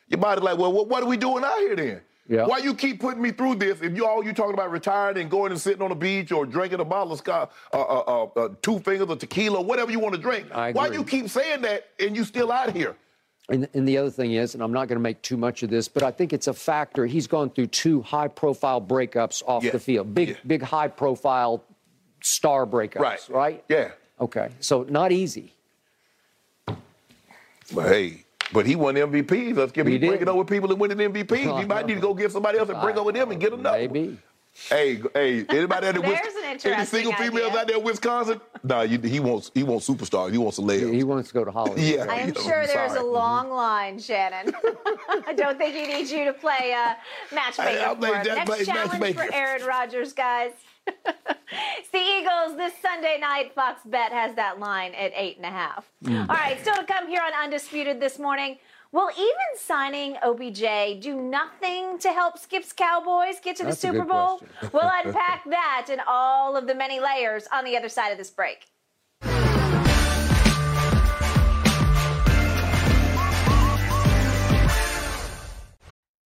your 0.09 0.19
body 0.19 0.41
like, 0.41 0.59
well, 0.59 0.73
what, 0.73 0.89
what 0.89 1.03
are 1.03 1.07
we 1.07 1.17
doing 1.17 1.45
out 1.45 1.59
here 1.59 1.77
then? 1.77 2.01
Yeah. 2.31 2.47
Why 2.47 2.59
you 2.59 2.75
keep 2.75 3.01
putting 3.01 3.21
me 3.21 3.33
through 3.33 3.57
this 3.57 3.83
if 3.83 3.97
you 3.97 4.07
all 4.07 4.25
you 4.25 4.33
talking 4.33 4.55
about 4.55 4.71
retiring 4.71 5.19
and 5.19 5.29
going 5.29 5.51
and 5.51 5.61
sitting 5.61 5.83
on 5.83 5.89
the 5.89 5.97
beach 5.97 6.31
or 6.31 6.47
drinking 6.47 6.79
a 6.79 6.85
bottle 6.85 7.13
of 7.13 7.19
scotch, 7.19 7.51
uh, 7.75 7.81
uh, 7.81 8.05
uh, 8.07 8.25
uh, 8.41 8.49
two 8.63 8.79
fingers 8.79 9.11
of 9.11 9.19
tequila, 9.19 9.61
whatever 9.61 9.91
you 9.91 9.99
want 9.99 10.15
to 10.15 10.21
drink? 10.21 10.47
I 10.55 10.71
Why 10.71 10.87
you 10.93 11.03
keep 11.03 11.29
saying 11.29 11.63
that 11.63 11.89
and 11.99 12.15
you 12.15 12.23
still 12.23 12.53
out 12.53 12.73
here? 12.75 12.95
And, 13.49 13.69
and 13.75 13.87
the 13.87 13.99
other 13.99 14.11
thing 14.11 14.35
is, 14.35 14.55
and 14.55 14.63
I'm 14.63 14.73
not 14.73 14.87
going 14.87 14.97
to 14.97 15.03
make 15.03 15.21
too 15.23 15.37
much 15.37 15.65
of 15.65 15.71
this, 15.71 15.89
but 15.89 16.05
I 16.05 16.13
think 16.13 16.33
it's 16.33 16.47
a 16.47 16.55
factor. 16.55 17.05
He's 17.05 17.27
gone 17.27 17.51
through 17.51 17.67
two 17.67 18.01
high-profile 18.03 18.83
breakups 18.83 19.43
off 19.45 19.65
Yeah. 19.65 19.73
the 19.73 19.81
field, 19.81 20.15
big, 20.15 20.29
Yeah. 20.29 20.35
big 20.47 20.63
high-profile 20.63 21.65
star 22.23 22.65
breakups, 22.65 23.01
Right. 23.01 23.29
Right. 23.29 23.65
Yeah. 23.69 23.91
Okay. 24.21 24.51
So 24.61 24.85
not 24.85 25.11
easy. 25.11 25.53
But 27.75 27.89
hey, 27.89 28.25
but 28.53 28.67
he 28.67 28.77
won 28.77 28.95
MVP. 28.95 29.57
Let's 29.57 29.73
give 29.73 29.87
He 29.87 29.95
him 29.97 30.01
did. 30.01 30.09
breaking 30.09 30.29
over 30.29 30.45
people 30.45 30.69
that 30.69 30.77
win 30.77 30.91
an 30.91 30.99
MVP. 30.99 31.37
He 31.61 31.65
might 31.67 31.87
need 31.87 31.95
to 31.95 32.01
go 32.01 32.15
get 32.15 32.33
somebody 32.33 32.59
else 32.59 32.69
and 32.69 32.81
bring 32.81 32.97
over 32.99 33.13
them 33.13 33.31
and 33.31 33.41
get 33.41 33.53
another. 33.53 33.79
Maybe. 33.79 34.19
Hey, 34.69 35.01
hey, 35.15 35.45
anybody 35.49 35.87
out 35.87 35.95
there? 35.95 36.03
There's 36.03 36.05
Wis- 36.05 36.35
an 36.35 36.43
any 36.45 36.53
interesting 36.55 36.85
single 36.87 37.13
females 37.13 37.51
idea. 37.51 37.61
out 37.61 37.67
there 37.69 37.77
in 37.79 37.85
Wisconsin? 37.85 38.41
Nah, 38.65 38.83
you, 38.83 38.99
he 38.99 39.21
wants 39.21 39.51
he 39.55 39.63
wants 39.63 39.89
superstars. 39.89 40.33
He 40.33 40.39
wants 40.39 40.59
celebs. 40.59 40.93
He 40.93 41.05
wants 41.05 41.29
to 41.29 41.35
go 41.35 41.45
to 41.45 41.53
Hollywood. 41.53 41.79
Yeah. 41.79 42.07
I 42.09 42.17
am 42.17 42.29
Yeah, 42.29 42.35
sure 42.43 42.61
I'm 42.63 42.67
there's 42.67 42.93
a 42.93 42.97
sorry. 42.97 43.07
long 43.09 43.51
line, 43.51 43.99
Shannon. 44.01 44.53
I 45.27 45.33
don't 45.37 45.57
think 45.57 45.75
he 45.77 45.87
needs 45.87 46.11
you 46.11 46.25
to 46.25 46.33
play 46.33 46.75
uh, 46.77 46.95
matchmaker 47.33 47.71
Hey, 47.71 47.85
I'll 47.85 47.95
for 47.95 48.07
him. 48.07 48.25
Next 48.27 48.51
play 48.51 48.65
challenge 48.65 48.91
matchmaker. 48.93 49.25
for 49.27 49.33
Aaron 49.35 49.65
Rodgers, 49.65 50.13
guys. 50.13 50.51
It's 51.79 51.89
the 51.93 51.99
Eagles 51.99 52.57
this 52.57 52.73
Sunday 52.81 53.19
night. 53.21 53.55
Fox 53.55 53.81
Bet 53.85 54.13
has 54.13 54.35
that 54.37 54.59
line 54.59 54.95
at 54.95 55.13
eight 55.15 55.37
and 55.37 55.47
a 55.47 55.51
half. 55.51 55.91
Mm. 56.05 56.29
All 56.29 56.37
right, 56.37 56.61
still 56.61 56.75
to 56.75 56.85
come 56.85 57.09
here 57.09 57.23
on 57.23 57.33
Undisputed 57.45 58.01
this 58.01 58.19
morning. 58.19 58.59
Will 58.93 59.11
even 59.17 59.37
signing 59.57 60.17
OBJ 60.23 61.01
do 61.01 61.21
nothing 61.21 61.99
to 62.01 62.13
help 62.13 62.39
Skip's 62.39 62.73
Cowboys 62.73 63.37
get 63.41 63.57
to 63.57 63.63
the 63.63 63.69
That's 63.69 63.85
a 63.85 63.87
Super 63.87 64.05
Bowl? 64.05 64.43
we'll 64.73 64.91
unpack 65.05 65.45
that 65.49 65.87
and 65.91 66.01
all 66.09 66.57
of 66.57 66.67
the 66.67 66.75
many 66.75 66.99
layers 66.99 67.47
on 67.53 67.65
the 67.65 67.77
other 67.77 67.89
side 67.89 68.11
of 68.11 68.19
this 68.19 68.31
break. 68.31 68.67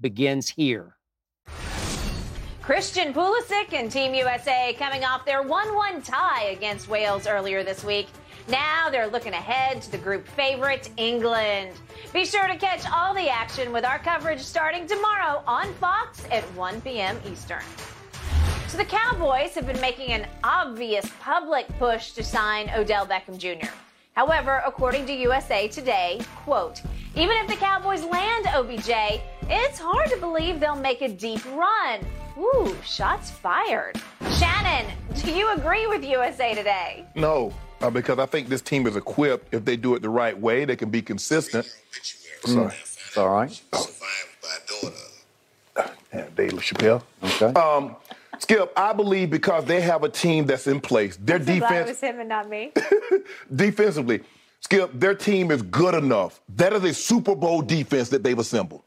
begins 0.00 0.48
here. 0.48 0.96
Christian 2.62 3.14
Pulisic 3.14 3.72
and 3.72 3.90
Team 3.90 4.14
USA 4.14 4.74
coming 4.78 5.02
off 5.02 5.24
their 5.24 5.42
1-1 5.42 6.04
tie 6.04 6.50
against 6.50 6.88
Wales 6.88 7.26
earlier 7.26 7.64
this 7.64 7.82
week. 7.82 8.08
Now 8.46 8.88
they're 8.90 9.06
looking 9.06 9.32
ahead 9.32 9.82
to 9.82 9.90
the 9.90 9.98
group 9.98 10.28
favorite, 10.28 10.90
England. 10.96 11.72
Be 12.12 12.24
sure 12.24 12.46
to 12.46 12.56
catch 12.56 12.82
all 12.90 13.14
the 13.14 13.28
action 13.28 13.72
with 13.72 13.84
our 13.84 13.98
coverage 13.98 14.40
starting 14.40 14.86
tomorrow 14.86 15.42
on 15.46 15.72
Fox 15.74 16.24
at 16.30 16.42
1 16.54 16.80
p.m. 16.82 17.18
Eastern. 17.30 17.62
So 18.68 18.76
the 18.76 18.84
Cowboys 18.84 19.54
have 19.54 19.66
been 19.66 19.80
making 19.80 20.12
an 20.12 20.26
obvious 20.44 21.10
public 21.20 21.66
push 21.78 22.12
to 22.12 22.22
sign 22.22 22.70
Odell 22.76 23.06
Beckham 23.06 23.38
Jr. 23.38 23.70
However, 24.18 24.64
according 24.66 25.06
to 25.06 25.12
USA 25.12 25.68
Today, 25.68 26.18
quote, 26.34 26.82
even 27.14 27.36
if 27.36 27.46
the 27.46 27.54
Cowboys 27.54 28.02
land 28.02 28.48
OBJ, 28.48 28.90
it's 29.48 29.78
hard 29.78 30.10
to 30.10 30.16
believe 30.16 30.58
they'll 30.58 30.74
make 30.74 31.02
a 31.02 31.08
deep 31.08 31.38
run. 31.54 32.00
Ooh, 32.36 32.76
shots 32.84 33.30
fired. 33.30 33.94
Shannon, 34.32 34.92
do 35.22 35.30
you 35.32 35.52
agree 35.52 35.86
with 35.86 36.04
USA 36.04 36.52
Today? 36.52 37.04
No, 37.14 37.54
uh, 37.80 37.90
because 37.90 38.18
I 38.18 38.26
think 38.26 38.48
this 38.48 38.60
team 38.60 38.88
is 38.88 38.96
equipped. 38.96 39.54
If 39.54 39.64
they 39.64 39.76
do 39.76 39.94
it 39.94 40.02
the 40.02 40.10
right 40.10 40.36
way, 40.36 40.64
they 40.64 40.74
can 40.74 40.90
be 40.90 41.00
consistent. 41.00 41.72
Sorry. 42.44 42.74
It's 42.74 43.16
all 43.16 43.30
right. 43.30 43.62
Yeah, 46.12 46.26
Dave 46.34 46.54
LaChapelle. 46.54 47.04
Okay. 47.22 47.52
Um, 47.52 47.94
Skip, 48.38 48.72
I 48.76 48.92
believe 48.92 49.30
because 49.30 49.64
they 49.64 49.80
have 49.80 50.02
a 50.04 50.08
team 50.08 50.46
that's 50.46 50.66
in 50.66 50.80
place. 50.80 51.16
Their 51.16 51.38
So 51.38 51.44
glad 51.44 51.54
it 51.56 51.60
defense, 51.60 51.88
was 51.88 52.00
him 52.00 52.20
and 52.20 52.28
not 52.28 52.48
me. 52.48 52.72
defensively, 53.54 54.22
Skip, 54.60 54.90
their 54.94 55.14
team 55.14 55.50
is 55.50 55.62
good 55.62 55.94
enough. 55.94 56.40
That 56.56 56.72
is 56.72 56.82
a 56.84 56.92
Super 56.92 57.34
Bowl 57.34 57.62
defense 57.62 58.08
that 58.10 58.22
they've 58.22 58.38
assembled. 58.38 58.82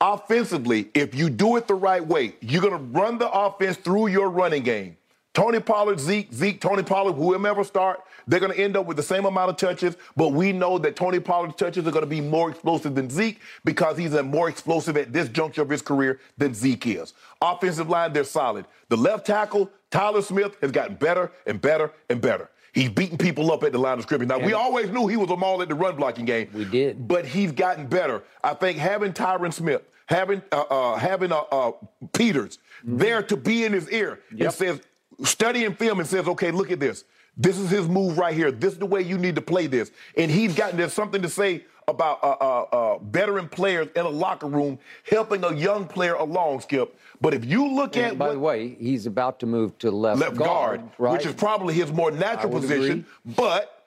Offensively, 0.00 0.90
if 0.94 1.14
you 1.14 1.30
do 1.30 1.56
it 1.56 1.66
the 1.66 1.74
right 1.74 2.06
way, 2.06 2.34
you're 2.40 2.62
going 2.62 2.72
to 2.72 2.98
run 2.98 3.18
the 3.18 3.30
offense 3.30 3.76
through 3.78 4.08
your 4.08 4.28
running 4.30 4.62
game. 4.62 4.97
Tony 5.38 5.60
Pollard, 5.60 6.00
Zeke, 6.00 6.32
Zeke, 6.32 6.60
Tony 6.60 6.82
Pollard, 6.82 7.12
whoever 7.12 7.62
start, 7.62 8.00
they're 8.26 8.40
going 8.40 8.50
to 8.50 8.58
end 8.58 8.76
up 8.76 8.86
with 8.86 8.96
the 8.96 9.04
same 9.04 9.24
amount 9.24 9.50
of 9.50 9.56
touches, 9.56 9.96
but 10.16 10.30
we 10.30 10.50
know 10.52 10.78
that 10.78 10.96
Tony 10.96 11.20
Pollard's 11.20 11.54
touches 11.54 11.86
are 11.86 11.92
going 11.92 12.02
to 12.02 12.10
be 12.10 12.20
more 12.20 12.50
explosive 12.50 12.96
than 12.96 13.08
Zeke 13.08 13.38
because 13.64 13.96
he's 13.96 14.14
a 14.14 14.22
more 14.24 14.48
explosive 14.48 14.96
at 14.96 15.12
this 15.12 15.28
juncture 15.28 15.62
of 15.62 15.68
his 15.70 15.80
career 15.80 16.18
than 16.38 16.54
Zeke 16.54 16.88
is. 16.88 17.14
Offensive 17.40 17.88
line, 17.88 18.12
they're 18.12 18.24
solid. 18.24 18.66
The 18.88 18.96
left 18.96 19.26
tackle, 19.26 19.70
Tyler 19.92 20.22
Smith, 20.22 20.56
has 20.60 20.72
gotten 20.72 20.96
better 20.96 21.30
and 21.46 21.60
better 21.60 21.92
and 22.10 22.20
better. 22.20 22.50
He's 22.72 22.88
beating 22.88 23.16
people 23.16 23.52
up 23.52 23.62
at 23.62 23.70
the 23.70 23.78
line 23.78 23.98
of 23.98 24.02
scrimmage. 24.02 24.26
Now, 24.28 24.40
we 24.40 24.54
always 24.54 24.90
knew 24.90 25.06
he 25.06 25.16
was 25.16 25.30
a 25.30 25.36
maul 25.36 25.62
at 25.62 25.68
the 25.68 25.76
run 25.76 25.94
blocking 25.94 26.24
game. 26.24 26.50
We 26.52 26.64
did. 26.64 27.06
But 27.06 27.24
he's 27.24 27.52
gotten 27.52 27.86
better. 27.86 28.24
I 28.42 28.54
think 28.54 28.76
having 28.78 29.12
Tyron 29.12 29.52
Smith, 29.52 29.82
having 30.06 30.42
uh, 30.50 30.62
uh, 30.68 30.96
having 30.96 31.30
uh, 31.30 31.42
uh, 31.52 31.72
Peters 32.12 32.58
there 32.82 33.22
to 33.22 33.36
be 33.36 33.64
in 33.64 33.72
his 33.72 33.88
ear 33.90 34.20
and 34.30 34.40
Yep. 34.40 34.52
says, 34.52 34.80
studying 35.24 35.74
film 35.74 36.00
and 36.00 36.08
says, 36.08 36.26
okay, 36.28 36.50
look 36.50 36.70
at 36.70 36.80
this. 36.80 37.04
This 37.36 37.58
is 37.58 37.70
his 37.70 37.88
move 37.88 38.18
right 38.18 38.34
here. 38.34 38.50
This 38.50 38.72
is 38.72 38.78
the 38.78 38.86
way 38.86 39.02
you 39.02 39.16
need 39.16 39.36
to 39.36 39.40
play 39.42 39.66
this. 39.66 39.90
And 40.16 40.30
he's 40.30 40.54
gotten 40.54 40.76
there's 40.76 40.92
something 40.92 41.22
to 41.22 41.28
say 41.28 41.64
about 41.86 42.22
uh, 42.22 42.36
uh, 42.40 42.66
uh, 42.72 42.98
veteran 42.98 43.48
players 43.48 43.88
in 43.96 44.04
a 44.04 44.08
locker 44.08 44.46
room 44.46 44.78
helping 45.08 45.42
a 45.44 45.54
young 45.54 45.86
player 45.86 46.14
along, 46.14 46.60
Skip. 46.60 46.98
But 47.20 47.34
if 47.34 47.44
you 47.44 47.66
look 47.74 47.96
at 47.96 48.18
by 48.18 48.26
what, 48.26 48.32
the 48.34 48.38
way, 48.38 48.76
he's 48.78 49.06
about 49.06 49.40
to 49.40 49.46
move 49.46 49.76
to 49.78 49.90
left, 49.90 50.20
left 50.20 50.36
guard, 50.36 50.82
right? 50.98 51.12
which 51.12 51.24
is 51.24 51.34
probably 51.34 51.74
his 51.74 51.90
more 51.92 52.10
natural 52.10 52.52
position. 52.52 53.06
But 53.24 53.86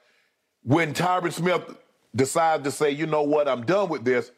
when 0.64 0.94
Tyron 0.94 1.32
Smith 1.32 1.62
decides 2.16 2.64
to 2.64 2.72
say, 2.72 2.92
you 2.92 3.06
know 3.06 3.24
what, 3.24 3.48
I'm 3.48 3.66
done 3.66 3.90
with 3.90 4.04
this, 4.04 4.32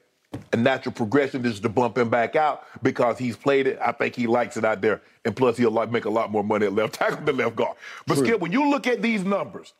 a 0.52 0.58
natural 0.58 0.94
progression 0.94 1.46
is 1.46 1.60
to 1.60 1.70
bump 1.70 1.98
him 1.98 2.10
back 2.10 2.36
out 2.36 2.64
because 2.84 3.18
he's 3.18 3.36
played 3.36 3.68
it. 3.68 3.80
I 3.82 3.92
think 3.92 4.16
he 4.16 4.28
likes 4.28 4.58
it 4.58 4.66
out 4.66 4.82
there. 4.82 5.02
And 5.26 5.36
plus, 5.36 5.58
he'll 5.58 5.72
like 5.72 5.92
make 5.92 6.06
a 6.06 6.10
lot 6.10 6.32
more 6.32 6.44
money 6.44 6.66
at 6.66 6.74
left 6.74 6.94
tackle 7.00 7.24
than 7.26 7.38
left 7.38 7.56
guard. 7.56 7.78
But 8.06 8.18
Skip, 8.18 8.40
when 8.40 8.52
you 8.52 8.70
look 8.70 8.88
at 8.88 9.02
these 9.02 9.24
numbers, 9.24 9.74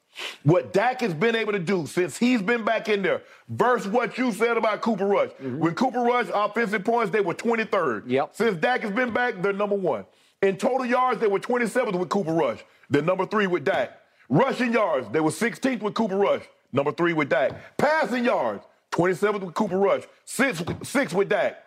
what 0.44 0.74
Dak 0.74 1.02
has 1.02 1.14
been 1.14 1.36
able 1.36 1.54
to 1.54 1.60
do 1.60 1.86
since 1.86 2.18
he's 2.18 2.42
been 2.42 2.64
back 2.64 2.88
in 2.90 3.02
there, 3.02 3.24
versus 3.50 3.88
what 3.88 4.18
you 4.18 4.32
said 4.32 4.58
about 4.58 4.82
Cooper 4.82 5.06
Rush. 5.06 5.30
Mm-hmm. 5.32 5.60
When 5.60 5.76
Cooper 5.76 6.02
Rush 6.02 6.28
offensive 6.34 6.84
points, 6.84 7.12
they 7.12 7.22
were 7.22 7.34
23rd. 7.34 8.04
Yep. 8.08 8.30
Since 8.34 8.58
Dak 8.58 8.82
has 8.82 8.92
been 8.92 9.14
back, 9.14 9.42
they're 9.42 9.54
number 9.54 9.76
one. 9.76 10.06
In 10.42 10.58
total 10.58 10.86
yards, 10.86 11.20
they 11.20 11.28
were 11.28 11.40
27th 11.40 11.98
with 11.98 12.10
Cooper 12.10 12.34
Rush. 12.34 12.64
They're 12.90 13.02
number 13.02 13.26
three 13.26 13.48
with 13.48 13.64
Dak. 13.64 14.00
Rushing 14.30 14.74
yards, 14.74 15.08
they 15.10 15.20
were 15.20 15.32
16th 15.32 15.82
with 15.82 15.94
Cooper 15.94 16.18
Rush. 16.18 16.44
Number 16.72 16.92
three 16.92 17.14
with 17.14 17.30
Dak. 17.30 17.78
Passing 17.78 18.26
yards, 18.26 18.66
27th 18.94 19.42
with 19.42 19.54
Cooper 19.54 19.78
Rush. 19.78 20.04
Six, 20.26 20.64
six 20.84 21.14
with 21.14 21.30
Dak. 21.30 21.58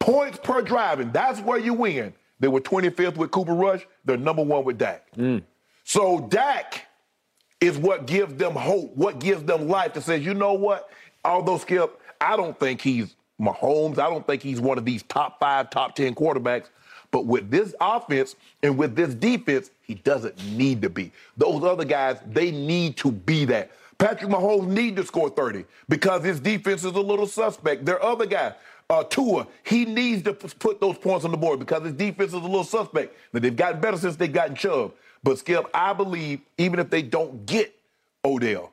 Points 0.00 0.38
per 0.42 0.62
driving, 0.62 1.12
that's 1.12 1.40
where 1.40 1.58
you 1.58 1.74
win. 1.74 2.12
They 2.40 2.48
were 2.48 2.60
25th 2.60 3.16
with 3.16 3.30
Cooper 3.30 3.54
Rush. 3.54 3.86
They're 4.04 4.16
number 4.16 4.42
one 4.42 4.64
with 4.64 4.78
Dak. 4.78 5.04
Mm. 5.16 5.44
So 5.84 6.26
Dak 6.28 6.86
is 7.60 7.78
what 7.78 8.06
gives 8.06 8.34
them 8.34 8.54
hope, 8.54 8.96
what 8.96 9.20
gives 9.20 9.44
them 9.44 9.68
life 9.68 9.94
that 9.94 10.02
says, 10.02 10.24
you 10.24 10.34
know 10.34 10.54
what? 10.54 10.90
Although 11.24 11.58
Skip, 11.58 12.00
I 12.20 12.36
don't 12.36 12.58
think 12.58 12.80
he's 12.80 13.14
Mahomes. 13.40 13.98
I 13.98 14.08
don't 14.08 14.26
think 14.26 14.42
he's 14.42 14.60
one 14.60 14.78
of 14.78 14.84
these 14.84 15.02
top 15.04 15.38
five, 15.38 15.70
top 15.70 15.94
10 15.94 16.14
quarterbacks. 16.14 16.68
But 17.10 17.26
with 17.26 17.50
this 17.50 17.74
offense 17.80 18.36
and 18.62 18.78
with 18.78 18.96
this 18.96 19.14
defense, 19.14 19.70
he 19.82 19.94
doesn't 19.94 20.44
need 20.46 20.80
to 20.82 20.88
be. 20.88 21.12
Those 21.36 21.62
other 21.62 21.84
guys, 21.84 22.18
they 22.26 22.50
need 22.50 22.96
to 22.98 23.12
be 23.12 23.44
that. 23.46 23.70
Patrick 24.02 24.32
Mahomes 24.32 24.66
need 24.66 24.96
to 24.96 25.04
score 25.06 25.30
30 25.30 25.64
because 25.88 26.24
his 26.24 26.40
defense 26.40 26.80
is 26.80 26.92
a 26.92 27.00
little 27.00 27.26
suspect. 27.28 27.84
Their 27.84 28.02
other 28.02 28.26
guy, 28.26 28.54
Uh, 28.90 29.04
Tua, 29.04 29.46
he 29.62 29.84
needs 29.84 30.22
to 30.24 30.34
put 30.34 30.80
those 30.80 30.98
points 30.98 31.24
on 31.24 31.30
the 31.30 31.36
board 31.36 31.60
because 31.60 31.84
his 31.84 31.92
defense 31.92 32.30
is 32.30 32.34
a 32.34 32.38
little 32.38 32.64
suspect. 32.64 33.16
Now, 33.32 33.38
they've 33.40 33.54
gotten 33.54 33.80
better 33.80 33.96
since 33.96 34.16
they've 34.16 34.30
gotten 34.32 34.56
Chubb. 34.56 34.92
But 35.22 35.38
Skip, 35.38 35.66
I 35.72 35.92
believe 35.92 36.40
even 36.58 36.80
if 36.80 36.90
they 36.90 37.00
don't 37.00 37.46
get 37.46 37.72
Odell, 38.24 38.72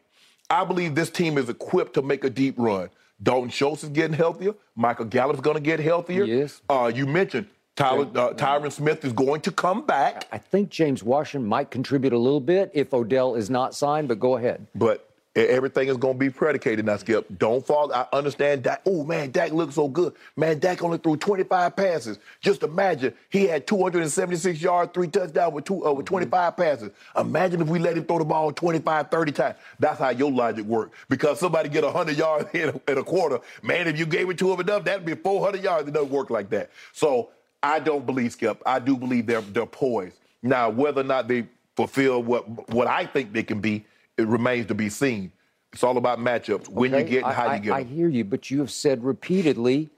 I 0.50 0.66
believe 0.66 0.96
this 0.96 1.12
team 1.12 1.38
is 1.38 1.48
equipped 1.48 1.94
to 1.94 2.02
make 2.02 2.24
a 2.24 2.30
deep 2.30 2.56
run. 2.58 2.90
Dalton 3.22 3.52
Schultz 3.52 3.84
is 3.84 3.90
getting 3.90 4.18
healthier. 4.18 4.56
Michael 4.76 5.06
Gallup's 5.06 5.42
going 5.42 5.58
to 5.58 5.62
get 5.62 5.80
healthier. 5.80 6.24
Yes. 6.24 6.62
Uh, 6.68 6.92
you 6.94 7.06
mentioned 7.06 7.48
Tyler, 7.76 8.08
uh, 8.16 8.34
Tyron 8.34 8.72
Smith 8.72 9.06
is 9.06 9.14
going 9.14 9.42
to 9.42 9.52
come 9.52 9.86
back. 9.86 10.28
I 10.34 10.38
think 10.38 10.70
James 10.70 11.02
Washington 11.04 11.48
might 11.48 11.72
contribute 11.72 12.14
a 12.14 12.18
little 12.18 12.42
bit 12.42 12.72
if 12.74 12.94
Odell 12.94 13.36
is 13.36 13.50
not 13.50 13.74
signed, 13.76 14.08
but 14.10 14.20
go 14.20 14.36
ahead. 14.36 14.68
But 14.76 15.09
everything 15.36 15.88
is 15.88 15.98
going 15.98 16.16
to 16.16 16.20
be 16.20 16.30
predicated 16.30 16.86
now, 16.86 16.98
Skip. 16.98 17.26
Don't 17.38 17.66
fall. 17.66 17.94
I 17.94 18.08
understand 18.14 18.64
Dak. 18.64 18.82
Oh, 18.86 19.04
man, 19.04 19.32
Dak 19.32 19.52
looks 19.52 19.76
so 19.76 19.88
good. 19.88 20.14
Man, 20.36 20.60
Dak 20.60 20.84
only 20.84 20.98
threw 20.98 21.18
25 21.18 21.76
passes. 21.76 22.20
Just 22.42 22.64
imagine 22.64 23.14
he 23.30 23.46
had 23.46 23.68
276 23.68 24.62
yards, 24.62 24.92
three 24.94 25.08
touchdowns 25.08 25.54
with, 25.54 25.66
two, 25.66 25.86
uh, 25.86 25.94
with 25.94 26.06
25 26.06 26.58
passes. 26.58 26.92
Imagine 27.18 27.62
if 27.62 27.68
we 27.68 27.80
let 27.80 27.98
him 27.98 28.06
throw 28.06 28.20
the 28.20 28.26
ball 28.26 28.52
25, 28.52 29.10
30 29.10 29.32
times. 29.32 29.56
That's 29.80 30.00
how 30.00 30.10
your 30.10 30.32
logic 30.32 30.66
works. 30.66 30.98
Because 31.10 31.40
somebody 31.40 31.70
get 31.70 31.84
100 31.84 32.18
yards 32.18 32.50
in 32.54 32.70
a, 32.70 32.92
in 32.92 32.98
a 32.98 33.04
quarter, 33.04 33.40
man, 33.62 33.88
if 33.88 33.98
you 33.98 34.06
gave 34.06 34.30
it 34.30 34.38
to 34.40 34.52
him 34.52 34.60
enough, 34.60 34.84
that'd 34.86 35.06
be 35.06 35.16
400 35.16 35.64
yards. 35.64 35.88
It 35.88 35.92
doesn't 35.94 36.12
work 36.12 36.30
like 36.30 36.50
that. 36.50 36.72
So 36.92 37.30
I 37.62 37.80
don't 37.80 38.06
believe, 38.06 38.32
Skip. 38.34 38.62
I 38.66 38.80
do 38.80 38.98
believe 38.98 39.26
they're, 39.26 39.42
they're 39.42 39.66
poised. 39.66 40.18
Now, 40.42 40.70
whether 40.70 41.02
or 41.02 41.06
not 41.06 41.28
they 41.28 41.48
fulfill 41.76 42.24
what, 42.24 42.70
what 42.74 42.88
I 42.88 43.06
think 43.06 43.34
they 43.34 43.44
can 43.44 43.60
be, 43.62 43.86
it 44.20 44.28
remains 44.28 44.68
to 44.68 44.76
be 44.76 44.90
seen. 44.90 45.32
It's 45.74 45.84
all 45.84 45.98
about 45.98 46.20
matchups, 46.20 46.68
when 46.68 46.94
you 46.94 47.04
get 47.04 47.24
and 47.24 47.34
how 47.34 47.48
I, 47.48 47.56
you 47.56 47.62
get 47.62 47.74
I, 47.74 47.78
I 47.80 47.84
hear 47.84 48.10
you, 48.10 48.24
but 48.24 48.50
you 48.50 48.60
have 48.60 48.72
said 48.72 49.04
repeatedly, 49.04 49.90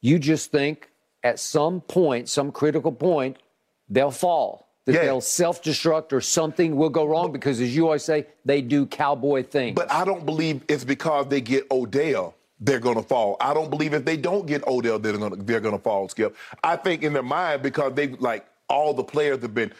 you 0.00 0.18
just 0.18 0.50
think 0.50 0.90
at 1.22 1.38
some 1.38 1.80
point, 1.80 2.28
some 2.28 2.50
critical 2.50 2.92
point, 2.92 3.36
they'll 3.88 4.10
fall. 4.10 4.66
That 4.86 4.94
Yeah. 4.94 5.02
they'll 5.02 5.20
self 5.20 5.62
destruct 5.62 6.12
or 6.12 6.20
something 6.20 6.74
will 6.74 6.88
go 6.88 7.04
wrong 7.04 7.32
because, 7.32 7.60
as 7.60 7.76
you 7.76 7.84
always 7.84 8.02
say, 8.02 8.26
they 8.44 8.62
do 8.62 8.86
cowboy 8.86 9.44
things. 9.44 9.76
But 9.76 9.92
I 9.92 10.04
don't 10.04 10.24
believe 10.24 10.62
it's 10.68 10.84
because 10.84 11.26
they 11.28 11.40
get 11.40 11.70
Odell 11.70 12.34
they're 12.62 12.78
going 12.78 12.96
to 12.96 13.02
fall. 13.02 13.36
I 13.40 13.54
don't 13.54 13.70
believe 13.70 13.94
if 13.94 14.04
they 14.04 14.16
don't 14.16 14.46
get 14.46 14.66
Odell 14.66 14.98
they're 14.98 15.16
going 15.16 15.30
to 15.32 15.42
they're 15.42 15.60
going 15.60 15.76
to 15.76 15.82
fall. 15.82 16.08
Skip. 16.08 16.34
I 16.64 16.76
think 16.76 17.02
in 17.02 17.12
their 17.12 17.22
mind 17.22 17.62
because 17.62 17.94
they 17.94 18.08
like 18.08 18.46
all 18.68 18.94
the 18.94 19.04
players 19.04 19.42
have 19.42 19.54
been. 19.54 19.72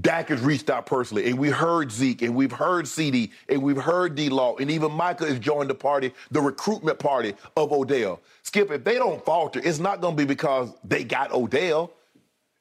Dak 0.00 0.28
has 0.28 0.40
reached 0.42 0.68
out 0.68 0.84
personally, 0.84 1.26
and 1.26 1.38
we 1.38 1.48
heard 1.48 1.90
Zeke, 1.90 2.22
and 2.22 2.34
we've 2.34 2.52
heard 2.52 2.86
CD, 2.86 3.30
and 3.48 3.62
we've 3.62 3.80
heard 3.80 4.14
D. 4.14 4.28
Law, 4.28 4.56
and 4.56 4.70
even 4.70 4.92
Micah 4.92 5.26
has 5.26 5.38
joined 5.38 5.70
the 5.70 5.74
party, 5.74 6.12
the 6.30 6.40
recruitment 6.40 6.98
party 6.98 7.34
of 7.56 7.72
Odell. 7.72 8.20
Skip, 8.42 8.70
if 8.70 8.84
they 8.84 8.96
don't 8.96 9.24
falter, 9.24 9.60
it's 9.64 9.78
not 9.78 10.00
going 10.02 10.14
to 10.14 10.22
be 10.22 10.26
because 10.26 10.70
they 10.84 11.02
got 11.02 11.32
Odell. 11.32 11.92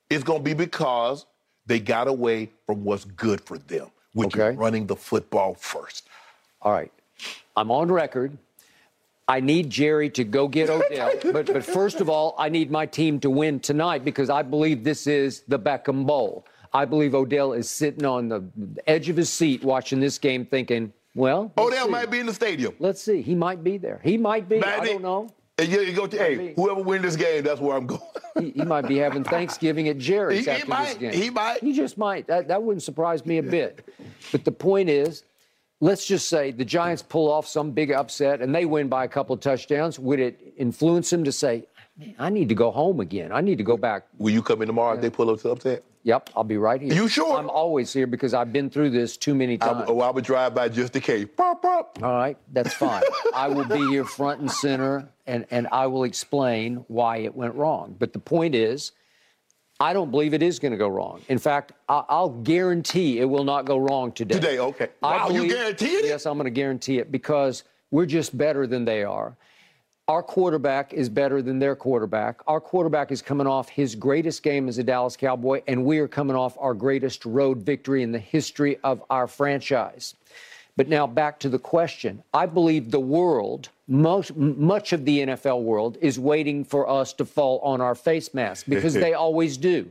It's 0.10 0.24
going 0.24 0.40
to 0.40 0.44
be 0.44 0.54
because 0.54 1.26
they 1.66 1.80
got 1.80 2.08
away 2.08 2.52
from 2.66 2.86
what's 2.86 3.04
good 3.04 3.42
for 3.42 3.58
them, 3.58 3.88
which 4.14 4.36
Okay. 4.36 4.52
is 4.52 4.56
running 4.56 4.86
the 4.88 4.96
football 4.96 5.56
first. 5.56 6.08
All 6.62 6.72
right. 6.72 6.92
I'm 7.58 7.70
on 7.72 7.92
record. 7.92 8.38
I 9.28 9.40
need 9.40 9.70
Jerry 9.72 10.10
to 10.12 10.24
go 10.24 10.48
get 10.48 10.70
Odell. 10.70 11.12
but, 11.34 11.48
but 11.48 11.66
first 11.66 12.00
of 12.00 12.10
all, 12.10 12.36
I 12.38 12.48
need 12.48 12.72
my 12.72 12.86
team 12.86 13.20
to 13.22 13.30
win 13.30 13.60
tonight 13.60 14.06
because 14.06 14.30
I 14.30 14.44
believe 14.44 14.84
this 14.84 15.08
is 15.08 15.42
the 15.48 15.60
Beckham 15.60 16.06
Bowl. 16.06 16.46
I 16.76 16.84
believe 16.84 17.16
Odell 17.16 17.54
is 17.54 17.70
sitting 17.70 18.06
on 18.06 18.28
the 18.28 18.44
edge 18.86 19.08
of 19.08 19.16
his 19.16 19.30
seat 19.30 19.64
watching 19.64 20.02
this 20.02 20.18
game 20.18 20.46
thinking, 20.46 20.92
well, 21.16 21.54
Odell 21.58 21.88
might 21.88 22.12
be 22.12 22.20
in 22.20 22.26
the 22.26 22.34
stadium. 22.34 22.76
Let's 22.80 23.02
see. 23.02 23.22
He 23.22 23.34
might 23.34 23.64
be 23.64 23.78
there. 23.78 24.02
He 24.04 24.18
might 24.18 24.50
be. 24.50 24.62
I 24.62 24.84
don't 24.84 25.02
know. 25.02 25.30
And 25.58 25.70
you, 25.70 25.80
you 25.80 25.94
go 25.94 26.06
to, 26.06 26.18
hey, 26.18 26.54
whoever 26.54 26.82
wins 26.82 27.04
this 27.04 27.16
game, 27.16 27.46
that's 27.46 27.62
where 27.62 27.78
I'm 27.78 27.88
going. 27.88 28.02
he, 28.38 28.52
he, 28.52 28.66
might 28.66 28.90
be 28.90 28.98
having 28.98 29.24
Thanksgiving 29.24 29.88
at 29.88 29.98
Jerry's 29.98 30.44
he, 30.44 30.52
after 30.52 30.66
he 30.66 30.70
might, 30.70 30.86
this 30.86 30.98
game. 30.98 31.14
He 31.14 31.30
might. 31.30 31.64
He 31.64 31.72
just 31.72 31.98
might. 31.98 32.28
That, 32.28 32.50
that 32.50 32.62
wouldn't 32.62 32.84
surprise 32.84 33.26
me 33.26 33.38
a 33.38 33.44
bit. 33.44 33.88
But 34.34 34.44
the 34.44 34.52
point 34.52 34.90
is, 34.90 35.24
let's 35.80 36.06
just 36.06 36.28
say 36.28 36.52
the 36.52 36.66
Giants 36.66 37.02
pull 37.02 37.32
off 37.32 37.48
some 37.48 37.72
big 37.72 37.94
upset 37.94 38.42
and 38.42 38.54
they 38.54 38.66
win 38.66 38.90
by 38.90 39.06
a 39.06 39.08
couple 39.08 39.34
of 39.34 39.40
touchdowns. 39.40 39.98
Would 39.98 40.20
it 40.20 40.54
influence 40.58 41.14
him 41.14 41.24
to 41.24 41.32
say, 41.32 41.68
man, 41.98 42.16
I 42.20 42.30
need 42.30 42.50
to 42.50 42.56
go 42.56 42.70
home 42.70 43.00
again. 43.00 43.32
I 43.32 43.40
need 43.40 43.60
to 43.60 43.64
go 43.64 43.78
back. 43.78 44.08
Will 44.18 44.34
you 44.34 44.42
come 44.42 44.62
in 44.62 44.68
tomorrow 44.68 44.92
yeah. 44.92 44.96
if 44.98 45.02
they 45.04 45.10
pull 45.10 45.30
up 45.30 45.40
to 45.40 45.52
upset? 45.52 45.86
Yep, 46.06 46.30
I'll 46.36 46.44
be 46.44 46.58
right 46.58 46.80
here. 46.80 46.94
You 46.94 47.08
sure? 47.08 47.36
I'm 47.36 47.50
always 47.50 47.92
here 47.92 48.06
because 48.06 48.36
I've 48.36 48.54
been 48.54 48.70
through 48.70 48.92
this 48.92 49.18
too 49.18 49.34
many 49.34 49.58
times. 49.58 49.86
I, 49.90 49.92
oh, 49.92 50.02
I 50.02 50.12
would 50.12 50.24
drive 50.24 50.54
by 50.54 50.70
just 50.70 50.96
in 50.96 51.02
case. 51.02 51.28
Pop, 51.36 51.64
pop. 51.64 51.98
All 52.04 52.14
right, 52.14 52.38
that's 52.54 52.76
fine. 52.76 53.02
I 53.34 53.48
will 53.48 53.66
be 53.66 53.80
here 53.88 54.06
front 54.06 54.40
and 54.40 54.52
center, 54.52 55.10
and, 55.26 55.48
and 55.50 55.68
I 55.72 55.88
will 55.88 56.04
explain 56.04 56.86
why 56.90 57.18
it 57.18 57.36
went 57.36 57.56
wrong. 57.56 57.96
But 57.98 58.14
the 58.14 58.20
point 58.20 58.54
is, 58.54 58.92
I 59.80 59.94
don't 59.94 60.12
believe 60.12 60.36
it 60.36 60.44
is 60.44 60.60
going 60.60 60.74
to 60.74 60.78
go 60.78 60.88
wrong. 60.88 61.22
In 61.28 61.40
fact, 61.40 61.72
I, 61.90 62.04
will 62.08 62.30
guarantee 62.30 63.18
it 63.18 63.26
will 63.26 63.44
not 63.44 63.66
go 63.66 63.80
wrong 63.80 64.12
today. 64.12 64.36
Today, 64.36 64.60
okay. 64.60 64.90
Wow, 65.02 65.28
believe, 65.28 65.50
you 65.50 65.58
guarantee 65.58 65.88
it? 65.88 66.06
Yes, 66.06 66.28
I'm 66.28 66.38
going 66.38 66.46
to 66.46 66.52
guarantee 66.52 67.00
it 67.00 67.12
because 67.12 67.64
we're 67.90 68.06
just 68.06 68.38
better 68.38 68.68
than 68.68 68.86
they 68.86 69.04
are. 69.04 69.36
Our 70.08 70.22
quarterback 70.22 70.94
is 70.94 71.10
better 71.10 71.42
than 71.42 71.58
their 71.58 71.76
quarterback. 71.76 72.40
Our 72.46 72.62
quarterback 72.62 73.12
is 73.12 73.24
coming 73.24 73.48
off 73.48 73.70
his 73.70 73.96
greatest 73.96 74.44
game 74.44 74.68
as 74.68 74.78
a 74.78 74.84
Dallas 74.84 75.18
Cowboy, 75.18 75.64
and 75.68 75.84
we 75.84 75.98
are 75.98 76.08
coming 76.08 76.36
off 76.36 76.56
our 76.60 76.76
greatest 76.76 77.26
road 77.26 77.64
victory 77.64 78.04
in 78.04 78.12
the 78.12 78.20
history 78.20 78.78
of 78.84 79.04
our 79.10 79.26
franchise. 79.26 80.14
But 80.78 80.90
now 80.90 81.08
back 81.08 81.40
to 81.40 81.50
the 81.50 81.58
question. 81.58 82.22
I 82.36 82.46
believe 82.46 82.92
the 82.92 83.00
world, 83.00 83.70
most, 83.88 84.36
much 84.36 84.94
of 84.94 85.06
the 85.06 85.22
NFL 85.22 85.64
world, 85.64 85.98
is 86.02 86.20
waiting 86.20 86.64
for 86.64 86.88
us 86.88 87.12
to 87.14 87.26
fall 87.26 87.58
on 87.62 87.82
our 87.82 87.96
face 87.96 88.32
mask 88.32 88.68
because 88.70 88.94
they 88.94 89.14
always 89.16 89.58
do. 89.58 89.90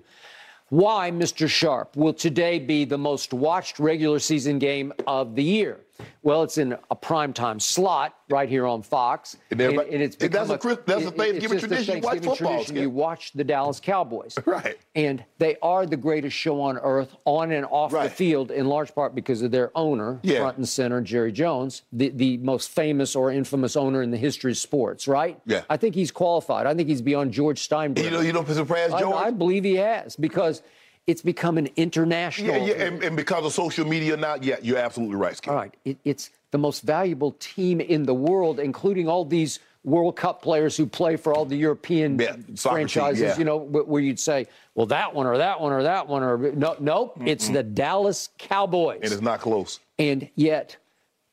Why, 0.68 1.11
Mr. 1.11 1.48
Sharp, 1.48 1.96
will 1.96 2.14
today 2.14 2.61
be 2.61 2.85
the 2.85 2.98
most 2.98 3.35
watched 3.35 3.81
regular 3.81 4.20
season 4.20 4.61
game 4.61 4.92
of 5.09 5.35
the 5.35 5.42
year? 5.42 5.81
Well, 6.22 6.42
it's 6.42 6.59
in 6.59 6.76
a 6.90 6.96
primetime 6.96 7.61
slot 7.61 8.14
right 8.28 8.48
here 8.48 8.66
on 8.66 8.83
Fox. 8.83 9.37
And, 9.50 9.61
and, 9.61 9.78
and 9.78 10.02
it's 10.02 10.16
that's 10.16 10.50
a, 10.50 10.54
a, 10.54 10.76
that's 10.85 11.04
a 11.04 11.11
Thanksgiving 11.11 11.59
tradition. 11.59 11.96
You 11.96 12.02
watch 12.02 12.14
football. 12.18 12.37
Tradition. 12.37 12.76
You 12.76 12.90
watch 12.90 13.33
the 13.33 13.44
Dallas 13.44 13.80
Cowboys. 13.80 14.38
Right. 14.54 14.78
And 14.94 15.24
they 15.38 15.57
are 15.62 15.85
the 15.85 15.96
greatest 15.96 16.37
show 16.37 16.61
on 16.61 16.78
earth 16.78 17.16
on 17.24 17.50
and 17.50 17.66
off 17.68 17.92
right. 17.92 18.04
the 18.04 18.11
field 18.11 18.52
in 18.52 18.66
large 18.66 18.94
part 18.94 19.14
because 19.14 19.42
of 19.42 19.50
their 19.50 19.72
owner, 19.74 20.20
yeah. 20.22 20.40
front 20.40 20.59
and 20.59 20.68
center, 20.68 21.00
Jerry 21.00 21.33
Jones, 21.33 21.83
the, 21.90 22.11
the 22.11 22.37
most 22.37 22.70
famous 22.70 23.16
or 23.16 23.33
infamous 23.33 23.74
owner 23.74 24.02
in 24.02 24.12
the 24.12 24.16
history 24.16 24.52
of 24.52 24.59
sports, 24.59 25.09
right? 25.09 25.40
Yeah. 25.44 25.62
I 25.68 25.76
think 25.76 25.96
he's 25.96 26.12
qualified. 26.12 26.66
I 26.66 26.74
think 26.74 26.88
he's 26.88 27.02
beyond 27.02 27.33
George 27.33 27.68
Steinbrenner. 27.68 28.04
You 28.04 28.11
know, 28.11 28.20
you 28.20 28.33
know, 28.33 28.44
surprise 28.44 28.90
George? 28.90 29.02
I, 29.02 29.26
I 29.26 29.30
believe 29.30 29.64
he 29.64 29.76
has 29.76 30.14
because– 30.14 30.62
it's 31.06 31.22
become 31.22 31.58
an 31.58 31.68
international. 31.76 32.56
Yeah, 32.56 32.74
yeah, 32.74 32.84
and, 32.84 33.02
and, 33.02 33.16
because 33.16 33.44
of 33.44 33.52
social 33.52 33.86
media 33.86 34.16
now, 34.16 34.36
yeah, 34.40 34.56
you're 34.62 34.78
absolutely 34.78 35.16
right. 35.16 35.36
Skip. 35.36 35.50
All 35.50 35.56
right, 35.56 35.74
it, 35.84 35.98
it's 36.04 36.30
the 36.50 36.58
most 36.58 36.82
valuable 36.82 37.32
team 37.38 37.80
in 37.80 38.04
the 38.04 38.14
world, 38.14 38.58
including 38.58 39.08
all 39.08 39.24
these 39.24 39.58
World 39.84 40.16
Cup 40.16 40.40
players 40.40 40.76
who 40.76 40.86
play 40.86 41.16
for 41.16 41.34
all 41.34 41.44
the 41.44 41.56
European 41.56 42.18
yeah, 42.18 42.36
franchises. 42.56 43.20
Team, 43.20 43.28
yeah. 43.28 43.38
You 43.38 43.44
know, 43.44 43.58
where 43.58 44.00
you'd 44.00 44.18
say, 44.18 44.46
well, 44.74 44.86
that 44.86 45.14
one 45.14 45.26
or 45.26 45.36
that 45.36 45.60
one 45.60 45.72
or 45.72 45.82
that 45.82 46.08
one 46.08 46.22
or 46.22 46.38
no, 46.52 46.76
nope, 46.80 47.18
mm 47.18 47.28
it's 47.28 47.48
the 47.48 47.62
Dallas 47.62 48.30
Cowboys, 48.38 49.00
and 49.02 49.12
it's 49.12 49.22
not 49.22 49.40
close. 49.40 49.80
And 49.98 50.28
yet. 50.34 50.76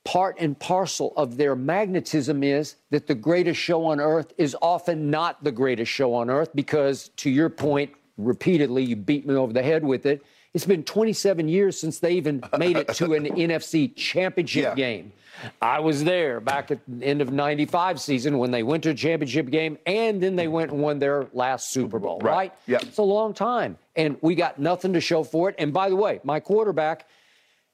Part 0.03 0.37
and 0.39 0.57
parcel 0.57 1.13
of 1.15 1.37
their 1.37 1.55
magnetism 1.55 2.43
is 2.43 2.73
that 2.89 3.05
the 3.05 3.13
greatest 3.13 3.59
show 3.59 3.85
on 3.85 3.99
earth 3.99 4.33
is 4.35 4.57
often 4.59 5.11
not 5.11 5.43
the 5.43 5.51
greatest 5.51 5.91
show 5.91 6.15
on 6.15 6.27
earth 6.27 6.49
because, 6.55 7.09
to 7.17 7.29
your 7.29 7.49
point, 7.49 7.91
repeatedly. 8.25 8.83
You 8.83 8.95
beat 8.95 9.25
me 9.25 9.35
over 9.35 9.53
the 9.53 9.63
head 9.63 9.83
with 9.83 10.05
it. 10.05 10.23
It's 10.53 10.65
been 10.65 10.83
27 10.83 11.47
years 11.47 11.79
since 11.79 11.99
they 11.99 12.11
even 12.13 12.43
made 12.57 12.75
it 12.77 12.89
to 12.95 13.13
an 13.13 13.25
NFC 13.35 13.95
championship 13.95 14.63
yeah. 14.63 14.75
game. 14.75 15.13
I 15.61 15.79
was 15.79 16.03
there 16.03 16.39
back 16.41 16.71
at 16.71 16.79
the 16.87 17.05
end 17.05 17.21
of 17.21 17.31
95 17.31 18.01
season 18.01 18.37
when 18.37 18.51
they 18.51 18.63
went 18.63 18.83
to 18.83 18.89
a 18.89 18.93
championship 18.93 19.49
game 19.49 19.77
and 19.85 20.21
then 20.21 20.35
they 20.35 20.49
went 20.49 20.71
and 20.71 20.81
won 20.81 20.99
their 20.99 21.27
last 21.33 21.71
Super 21.71 21.99
Bowl, 21.99 22.19
right? 22.19 22.31
right? 22.31 22.53
Yeah. 22.67 22.79
It's 22.81 22.97
a 22.97 23.03
long 23.03 23.33
time. 23.33 23.77
And 23.95 24.17
we 24.21 24.35
got 24.35 24.59
nothing 24.59 24.93
to 24.93 25.01
show 25.01 25.23
for 25.23 25.49
it. 25.49 25.55
And 25.57 25.73
by 25.73 25.89
the 25.89 25.95
way, 25.95 26.19
my 26.23 26.39
quarterback– 26.39 27.07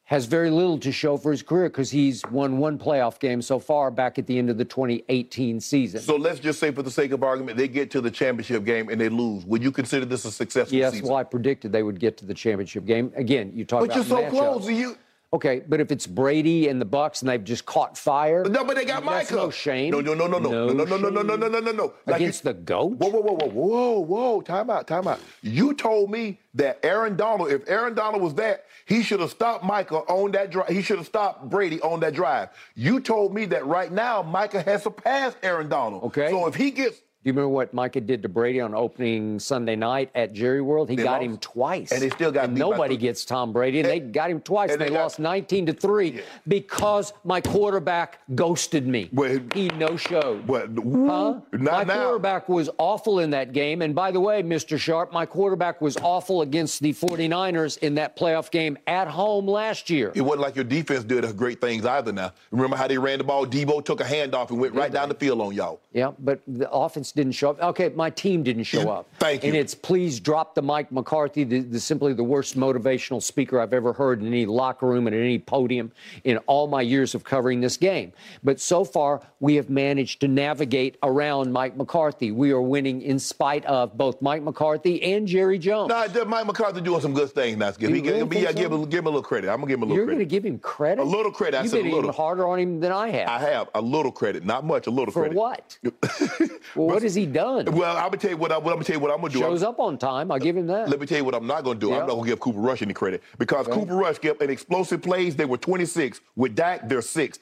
has 0.07 0.25
very 0.25 0.49
little 0.49 0.77
to 0.77 0.89
show 0.89 1.17
for 1.17 1.31
his 1.31 1.43
career 1.43 1.67
because 1.67 1.91
he's 1.91 2.25
won 2.31 2.57
one 2.57 2.79
playoff 2.79 3.19
game 3.19 3.41
so 3.41 3.59
far 3.59 3.91
back 3.91 4.17
at 4.17 4.25
the 4.25 4.39
end 4.39 4.49
of 4.49 4.57
the 4.57 4.63
2018 4.63 5.59
season. 5.59 5.99
So 5.99 6.15
let's 6.15 6.39
just 6.39 6.61
say, 6.61 6.71
for 6.71 6.81
the 6.81 6.89
sake 6.89 7.11
of 7.11 7.23
argument, 7.23 7.57
they 7.57 7.67
get 7.67 7.91
to 7.91 7.99
the 7.99 8.09
championship 8.09 8.63
game 8.63 8.87
and 8.87 9.01
they 9.01 9.09
lose. 9.09 9.45
Would 9.45 9.61
you 9.61 9.69
consider 9.69 10.05
this 10.05 10.23
a 10.23 10.31
successful 10.31 10.77
yes, 10.77 10.93
season? 10.93 11.05
Yes, 11.05 11.09
well, 11.09 11.19
I 11.19 11.25
predicted 11.25 11.73
they 11.73 11.83
would 11.83 11.99
get 11.99 12.15
to 12.19 12.25
the 12.25 12.33
championship 12.33 12.85
game. 12.85 13.11
Again, 13.17 13.51
you 13.53 13.65
talk 13.65 13.81
but 13.81 13.97
about 13.97 14.07
But 14.07 14.21
you're 14.21 14.29
so 14.29 14.29
close. 14.29 14.69
You 14.69 14.97
Okay, 15.33 15.61
but 15.67 15.81
if 15.81 15.91
it's 15.91 16.07
Brady 16.07 16.69
and 16.69 16.79
the 16.79 16.85
Bucs 16.85 17.21
and 17.21 17.27
they've 17.29 17.43
just 17.43 17.65
caught 17.65 17.97
fire, 17.97 18.45
no, 18.45 18.63
but 18.63 18.77
they 18.77 18.85
got 18.85 19.03
Micah. 19.03 19.35
No 19.35 19.49
shame. 19.49 19.91
No, 19.91 19.99
no, 19.99 20.13
no, 20.13 20.25
no, 20.25 20.39
no, 20.39 20.67
no, 20.67 20.73
no, 20.73 20.83
no, 20.85 21.09
no, 21.09 21.09
no, 21.09 21.21
no, 21.21 21.35
no, 21.35 21.47
no, 21.47 21.59
no, 21.59 21.71
no. 21.71 21.93
Against 22.07 22.43
the 22.43 22.53
goat. 22.53 22.93
Whoa, 22.93 23.09
whoa, 23.09 23.19
whoa, 23.19 23.33
whoa, 23.33 23.49
whoa, 23.49 23.99
whoa! 23.99 24.41
Time 24.41 24.69
out, 24.69 24.87
time 24.87 25.05
out. 25.05 25.19
You 25.41 25.73
told 25.73 26.09
me 26.11 26.39
that 26.53 26.79
Aaron 26.81 27.17
Donald, 27.17 27.51
if 27.51 27.69
Aaron 27.69 27.93
Donald 27.93 28.23
was 28.23 28.35
that, 28.35 28.65
he 28.85 29.03
should 29.03 29.19
have 29.19 29.31
stopped 29.31 29.65
Micah 29.65 29.97
on 29.97 30.31
that 30.31 30.49
drive. 30.49 30.69
He 30.69 30.81
should 30.81 30.97
have 30.97 31.07
stopped 31.07 31.49
Brady 31.49 31.81
on 31.81 31.99
that 31.99 32.13
drive. 32.13 32.49
You 32.75 33.01
told 33.01 33.33
me 33.33 33.45
that 33.47 33.65
right 33.65 33.91
now 33.91 34.21
Micah 34.21 34.61
has 34.61 34.83
surpassed 34.83 35.35
Aaron 35.43 35.67
Donald. 35.67 36.03
Okay. 36.05 36.29
So 36.29 36.47
if 36.47 36.55
he 36.55 36.71
gets 36.71 37.01
you 37.27 37.33
remember 37.33 37.49
what 37.49 37.73
Micah 37.73 38.01
did 38.01 38.21
to 38.23 38.29
Brady 38.29 38.61
on 38.61 38.73
opening 38.73 39.39
Sunday 39.39 39.75
night 39.75 40.09
at 40.15 40.33
Jerry 40.33 40.61
World? 40.61 40.89
He 40.89 40.95
they 40.95 41.03
got 41.03 41.21
lost. 41.21 41.23
him 41.23 41.37
twice. 41.37 41.91
And 41.91 42.01
he 42.01 42.09
still 42.09 42.31
got 42.31 42.49
nobody 42.49 42.97
gets 42.97 43.25
Tom 43.25 43.53
Brady, 43.53 43.79
and, 43.79 43.87
and, 43.87 43.95
they 43.95 44.11
got 44.11 44.31
him 44.31 44.41
twice. 44.41 44.71
And, 44.71 44.81
they, 44.81 44.85
they 44.85 44.91
got, 44.91 45.01
lost 45.03 45.19
19 45.19 45.67
to 45.67 45.73
3 45.73 46.09
yeah. 46.09 46.21
because 46.47 47.13
my 47.23 47.41
quarterback 47.41 48.19
ghosted 48.35 48.87
me. 48.87 49.09
Well, 49.11 49.39
he 49.53 49.67
no 49.69 49.97
showed. 49.97 50.47
Well, 50.47 50.67
huh? 50.67 51.41
my 51.51 51.83
now. 51.83 52.03
quarterback 52.03 52.49
was 52.49 52.69
awful 52.77 53.19
in 53.19 53.29
that 53.31 53.51
game. 53.51 53.81
And 53.81 53.93
by 53.93 54.11
the 54.11 54.19
way, 54.19 54.41
Mr. 54.41 54.79
Sharp, 54.79 55.11
my 55.11 55.25
quarterback 55.25 55.81
was 55.81 55.97
awful 55.97 56.41
against 56.41 56.81
the 56.81 56.93
49ers 56.93 57.77
in 57.79 57.95
that 57.95 58.17
playoff 58.17 58.51
game 58.51 58.77
at 58.87 59.07
home 59.07 59.47
last 59.47 59.89
year. 59.89 60.11
It 60.15 60.21
wasn't 60.21 60.41
like 60.41 60.55
your 60.55 60.65
defense 60.65 61.03
did 61.03 61.25
great 61.35 61.59
things 61.59 61.85
either 61.85 62.11
now. 62.11 62.33
Remember 62.51 62.77
how 62.77 62.87
they 62.87 62.97
ran 62.97 63.17
the 63.17 63.23
ball? 63.23 63.45
Deebo 63.45 63.83
took 63.83 63.99
a 63.99 64.03
handoff 64.03 64.49
and 64.49 64.59
went 64.59 64.73
right 64.73 64.91
down 64.91 65.09
the 65.09 65.15
field 65.15 65.41
on 65.41 65.53
y'all. 65.53 65.81
Yeah, 65.91 66.11
but 66.19 66.41
the 66.47 66.69
offense 66.71 67.11
didn't 67.17 67.33
show 67.33 67.49
up. 67.49 67.61
Okay, 67.61 67.89
my 67.89 68.09
team 68.09 68.43
didn't 68.43 68.63
show 68.63 68.89
up. 68.89 69.09
Thank 69.19 69.43
you. 69.43 69.49
And 69.49 69.57
it's 69.57 69.75
please 69.75 70.19
drop 70.19 70.55
the 70.55 70.61
Mike 70.61 70.91
McCarthy, 70.91 71.43
the, 71.43 71.59
the, 71.59 71.79
simply 71.79 72.13
the 72.13 72.23
worst 72.23 72.57
motivational 72.57 73.21
speaker 73.21 73.59
I've 73.59 73.73
ever 73.73 73.91
heard 73.91 74.21
in 74.21 74.27
any 74.27 74.45
locker 74.45 74.87
room 74.87 75.07
and 75.07 75.15
at 75.15 75.21
any 75.21 75.39
podium 75.39 75.91
in 76.23 76.37
all 76.39 76.67
my 76.67 76.81
years 76.81 77.15
of 77.15 77.23
covering 77.23 77.59
this 77.59 77.75
game. 77.75 78.13
But 78.43 78.59
so 78.59 78.85
far, 78.85 79.21
we 79.39 79.55
have 79.55 79.69
managed 79.69 80.21
to 80.21 80.27
navigate 80.27 80.97
around 81.03 81.51
Mike 81.51 81.75
McCarthy. 81.75 82.31
We 82.31 82.51
are 82.51 82.61
winning 82.61 83.01
in 83.01 83.19
spite 83.19 83.65
of 83.65 83.97
both 83.97 84.21
Mike 84.21 84.43
McCarthy 84.43 85.01
and 85.03 85.27
Jerry 85.27 85.57
Jones. 85.57 85.89
No, 85.89 86.25
Mike 86.25 86.45
McCarthy 86.45 86.81
doing 86.81 87.01
some 87.01 87.13
good 87.13 87.31
things 87.31 87.57
now. 87.57 87.71
Give, 87.71 87.91
really 87.91 88.01
give, 88.01 88.33
yeah, 88.33 88.51
so? 88.51 88.53
give, 88.53 88.71
him, 88.71 88.85
give 88.89 88.99
him 88.99 89.07
a 89.07 89.09
little 89.09 89.23
credit. 89.23 89.49
I'm 89.49 89.57
gonna 89.57 89.67
give 89.67 89.79
him 89.79 89.83
a 89.83 89.85
little 89.87 89.97
You're 89.97 90.05
credit. 90.05 90.19
Gonna 90.19 90.29
give 90.29 90.45
him 90.45 90.59
credit? 90.59 91.01
A 91.01 91.03
little 91.03 91.31
credit. 91.31 91.57
I 91.57 91.61
You've 91.63 91.71
said 91.71 91.77
been 91.83 91.87
a 91.87 91.95
little. 91.95 92.09
even 92.09 92.15
harder 92.15 92.47
on 92.47 92.59
him 92.59 92.79
than 92.79 92.91
I 92.91 93.09
have. 93.09 93.27
I 93.27 93.39
have 93.39 93.69
a 93.73 93.81
little 93.81 94.11
credit, 94.11 94.45
not 94.45 94.63
much. 94.63 94.87
A 94.87 94.91
little 94.91 95.11
For 95.11 95.29
credit. 95.29 95.33
For 95.33 95.39
what? 95.39 95.77
well, 96.75 96.96
what 96.97 97.03
has 97.03 97.13
he 97.13 97.27
done? 97.27 97.65
Well, 97.65 97.95
I'm 97.95 98.05
gonna 98.05 98.17
tell 98.17 98.31
you 98.31 98.37
what, 98.37 98.51
I, 98.51 98.55
I'm 98.55 98.63
gonna 98.63 98.83
tell 98.83 98.95
you 98.95 98.99
what 98.99 99.11
I'm 99.11 99.21
gonna 99.21 99.31
do. 99.31 99.37
Shows 99.37 99.61
I'm, 99.61 99.69
up 99.69 99.79
on 99.79 99.99
time. 99.99 100.31
I'll 100.31 100.39
give 100.39 100.57
him 100.57 100.65
that. 100.65 100.89
Let 100.89 100.99
me 100.99 101.05
tell 101.05 101.19
you 101.19 101.23
what 101.23 101.35
I'm 101.35 101.45
not 101.45 101.63
gonna 101.63 101.77
do. 101.77 101.93
I'm 101.93 102.07
not 102.07 102.15
gonna 102.15 102.25
give 102.25 102.39
Cooper 102.39 102.59
Rush 102.59 102.81
any 102.81 102.95
credit 102.95 103.21
because 103.37 103.67
okay. 103.67 103.79
Cooper 103.79 103.95
Rush 103.95 104.17
kept 104.17 104.41
an 104.41 104.49
explosive 104.49 105.03
plays. 105.03 105.35
They 105.35 105.45
were 105.45 105.59
26. 105.59 106.21
With 106.35 106.55
Dak, 106.55 106.89
they're 106.89 107.03
sixth. 107.03 107.41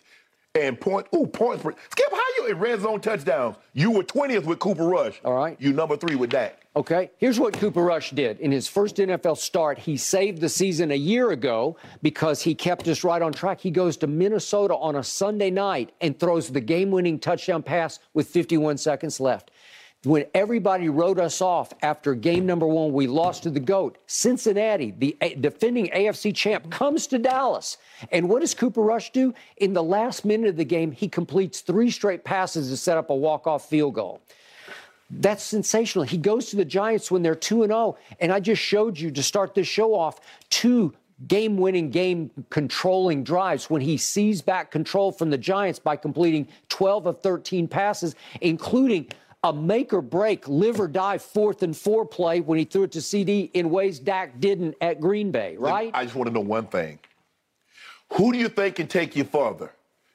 And 0.55 0.79
point, 0.79 1.07
ooh, 1.15 1.25
points. 1.25 1.63
Skip, 1.63 2.11
how 2.11 2.21
you 2.37 2.47
in 2.47 2.59
red 2.59 2.81
zone 2.81 2.99
touchdowns? 2.99 3.55
You 3.73 3.91
were 3.91 4.03
20th 4.03 4.43
with 4.43 4.59
Cooper 4.59 4.87
Rush. 4.87 5.21
All 5.23 5.33
right. 5.33 5.55
You 5.59 5.71
number 5.71 5.95
three 5.95 6.15
with 6.15 6.31
Dak. 6.31 6.64
Okay. 6.75 7.09
Here's 7.17 7.39
what 7.39 7.53
Cooper 7.53 7.81
Rush 7.81 8.11
did. 8.11 8.39
In 8.41 8.51
his 8.51 8.67
first 8.67 8.97
NFL 8.97 9.38
start, 9.38 9.79
he 9.79 9.95
saved 9.95 10.41
the 10.41 10.49
season 10.49 10.91
a 10.91 10.95
year 10.95 11.31
ago 11.31 11.77
because 12.01 12.41
he 12.41 12.53
kept 12.53 12.88
us 12.89 13.03
right 13.03 13.21
on 13.21 13.31
track. 13.31 13.61
He 13.61 13.71
goes 13.71 13.95
to 13.97 14.07
Minnesota 14.07 14.75
on 14.75 14.97
a 14.97 15.03
Sunday 15.03 15.49
night 15.49 15.93
and 16.01 16.19
throws 16.19 16.49
the 16.49 16.59
game 16.59 16.91
winning 16.91 17.17
touchdown 17.17 17.63
pass 17.63 17.99
with 18.13 18.27
51 18.27 18.77
seconds 18.77 19.21
left 19.21 19.51
when 20.05 20.25
everybody 20.33 20.88
wrote 20.88 21.19
us 21.19 21.41
off 21.41 21.73
after 21.81 22.13
game 22.13 22.45
number 22.45 22.67
one, 22.67 22.93
we 22.93 23.07
lost 23.07 23.43
to 23.43 23.49
the 23.49 23.59
GOAT. 23.59 23.97
Cincinnati, 24.07 24.91
the 24.91 25.17
defending 25.39 25.88
AFC 25.88 26.33
champ, 26.33 26.69
comes 26.69 27.07
to 27.07 27.17
Dallas. 27.17 27.77
And 28.11 28.29
what 28.29 28.41
does 28.41 28.53
Cooper 28.53 28.81
Rush 28.81 29.11
do? 29.11 29.33
In 29.57 29.73
the 29.73 29.83
last 29.83 30.23
minute 30.23 30.49
of 30.49 30.57
the 30.57 30.65
game, 30.65 30.91
he 30.91 31.07
completes 31.07 31.61
three 31.61 31.89
straight 31.89 32.23
passes 32.23 32.69
to 32.69 32.77
set 32.77 32.97
up 32.97 33.09
a 33.09 33.15
walk-off 33.15 33.67
field 33.67 33.95
goal. 33.95 34.21
That's 35.09 35.43
sensational. 35.43 36.03
He 36.03 36.17
goes 36.17 36.47
to 36.47 36.55
the 36.55 36.65
Giants 36.65 37.11
when 37.11 37.21
they're 37.21 37.35
2 37.35 37.63
and 37.63 37.71
0, 37.71 37.97
and 38.19 38.31
I 38.31 38.39
just 38.39 38.61
showed 38.61 38.97
you 38.97 39.11
to 39.11 39.23
start 39.23 39.53
this 39.53 39.67
show 39.67 39.93
off 39.93 40.19
two 40.49 40.93
game 41.27 41.57
winning, 41.57 41.89
game 41.89 42.29
controlling 42.49 43.23
drives 43.23 43.69
when 43.69 43.81
he 43.81 43.97
sees 43.97 44.41
back 44.41 44.71
control 44.71 45.11
from 45.11 45.29
the 45.29 45.37
Giants 45.37 45.79
by 45.79 45.95
completing 45.95 46.47
12 46.69 47.05
of 47.05 47.21
13 47.21 47.67
passes, 47.67 48.15
including 48.41 49.07
a 49.43 49.53
make 49.53 49.93
or 49.93 50.01
break, 50.01 50.47
live 50.47 50.79
or 50.79 50.87
die 50.87 51.17
fourth 51.19 51.61
and 51.61 51.77
four 51.77 52.05
play 52.05 52.41
when 52.41 52.57
he 52.57 52.65
threw 52.65 52.83
it 52.83 52.91
to 52.91 53.01
CD 53.01 53.51
in 53.53 53.69
ways 53.69 53.99
Dak 53.99 54.39
didn't 54.39 54.75
at 54.81 54.99
Green 54.99 55.31
Bay, 55.31 55.55
right? 55.57 55.91
I 55.93 56.03
just 56.03 56.15
want 56.15 56.27
to 56.27 56.33
know 56.33 56.41
one 56.41 56.67
thing. 56.67 56.99
Who 58.13 58.33
do 58.33 58.39
you 58.39 58.49
think 58.49 58.75
can 58.75 58.87
take 58.87 59.15
you 59.15 59.23
further? 59.23 59.71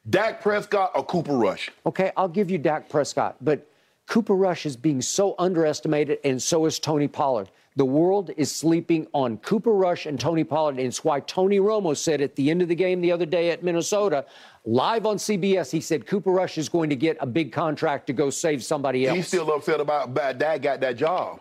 Dak 0.08 0.40
Prescott 0.40 0.92
or 0.94 1.04
Cooper 1.04 1.36
Rush? 1.36 1.70
Okay, 1.86 2.10
I'll 2.16 2.28
give 2.28 2.50
you 2.50 2.58
Dak 2.58 2.88
Prescott, 2.88 3.36
but 3.40 3.69
Cooper 4.10 4.34
Rush 4.34 4.66
is 4.66 4.76
being 4.76 5.00
so 5.00 5.36
underestimated, 5.38 6.18
and 6.24 6.42
so 6.42 6.66
is 6.66 6.80
Tony 6.80 7.06
Pollard. 7.06 7.48
The 7.76 7.84
world 7.84 8.32
is 8.36 8.50
sleeping 8.50 9.06
on 9.14 9.38
Cooper 9.38 9.72
Rush 9.72 10.04
and 10.04 10.18
Tony 10.18 10.42
Pollard. 10.42 10.78
And 10.78 10.80
it's 10.80 11.04
why 11.04 11.20
Tony 11.20 11.60
Romo 11.60 11.96
said 11.96 12.20
at 12.20 12.34
the 12.34 12.50
end 12.50 12.60
of 12.60 12.66
the 12.66 12.74
game 12.74 13.00
the 13.00 13.12
other 13.12 13.24
day 13.24 13.52
at 13.52 13.62
Minnesota, 13.62 14.26
live 14.64 15.06
on 15.06 15.16
CBS, 15.16 15.70
he 15.70 15.80
said 15.80 16.08
Cooper 16.08 16.32
Rush 16.32 16.58
is 16.58 16.68
going 16.68 16.90
to 16.90 16.96
get 16.96 17.18
a 17.20 17.26
big 17.26 17.52
contract 17.52 18.08
to 18.08 18.12
go 18.12 18.30
save 18.30 18.64
somebody 18.64 19.06
else. 19.06 19.16
He's 19.16 19.28
still 19.28 19.48
upset 19.52 19.78
about 19.80 20.12
Dak 20.12 20.60
got 20.60 20.80
that 20.80 20.96
job. 20.96 21.40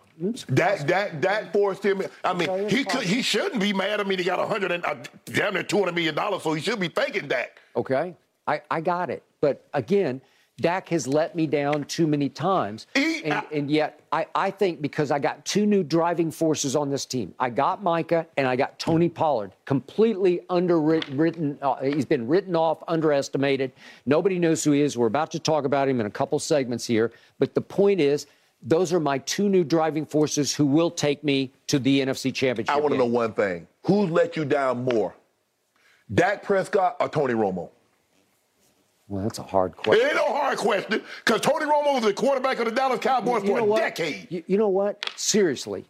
That 0.49 0.85
that 0.87 1.23
that 1.23 1.51
forced 1.51 1.83
him. 1.83 2.03
I 2.23 2.33
mean, 2.33 2.69
he 2.69 2.83
could 2.83 3.01
he 3.01 3.23
shouldn't 3.23 3.59
be 3.59 3.73
mad. 3.73 3.99
I 3.99 4.03
mean, 4.03 4.19
he 4.19 4.25
got 4.25 4.37
a 4.37 4.45
hundred 4.45 4.73
and 4.73 4.85
uh, 4.85 4.95
damn 5.25 5.55
near 5.55 5.63
two 5.63 5.79
hundred 5.79 5.95
million 5.95 6.13
dollars, 6.13 6.43
so 6.43 6.53
he 6.53 6.61
should 6.61 6.79
be 6.79 6.89
thanking 6.89 7.27
Dak. 7.27 7.57
Okay, 7.75 8.15
I 8.45 8.61
I 8.69 8.81
got 8.81 9.09
it, 9.09 9.23
but 9.41 9.65
again 9.73 10.21
Dak 10.59 10.89
has 10.89 11.07
let 11.07 11.35
me 11.35 11.47
down 11.47 11.85
too 11.85 12.07
many 12.07 12.29
times. 12.29 12.87
And, 12.95 13.43
and, 13.51 13.71
yet, 13.71 14.01
I, 14.11 14.27
I 14.35 14.51
think 14.51 14.81
because 14.81 15.11
I 15.11 15.19
got 15.19 15.45
two 15.45 15.65
new 15.65 15.83
driving 15.83 16.31
forces 16.31 16.75
on 16.75 16.89
this 16.89 17.05
team, 17.05 17.33
I 17.39 17.49
got 17.49 17.83
Micah 17.83 18.25
and 18.37 18.47
I 18.47 18.55
got 18.55 18.79
Tony 18.79 19.09
Pollard, 19.09 19.53
completely 19.65 20.41
underwritten. 20.49 21.57
Uh, 21.61 21.75
he's 21.81 22.05
been 22.05 22.27
written 22.27 22.55
off, 22.55 22.83
underestimated. 22.87 23.71
Nobody 24.05 24.39
knows 24.39 24.63
who 24.63 24.71
he 24.71 24.81
is. 24.81 24.97
We're 24.97 25.07
about 25.07 25.31
to 25.31 25.39
talk 25.39 25.65
about 25.65 25.87
him 25.87 25.99
in 25.99 26.05
a 26.05 26.11
couple 26.11 26.39
segments 26.39 26.85
here. 26.85 27.11
But 27.39 27.55
the 27.55 27.61
point 27.61 28.01
is, 28.01 28.27
those 28.61 28.91
are 28.91 28.99
my 28.99 29.19
two 29.19 29.47
new 29.47 29.63
driving 29.63 30.05
forces 30.05 30.53
who 30.53 30.65
will 30.65 30.91
take 30.91 31.23
me 31.23 31.51
to 31.67 31.79
the 31.79 32.01
NFC 32.01 32.33
Championship. 32.33 32.75
I 32.75 32.79
want 32.79 32.91
to 32.93 32.97
know 32.97 33.05
one 33.05 33.33
thing: 33.33 33.67
Who's 33.83 34.09
let 34.09 34.35
you 34.35 34.43
down 34.43 34.83
more, 34.83 35.15
Dak 36.13 36.43
Prescott 36.43 36.97
or 36.99 37.07
Tony 37.07 37.33
Romo? 37.33 37.69
Well, 39.09 39.23
that's 39.23 39.39
a 39.39 39.43
hard 39.43 39.75
question. 39.75 40.05
It 40.05 40.09
ain't 40.09 40.15
no 40.15 40.33
hard 40.33 40.59
question 40.59 41.01
because 41.25 41.41
Tony 41.41 41.65
Romo 41.65 41.95
was 41.95 42.03
the 42.03 42.13
quarterback 42.13 42.59
of 42.59 42.65
the 42.65 42.71
Dallas 42.71 42.99
Cowboys 42.99 43.43
you 43.43 43.57
for 43.57 43.59
a 43.59 43.75
decade. 43.75 44.27
You, 44.29 44.43
you 44.45 44.57
know 44.59 44.69
what? 44.69 45.03
Seriously, 45.15 45.83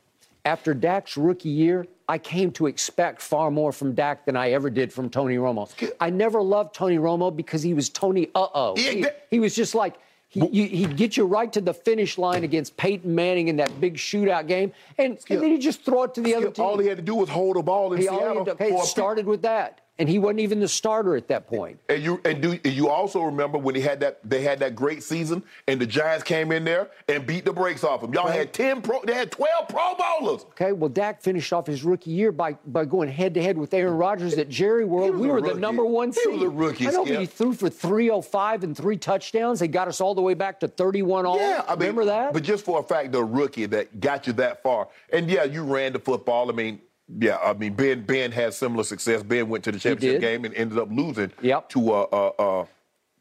after 0.46 0.74
Dak's 0.74 1.18
rookie 1.18 1.50
year, 1.50 1.86
I 2.08 2.18
came 2.18 2.50
to 2.54 2.68
expect 2.68 3.22
far 3.22 3.52
more 3.52 3.74
from 3.74 3.94
Dak 3.94 4.26
than 4.26 4.38
I 4.38 4.52
ever 4.52 4.70
did 4.70 4.94
from 4.94 5.10
Tony 5.10 5.36
Romo. 5.36 5.70
I 6.00 6.10
never 6.10 6.42
loved 6.42 6.74
Tony 6.74 6.98
Romo 6.98 7.36
because 7.36 7.62
he 7.62 7.74
was 7.74 7.90
Tony 7.90 8.30
uh 8.36 8.48
oh. 8.54 8.76
He, 8.78 9.06
he, 9.30 9.40
was 9.40 9.54
just 9.54 9.76
like, 9.76 9.96
he, 10.30 10.40
would 10.82 10.96
get 10.96 11.18
you 11.18 11.26
right 11.26 11.52
to 11.52 11.60
the 11.60 11.74
finish 11.74 12.18
line 12.18 12.46
against 12.46 12.78
Peyton 12.78 13.14
Manning 13.14 13.50
in 13.50 13.58
that 13.58 13.82
big 13.82 13.96
shootout 13.96 14.48
game, 14.48 14.72
and, 14.98 15.20
and 15.30 15.42
then 15.42 15.52
he 15.52 15.58
just 15.58 15.84
throw 15.84 16.04
it 16.04 16.14
to 16.14 16.22
the 16.22 16.36
other 16.36 16.52
team. 16.52 16.64
All 16.64 16.78
he 16.78 16.88
had 16.88 16.98
to 16.98 17.04
do 17.04 17.16
was 17.16 17.28
hold 17.28 17.58
the 17.58 17.64
ball 17.64 17.92
in 17.92 18.00
he 18.00 18.08
Seattle. 18.08 18.46
He, 18.46 18.52
okay, 18.52 18.78
started 18.86 19.26
with 19.26 19.42
that 19.42 19.82
and 20.00 20.08
he 20.08 20.18
wasn't 20.18 20.40
even 20.40 20.60
the 20.62 20.68
starter 20.68 21.16
at 21.16 21.28
that 21.28 21.46
point. 21.46 21.78
And 21.90 22.02
you 22.02 22.22
and 22.24 22.42
do 22.42 22.58
you 22.64 22.90
also 22.90 23.22
remember 23.22 23.58
when 23.58 23.76
he 23.76 23.82
had 23.82 24.00
that 24.00 24.20
they 24.28 24.42
had 24.42 24.60
that 24.60 24.76
great 24.76 25.04
season 25.04 25.44
and 25.68 25.80
the 25.80 25.86
Giants 25.86 26.24
came 26.24 26.52
in 26.54 26.64
there 26.64 26.90
and 27.10 27.26
beat 27.28 27.44
the 27.44 27.52
brakes 27.52 27.84
off 27.84 28.02
him. 28.02 28.14
Y'all 28.14 28.28
right. 28.28 28.40
had 28.40 28.54
10 28.54 28.82
pro 28.82 29.02
they 29.04 29.14
had 29.14 29.30
12 29.30 29.68
pro 29.68 29.96
bowlers. 29.96 30.44
Okay, 30.52 30.72
well 30.72 30.90
Dak 30.90 31.22
finished 31.22 31.52
off 31.52 31.68
his 31.68 31.84
rookie 31.84 32.12
year 32.12 32.32
by 32.32 32.54
by 32.66 32.86
going 32.86 33.10
head 33.10 33.34
to 33.34 33.44
head 33.44 33.58
with 33.58 33.74
Aaron 33.74 33.96
Rodgers 33.96 34.36
at 34.36 34.48
Jerry 34.48 34.86
World. 34.86 35.16
We 35.16 35.28
were 35.28 35.36
rookie. 35.36 35.54
the 35.54 35.60
number 35.60 35.86
1 35.86 36.14
seed. 36.14 36.24
He 36.26 36.32
was 36.32 36.44
a 36.44 36.50
rookie. 36.50 36.88
I 36.88 36.92
know, 36.92 37.06
but 37.06 37.20
he 37.20 37.26
threw 37.26 37.54
for 37.54 37.70
305 37.70 38.64
and 38.64 38.76
three 38.76 38.98
touchdowns. 38.98 39.60
They 39.60 39.68
got 39.68 39.90
us 39.90 40.00
all 40.00 40.16
the 40.16 40.22
way 40.22 40.34
back 40.34 40.62
to 40.62 40.68
31 40.70 41.26
all. 41.26 41.38
Yeah, 41.38 41.64
I 41.68 41.72
mean, 41.72 41.80
remember 41.80 42.06
that? 42.06 42.32
But 42.32 42.44
just 42.44 42.64
for 42.64 42.80
a 42.80 42.84
fact 42.84 43.12
the 43.12 43.24
rookie 43.24 43.66
that 43.66 44.00
got 44.00 44.28
you 44.28 44.34
that 44.34 44.64
far. 44.64 44.88
And 45.12 45.30
yeah, 45.30 45.44
you 45.44 45.64
ran 45.64 45.92
the 45.92 46.00
football. 46.00 46.50
I 46.50 46.54
mean, 46.54 46.80
yeah, 47.18 47.38
I 47.38 47.54
mean 47.54 47.74
Ben 47.74 48.04
Ben 48.04 48.32
had 48.32 48.54
similar 48.54 48.84
success. 48.84 49.24
Ben 49.24 49.50
went 49.50 49.64
to 49.64 49.72
the 49.72 49.80
championship 49.80 50.22
game 50.22 50.46
and 50.46 50.54
ended 50.54 50.78
up 50.78 50.90
losing 50.92 51.32
yep. 51.42 51.70
to 51.70 51.92
uh, 51.92 52.08
uh, 52.12 52.28
uh, 52.62 52.66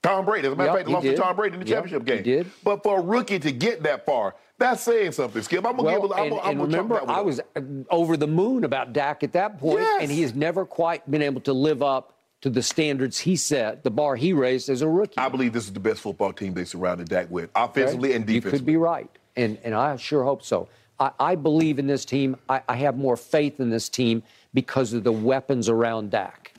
Tom 0.03 0.25
Brady. 0.25 0.47
As 0.49 0.53
a 0.53 0.57
matter 0.57 0.71
of 0.71 0.75
yep, 0.75 0.79
fact, 0.79 0.89
he 0.89 0.95
lost 0.95 1.05
did. 1.05 1.17
to 1.17 1.23
Tom 1.23 1.37
Brady 1.37 1.55
in 1.55 1.61
the 1.61 1.67
yep, 1.67 1.77
championship 1.77 2.07
game. 2.07 2.19
He 2.19 2.23
did. 2.23 2.51
But 2.63 2.83
for 2.83 2.99
a 2.99 3.03
rookie 3.03 3.39
to 3.39 3.53
get 3.53 3.83
that 3.85 4.05
far, 4.05 4.35
that's 4.59 4.83
saying 4.83 5.13
something, 5.13 5.41
Skip. 5.43 5.65
I'm 5.65 5.77
gonna 5.77 5.83
well, 5.85 6.03
give. 6.03 6.13
I'm, 6.13 6.33
and, 6.33 6.41
I'm 6.41 6.51
and 6.51 6.61
remember, 6.61 7.01
I 7.09 7.21
was 7.21 7.41
uh, 7.41 7.61
over 7.91 8.17
the 8.17 8.27
moon 8.27 8.65
about 8.65 8.93
Dak 8.93 9.23
at 9.23 9.33
that 9.33 9.59
point, 9.59 9.81
yes. 9.81 10.03
and 10.03 10.11
he 10.11 10.23
has 10.23 10.35
never 10.35 10.67
quite 10.67 11.09
been 11.11 11.23
able 11.23 11.41
to 11.43 11.53
live 11.53 11.83
up 11.83 12.15
to 12.41 12.51
the 12.51 12.63
standards 12.63 13.19
he 13.19 13.37
set, 13.37 13.83
the 13.83 13.91
bar 13.91 14.17
he 14.17 14.33
raised 14.33 14.69
as 14.69 14.83
a 14.83 14.89
rookie. 14.89 15.19
I 15.19 15.29
believe 15.29 15.53
this 15.53 15.65
is 15.65 15.73
the 15.73 15.81
best 15.81 16.01
football 16.01 16.33
team 16.33 16.55
they 16.55 16.65
surrounded 16.65 17.09
Dak 17.09 17.31
with, 17.31 17.51
offensively 17.57 18.11
okay. 18.11 18.17
and 18.17 18.27
defensively. 18.27 18.51
You 18.53 18.59
could 18.59 18.67
be 18.67 18.77
right, 18.77 19.11
and 19.37 19.59
and 19.65 19.75
I 19.75 19.97
sure 19.97 20.25
hope 20.25 20.43
so. 20.43 20.69
I, 21.01 21.11
I 21.19 21.35
believe 21.35 21.79
in 21.79 21.87
this 21.87 22.05
team. 22.05 22.37
I, 22.49 22.63
I 22.69 22.77
have 22.77 22.97
more 22.97 23.17
faith 23.17 23.61
in 23.61 23.71
this 23.71 23.89
team 23.89 24.23
because 24.55 24.93
of 24.93 25.05
the 25.05 25.13
weapons 25.13 25.69
around 25.69 26.11
Dak. 26.11 26.53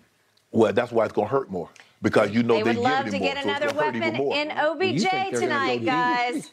Well, 0.52 0.74
that's 0.74 0.92
why 0.92 1.06
it's 1.06 1.14
going 1.14 1.28
to 1.28 1.32
hurt 1.32 1.50
more 1.50 1.70
because 2.02 2.32
you 2.32 2.44
know 2.44 2.56
they 2.56 2.64
they 2.64 2.70
would 2.76 2.84
love 2.84 3.06
to 3.06 3.12
more, 3.12 3.20
get 3.20 3.38
so 3.38 3.50
another 3.50 3.74
weapon 3.74 4.04
in 4.04 4.52
OBJ 4.52 5.38
tonight, 5.38 5.86
guys. 5.86 6.52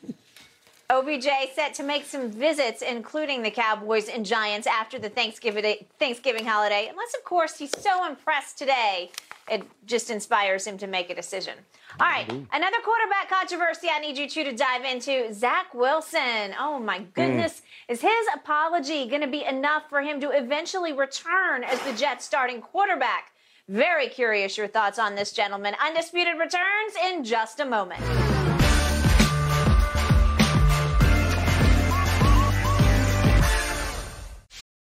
OBJ 0.89 1.27
set 1.55 1.75
to 1.75 1.83
make 1.83 2.05
some 2.05 2.31
visits, 2.31 2.81
including 2.81 3.43
the 3.43 3.51
Cowboys 3.51 4.09
and 4.09 4.25
Giants 4.25 4.69
after 4.69 4.99
the 4.99 5.09
Thanksgiving 5.09 5.77
Thanksgiving 5.99 6.45
holiday. 6.45 6.89
Unless, 6.89 7.15
of 7.15 7.25
course, 7.25 7.59
he's 7.59 7.77
so 7.77 8.07
impressed 8.07 8.57
today, 8.59 9.11
it 9.51 9.65
just 9.87 10.11
inspires 10.11 10.67
him 10.67 10.77
to 10.79 10.87
make 10.87 11.11
a 11.11 11.15
decision. 11.15 11.55
All 12.01 12.07
right, 12.07 12.29
another 12.29 12.79
quarterback 12.85 13.31
controversy 13.31 13.89
I 13.93 14.01
need 14.01 14.19
you 14.19 14.29
two 14.29 14.45
to 14.45 14.53
dive 14.53 14.85
into. 14.85 15.33
Zach 15.33 15.73
Wilson. 15.73 16.55
Oh 16.59 16.79
my 16.79 17.01
goodness, 17.15 17.61
mm. 17.61 17.93
is 17.93 18.01
his 18.01 18.27
apology 18.35 19.09
going 19.09 19.23
to 19.23 19.29
be 19.29 19.45
enough 19.45 19.85
for 19.89 20.03
him 20.03 20.21
to 20.21 20.31
eventually 20.31 20.93
return 20.93 21.65
as 21.65 21.81
the 21.83 21.93
Jets' 21.93 22.25
starting 22.25 22.61
quarterback? 22.61 23.33
Very 23.69 24.09
curious 24.09 24.57
your 24.57 24.69
thoughts 24.69 24.99
on 24.99 25.15
this 25.15 25.33
gentleman. 25.33 25.75
Undisputed 25.85 26.39
returns 26.39 26.95
in 27.05 27.25
just 27.25 27.61
a 27.61 27.65
moment. 27.65 28.01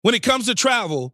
When 0.02 0.14
it 0.14 0.22
comes 0.22 0.48
to 0.48 0.56
travel, 0.56 1.14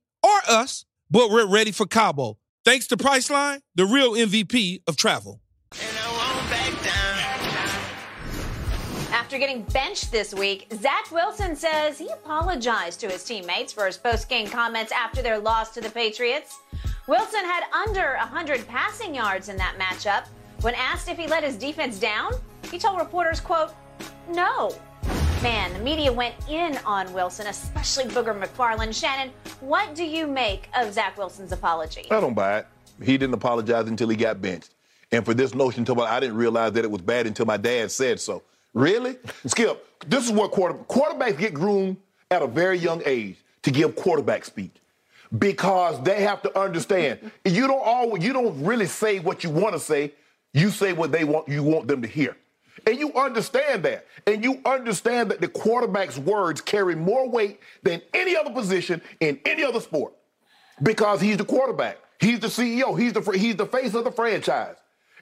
or 0.23 0.41
us, 0.47 0.85
but 1.09 1.29
we're 1.29 1.47
ready 1.47 1.71
for 1.71 1.85
Cabo. 1.85 2.37
Thanks 2.63 2.87
to 2.87 2.97
Priceline, 2.97 3.61
the 3.75 3.85
real 3.85 4.13
MVP 4.13 4.81
of 4.87 4.95
travel. 4.95 5.41
After 9.11 9.37
getting 9.39 9.63
benched 9.63 10.11
this 10.11 10.33
week, 10.33 10.67
Zach 10.73 11.09
Wilson 11.11 11.55
says 11.55 11.97
he 11.97 12.09
apologized 12.09 12.99
to 12.99 13.07
his 13.07 13.23
teammates 13.23 13.71
for 13.71 13.85
his 13.85 13.97
post-game 13.97 14.47
comments 14.47 14.91
after 14.91 15.21
their 15.21 15.39
loss 15.39 15.73
to 15.73 15.81
the 15.81 15.89
Patriots. 15.89 16.59
Wilson 17.07 17.45
had 17.45 17.63
under 17.73 18.15
100 18.17 18.67
passing 18.67 19.15
yards 19.15 19.49
in 19.49 19.57
that 19.57 19.75
matchup. 19.79 20.27
When 20.61 20.75
asked 20.75 21.09
if 21.09 21.17
he 21.17 21.27
let 21.27 21.43
his 21.43 21.55
defense 21.55 21.97
down, 21.97 22.33
he 22.69 22.77
told 22.77 22.99
reporters, 22.99 23.39
quote, 23.39 23.73
no. 24.29 24.75
Man, 25.41 25.73
the 25.73 25.79
media 25.79 26.11
went 26.11 26.35
in 26.49 26.77
on 26.85 27.11
Wilson, 27.13 27.47
especially 27.47 28.05
Booger 28.05 28.39
McFarland. 28.39 28.93
Shannon, 28.93 29.31
what 29.61 29.95
do 29.95 30.03
you 30.03 30.27
make 30.27 30.69
of 30.75 30.93
Zach 30.93 31.17
Wilson's 31.17 31.51
apology? 31.51 32.07
I 32.11 32.19
don't 32.19 32.33
buy 32.33 32.59
it. 32.59 32.67
He 33.01 33.17
didn't 33.17 33.33
apologize 33.33 33.87
until 33.87 34.09
he 34.09 34.15
got 34.15 34.41
benched. 34.41 34.71
And 35.11 35.25
for 35.25 35.33
this 35.33 35.53
notion, 35.53 35.85
to 35.85 36.01
I 36.01 36.19
didn't 36.19 36.37
realize 36.37 36.73
that 36.73 36.83
it 36.83 36.91
was 36.91 37.01
bad 37.01 37.27
until 37.27 37.45
my 37.45 37.57
dad 37.57 37.91
said 37.91 38.19
so. 38.19 38.43
Really? 38.73 39.17
Skip, 39.45 39.85
this 40.07 40.25
is 40.25 40.31
what 40.31 40.51
quarter, 40.51 40.75
quarterbacks 40.75 41.37
get 41.37 41.53
groomed 41.53 41.97
at 42.29 42.41
a 42.41 42.47
very 42.47 42.77
young 42.77 43.01
age 43.05 43.37
to 43.63 43.71
give 43.71 43.95
quarterback 43.95 44.45
speech 44.45 44.71
because 45.37 46.01
they 46.03 46.21
have 46.23 46.41
to 46.41 46.59
understand 46.59 47.31
you 47.45 47.67
don't 47.67 47.83
always 47.83 48.23
you 48.23 48.33
don't 48.33 48.63
really 48.63 48.85
say 48.85 49.19
what 49.19 49.43
you 49.43 49.49
want 49.49 49.73
to 49.73 49.79
say 49.79 50.11
you 50.53 50.69
say 50.69 50.91
what 50.93 51.11
they 51.11 51.23
want 51.23 51.47
you 51.47 51.63
want 51.63 51.87
them 51.87 52.01
to 52.01 52.07
hear 52.07 52.35
and 52.85 52.97
you 52.97 53.13
understand 53.13 53.83
that 53.83 54.05
and 54.27 54.43
you 54.43 54.61
understand 54.65 55.31
that 55.31 55.41
the 55.41 55.47
quarterback's 55.47 56.17
words 56.17 56.61
carry 56.61 56.95
more 56.95 57.29
weight 57.29 57.59
than 57.83 58.01
any 58.13 58.35
other 58.35 58.51
position 58.51 59.01
in 59.19 59.39
any 59.45 59.63
other 59.63 59.79
sport 59.79 60.13
because 60.83 61.21
he's 61.21 61.37
the 61.37 61.45
quarterback 61.45 61.97
he's 62.19 62.39
the 62.39 62.47
ceo 62.47 62.97
he's 62.97 63.13
the 63.13 63.21
he's 63.31 63.55
the 63.55 63.65
face 63.65 63.93
of 63.93 64.03
the 64.03 64.11
franchise 64.11 64.75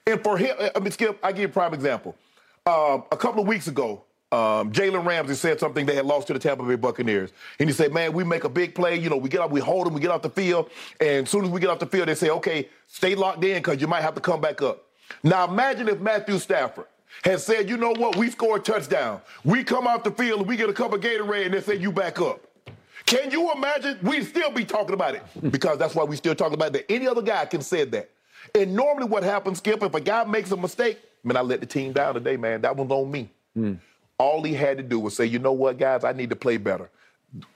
and 0.08 0.22
for 0.24 0.38
him 0.38 0.56
i 0.76 0.80
mean 0.80 0.92
skip 0.92 1.18
i 1.24 1.32
give 1.32 1.42
you 1.42 1.48
a 1.48 1.50
prime 1.50 1.74
example 1.74 2.16
uh, 2.70 3.02
a 3.12 3.18
couple 3.18 3.42
of 3.42 3.48
weeks 3.48 3.68
ago, 3.68 4.04
um, 4.32 4.72
Jalen 4.72 5.06
Ramsey 5.06 5.34
said 5.34 5.60
something 5.60 5.88
they 5.88 5.96
had 5.96 6.06
lost 6.06 6.28
to 6.28 6.34
the 6.34 6.40
Tampa 6.40 6.64
Bay 6.64 6.76
Buccaneers. 6.76 7.32
And 7.60 7.68
he 7.68 7.74
said, 7.74 7.92
man, 7.92 8.14
we 8.14 8.24
make 8.24 8.44
a 8.44 8.50
big 8.50 8.76
play. 8.76 8.96
You 8.96 9.10
know, 9.10 9.18
we 9.18 9.28
get 9.28 9.42
up, 9.42 9.50
we 9.50 9.60
hold 9.60 9.88
them, 9.88 9.94
we 9.96 10.02
get 10.02 10.12
off 10.12 10.22
the 10.22 10.30
field. 10.30 10.70
And 11.00 11.26
as 11.26 11.30
soon 11.30 11.46
as 11.46 11.50
we 11.50 11.60
get 11.60 11.70
off 11.70 11.80
the 11.80 11.88
field, 11.88 12.08
they 12.08 12.16
say, 12.16 12.30
okay, 12.30 12.70
stay 12.86 13.16
locked 13.16 13.44
in 13.44 13.56
because 13.56 13.82
you 13.82 13.88
might 13.88 14.02
have 14.02 14.14
to 14.16 14.22
come 14.22 14.40
back 14.40 14.62
up. 14.62 14.86
Now 15.24 15.48
imagine 15.48 15.88
if 15.88 16.00
Matthew 16.00 16.38
Stafford 16.38 16.86
had 17.24 17.40
said, 17.40 17.70
you 17.70 17.78
know 17.78 17.94
what, 17.94 18.16
we 18.16 18.30
scored 18.30 18.62
a 18.62 18.64
touchdown. 18.64 19.22
We 19.44 19.64
come 19.64 19.88
off 19.88 20.04
the 20.04 20.12
field 20.12 20.42
and 20.42 20.50
we 20.50 20.56
get 20.58 20.70
a 20.70 20.74
cup 20.74 20.94
of 20.94 21.02
Gatorade 21.02 21.46
and 21.46 21.54
they 21.54 21.62
say, 21.62 21.76
you 21.76 21.92
back 21.92 22.20
up. 22.22 22.42
Can 23.06 23.32
you 23.32 23.52
imagine? 23.52 23.98
We'd 24.04 24.26
still 24.26 24.52
be 24.52 24.66
talking 24.66 24.94
about 24.94 25.16
it 25.16 25.24
because 25.50 25.78
that's 25.78 25.96
why 25.96 26.04
we 26.04 26.16
still 26.16 26.36
talking 26.36 26.54
about 26.54 26.74
that. 26.74 26.92
Any 26.92 27.08
other 27.08 27.22
guy 27.22 27.46
can 27.46 27.62
say 27.62 27.84
that. 27.86 28.10
And 28.56 28.76
normally 28.76 29.08
what 29.08 29.24
happens, 29.24 29.58
Skip, 29.58 29.82
if 29.84 29.94
a 29.94 30.02
guy 30.02 30.24
makes 30.24 30.52
a 30.52 30.58
mistake, 30.58 31.00
Man, 31.24 31.38
I 31.38 31.42
let 31.42 31.60
the 31.60 31.66
team 31.66 31.94
down 31.94 32.14
today, 32.14 32.38
man. 32.38 32.62
That 32.62 32.76
one's 32.76 32.92
on 32.92 33.12
me. 33.12 33.30
Mm. 33.58 33.80
All 34.18 34.44
he 34.44 34.54
had 34.54 34.78
to 34.78 34.84
do 34.84 35.00
was 35.00 35.16
say, 35.16 35.26
you 35.26 35.40
know 35.40 35.52
what, 35.52 35.78
guys, 35.78 36.04
I 36.04 36.14
need 36.14 36.30
to 36.30 36.36
play 36.36 36.58
better. 36.58 36.90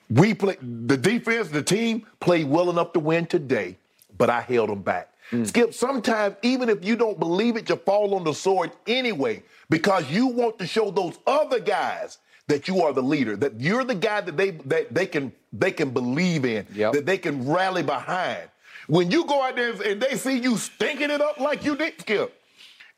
We 0.08 0.34
play 0.34 0.56
the 0.60 0.96
defense, 0.96 1.48
the 1.48 1.62
team 1.62 2.06
played 2.20 2.46
well 2.46 2.70
enough 2.70 2.92
to 2.92 3.00
win 3.00 3.26
today, 3.26 3.76
but 4.16 4.30
I 4.30 4.40
held 4.40 4.70
them 4.70 4.82
back. 4.82 5.10
Mm. 5.30 5.46
Skip, 5.46 5.74
sometimes 5.74 6.36
even 6.42 6.68
if 6.68 6.84
you 6.84 6.96
don't 6.96 7.18
believe 7.18 7.56
it, 7.56 7.68
you 7.68 7.76
fall 7.76 8.14
on 8.14 8.24
the 8.24 8.34
sword 8.34 8.72
anyway 8.86 9.42
because 9.70 10.10
you 10.10 10.26
want 10.26 10.58
to 10.58 10.66
show 10.66 10.90
those 10.90 11.18
other 11.26 11.60
guys 11.60 12.18
that 12.46 12.68
you 12.68 12.82
are 12.82 12.92
the 12.92 13.02
leader, 13.02 13.36
that 13.36 13.58
you're 13.60 13.84
the 13.84 13.94
guy 13.94 14.20
that 14.20 14.36
they 14.36 14.50
that 14.50 14.92
they 14.92 15.06
can 15.06 15.32
they 15.52 15.70
can 15.70 15.90
believe 15.90 16.44
in, 16.44 16.66
yep. 16.74 16.92
that 16.92 17.06
they 17.06 17.18
can 17.18 17.48
rally 17.48 17.82
behind. 17.82 18.48
When 18.86 19.10
you 19.10 19.24
go 19.24 19.42
out 19.42 19.56
there 19.56 19.70
and 19.82 20.00
they 20.00 20.16
see 20.16 20.38
you 20.38 20.58
stinking 20.58 21.10
it 21.10 21.20
up 21.20 21.40
like 21.40 21.64
you 21.64 21.74
did, 21.74 21.98
Skip, 22.00 22.38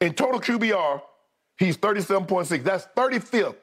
in 0.00 0.14
total 0.14 0.40
QBR, 0.40 1.00
he's 1.58 1.76
37.6. 1.76 2.64
That's 2.64 2.86
35th 2.96 3.54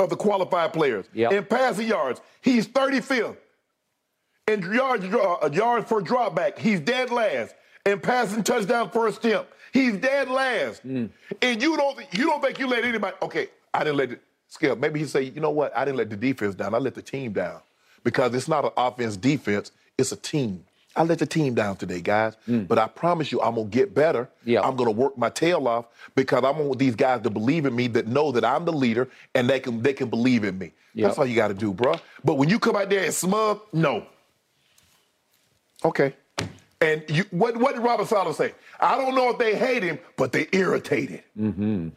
of 0.00 0.10
the 0.10 0.16
qualified 0.16 0.72
players. 0.72 1.06
Yep. 1.12 1.32
In 1.32 1.44
passing 1.44 1.86
yards, 1.86 2.20
he's 2.40 2.66
35th. 2.66 3.36
In 4.48 4.62
yards, 4.62 5.04
uh, 5.04 5.48
yards 5.52 5.88
for 5.88 6.02
dropback, 6.02 6.58
he's 6.58 6.80
dead 6.80 7.10
last. 7.10 7.54
In 7.86 8.00
passing 8.00 8.42
touchdown 8.42 8.90
first 8.90 9.22
attempt, 9.24 9.52
he's 9.72 9.96
dead 9.98 10.30
last. 10.30 10.86
Mm. 10.86 11.10
And 11.42 11.62
you 11.62 11.76
don't 11.76 11.98
you 12.14 12.24
don't 12.24 12.42
think 12.42 12.58
you 12.58 12.66
let 12.66 12.84
anybody? 12.84 13.14
Okay, 13.20 13.48
I 13.74 13.84
didn't 13.84 13.96
let 13.96 14.12
it 14.12 14.22
scale. 14.48 14.74
Maybe 14.74 15.00
he 15.00 15.06
say, 15.06 15.22
you 15.24 15.40
know 15.40 15.50
what? 15.50 15.76
I 15.76 15.84
didn't 15.84 15.98
let 15.98 16.08
the 16.08 16.16
defense 16.16 16.54
down. 16.54 16.74
I 16.74 16.78
let 16.78 16.94
the 16.94 17.02
team 17.02 17.32
down 17.32 17.60
because 18.02 18.34
it's 18.34 18.48
not 18.48 18.64
an 18.64 18.70
offense 18.76 19.16
defense. 19.18 19.70
It's 19.98 20.12
a 20.12 20.16
team. 20.16 20.64
I 20.96 21.02
let 21.02 21.18
the 21.18 21.26
team 21.26 21.54
down 21.54 21.76
today, 21.76 22.00
guys. 22.00 22.36
Mm. 22.48 22.68
But 22.68 22.78
I 22.78 22.86
promise 22.86 23.30
you, 23.32 23.42
I'm 23.42 23.56
gonna 23.56 23.68
get 23.68 23.94
better. 23.94 24.30
I'm 24.64 24.76
gonna 24.76 24.90
work 24.90 25.18
my 25.18 25.28
tail 25.28 25.68
off 25.68 25.86
because 26.14 26.42
I 26.42 26.50
want 26.50 26.78
these 26.78 26.94
guys 26.94 27.20
to 27.22 27.30
believe 27.30 27.66
in 27.66 27.76
me, 27.76 27.88
that 27.88 28.06
know 28.06 28.32
that 28.32 28.44
I'm 28.44 28.64
the 28.64 28.72
leader, 28.72 29.10
and 29.34 29.50
they 29.50 29.60
can 29.60 29.82
they 29.82 29.92
can 29.92 30.08
believe 30.08 30.44
in 30.44 30.56
me. 30.56 30.72
Yep. 30.94 31.06
That's 31.06 31.18
all 31.18 31.26
you 31.26 31.34
got 31.34 31.48
to 31.48 31.54
do, 31.54 31.74
bro. 31.74 31.96
But 32.24 32.34
when 32.34 32.48
you 32.48 32.58
come 32.58 32.76
out 32.76 32.88
there 32.88 33.04
and 33.04 33.12
smug, 33.12 33.60
no. 33.72 34.06
Okay. 35.84 36.14
And 36.84 37.02
you, 37.08 37.24
what 37.30 37.56
what 37.56 37.74
did 37.74 37.82
Robert 37.82 38.06
Saleh 38.06 38.36
say? 38.36 38.52
I 38.78 38.96
don't 38.98 39.14
know 39.14 39.30
if 39.30 39.38
they 39.38 39.56
hate 39.56 39.82
him, 39.82 39.98
but 40.16 40.32
they 40.32 40.48
irritated. 40.52 41.22
Mm-hmm. 41.40 41.88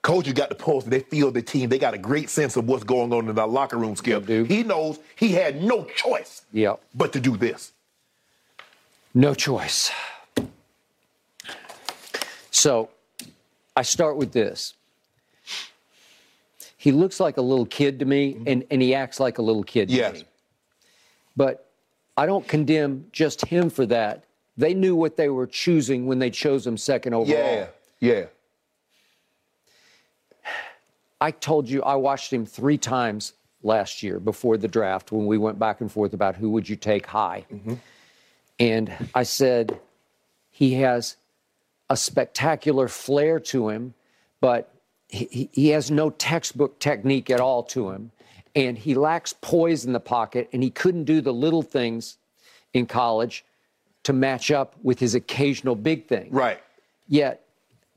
Coach 0.00 0.32
got 0.34 0.48
the 0.48 0.54
pulse. 0.54 0.84
They 0.84 1.00
feel 1.00 1.30
the 1.30 1.42
team. 1.42 1.68
They 1.68 1.78
got 1.78 1.92
a 1.92 1.98
great 1.98 2.30
sense 2.30 2.56
of 2.56 2.66
what's 2.66 2.84
going 2.84 3.12
on 3.12 3.28
in 3.28 3.34
the 3.34 3.46
locker 3.46 3.76
room. 3.76 3.94
Skip. 3.94 4.26
He 4.26 4.62
knows 4.62 4.98
he 5.16 5.32
had 5.32 5.62
no 5.62 5.84
choice. 5.84 6.46
Yep. 6.52 6.80
But 6.94 7.12
to 7.12 7.20
do 7.20 7.36
this. 7.36 7.72
No 9.12 9.34
choice. 9.34 9.90
So 12.50 12.88
I 13.76 13.82
start 13.82 14.16
with 14.16 14.32
this. 14.32 14.74
He 16.78 16.90
looks 16.90 17.20
like 17.20 17.36
a 17.36 17.42
little 17.42 17.66
kid 17.66 17.98
to 17.98 18.04
me, 18.04 18.34
mm-hmm. 18.34 18.44
and, 18.46 18.64
and 18.70 18.82
he 18.82 18.94
acts 18.94 19.20
like 19.20 19.38
a 19.38 19.42
little 19.42 19.64
kid 19.64 19.88
to 19.88 19.94
yes. 19.94 20.14
me. 20.14 20.24
But 21.36 21.63
I 22.16 22.26
don't 22.26 22.46
condemn 22.46 23.06
just 23.12 23.44
him 23.44 23.70
for 23.70 23.86
that. 23.86 24.24
They 24.56 24.72
knew 24.72 24.94
what 24.94 25.16
they 25.16 25.28
were 25.28 25.46
choosing 25.46 26.06
when 26.06 26.18
they 26.20 26.30
chose 26.30 26.66
him 26.66 26.76
second 26.76 27.14
overall. 27.14 27.36
Yeah, 27.36 27.66
yeah. 27.98 28.24
I 31.20 31.30
told 31.30 31.68
you 31.68 31.82
I 31.82 31.94
watched 31.96 32.32
him 32.32 32.46
three 32.46 32.78
times 32.78 33.32
last 33.62 34.02
year 34.02 34.20
before 34.20 34.56
the 34.56 34.68
draft 34.68 35.10
when 35.10 35.26
we 35.26 35.38
went 35.38 35.58
back 35.58 35.80
and 35.80 35.90
forth 35.90 36.12
about 36.12 36.36
who 36.36 36.50
would 36.50 36.68
you 36.68 36.76
take 36.76 37.06
high. 37.06 37.46
Mm-hmm. 37.52 37.74
And 38.60 38.92
I 39.14 39.24
said, 39.24 39.80
he 40.50 40.74
has 40.74 41.16
a 41.90 41.96
spectacular 41.96 42.88
flair 42.88 43.40
to 43.40 43.70
him, 43.70 43.94
but 44.40 44.72
he, 45.08 45.48
he 45.52 45.68
has 45.70 45.90
no 45.90 46.10
textbook 46.10 46.78
technique 46.78 47.30
at 47.30 47.40
all 47.40 47.62
to 47.64 47.90
him. 47.90 48.12
And 48.54 48.78
he 48.78 48.94
lacks 48.94 49.34
poise 49.40 49.84
in 49.84 49.92
the 49.92 50.00
pocket, 50.00 50.48
and 50.52 50.62
he 50.62 50.70
couldn't 50.70 51.04
do 51.04 51.20
the 51.20 51.32
little 51.32 51.62
things 51.62 52.18
in 52.72 52.86
college 52.86 53.44
to 54.04 54.12
match 54.12 54.50
up 54.50 54.74
with 54.82 54.98
his 54.98 55.14
occasional 55.14 55.74
big 55.74 56.06
thing. 56.06 56.28
Right. 56.30 56.60
Yet 57.08 57.44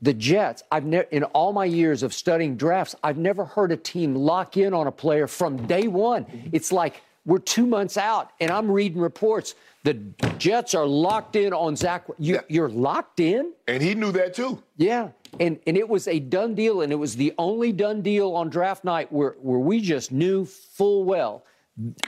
the 0.00 0.14
Jets, 0.14 0.62
I've 0.70 0.84
never 0.84 1.08
in 1.10 1.24
all 1.24 1.52
my 1.52 1.64
years 1.64 2.02
of 2.02 2.14
studying 2.14 2.56
drafts, 2.56 2.94
I've 3.02 3.18
never 3.18 3.44
heard 3.44 3.72
a 3.72 3.76
team 3.76 4.14
lock 4.14 4.56
in 4.56 4.72
on 4.72 4.86
a 4.86 4.92
player 4.92 5.26
from 5.26 5.66
day 5.66 5.88
one. 5.88 6.24
Mm-hmm. 6.24 6.48
It's 6.52 6.72
like 6.72 7.02
we're 7.28 7.38
two 7.38 7.66
months 7.66 7.96
out, 7.96 8.32
and 8.40 8.50
I'm 8.50 8.70
reading 8.70 9.00
reports. 9.00 9.54
The 9.84 9.94
Jets 10.38 10.74
are 10.74 10.86
locked 10.86 11.36
in 11.36 11.52
on 11.52 11.76
Zach. 11.76 12.06
You, 12.18 12.40
are 12.60 12.68
locked 12.68 13.20
in, 13.20 13.52
and 13.68 13.82
he 13.82 13.94
knew 13.94 14.10
that 14.12 14.34
too. 14.34 14.62
Yeah, 14.76 15.10
and 15.38 15.60
and 15.66 15.76
it 15.76 15.88
was 15.88 16.08
a 16.08 16.18
done 16.18 16.54
deal, 16.54 16.80
and 16.80 16.90
it 16.90 16.96
was 16.96 17.16
the 17.16 17.32
only 17.38 17.70
done 17.70 18.02
deal 18.02 18.34
on 18.34 18.48
draft 18.48 18.82
night 18.82 19.12
where 19.12 19.36
where 19.40 19.58
we 19.60 19.80
just 19.80 20.10
knew 20.10 20.44
full 20.44 21.04
well 21.04 21.44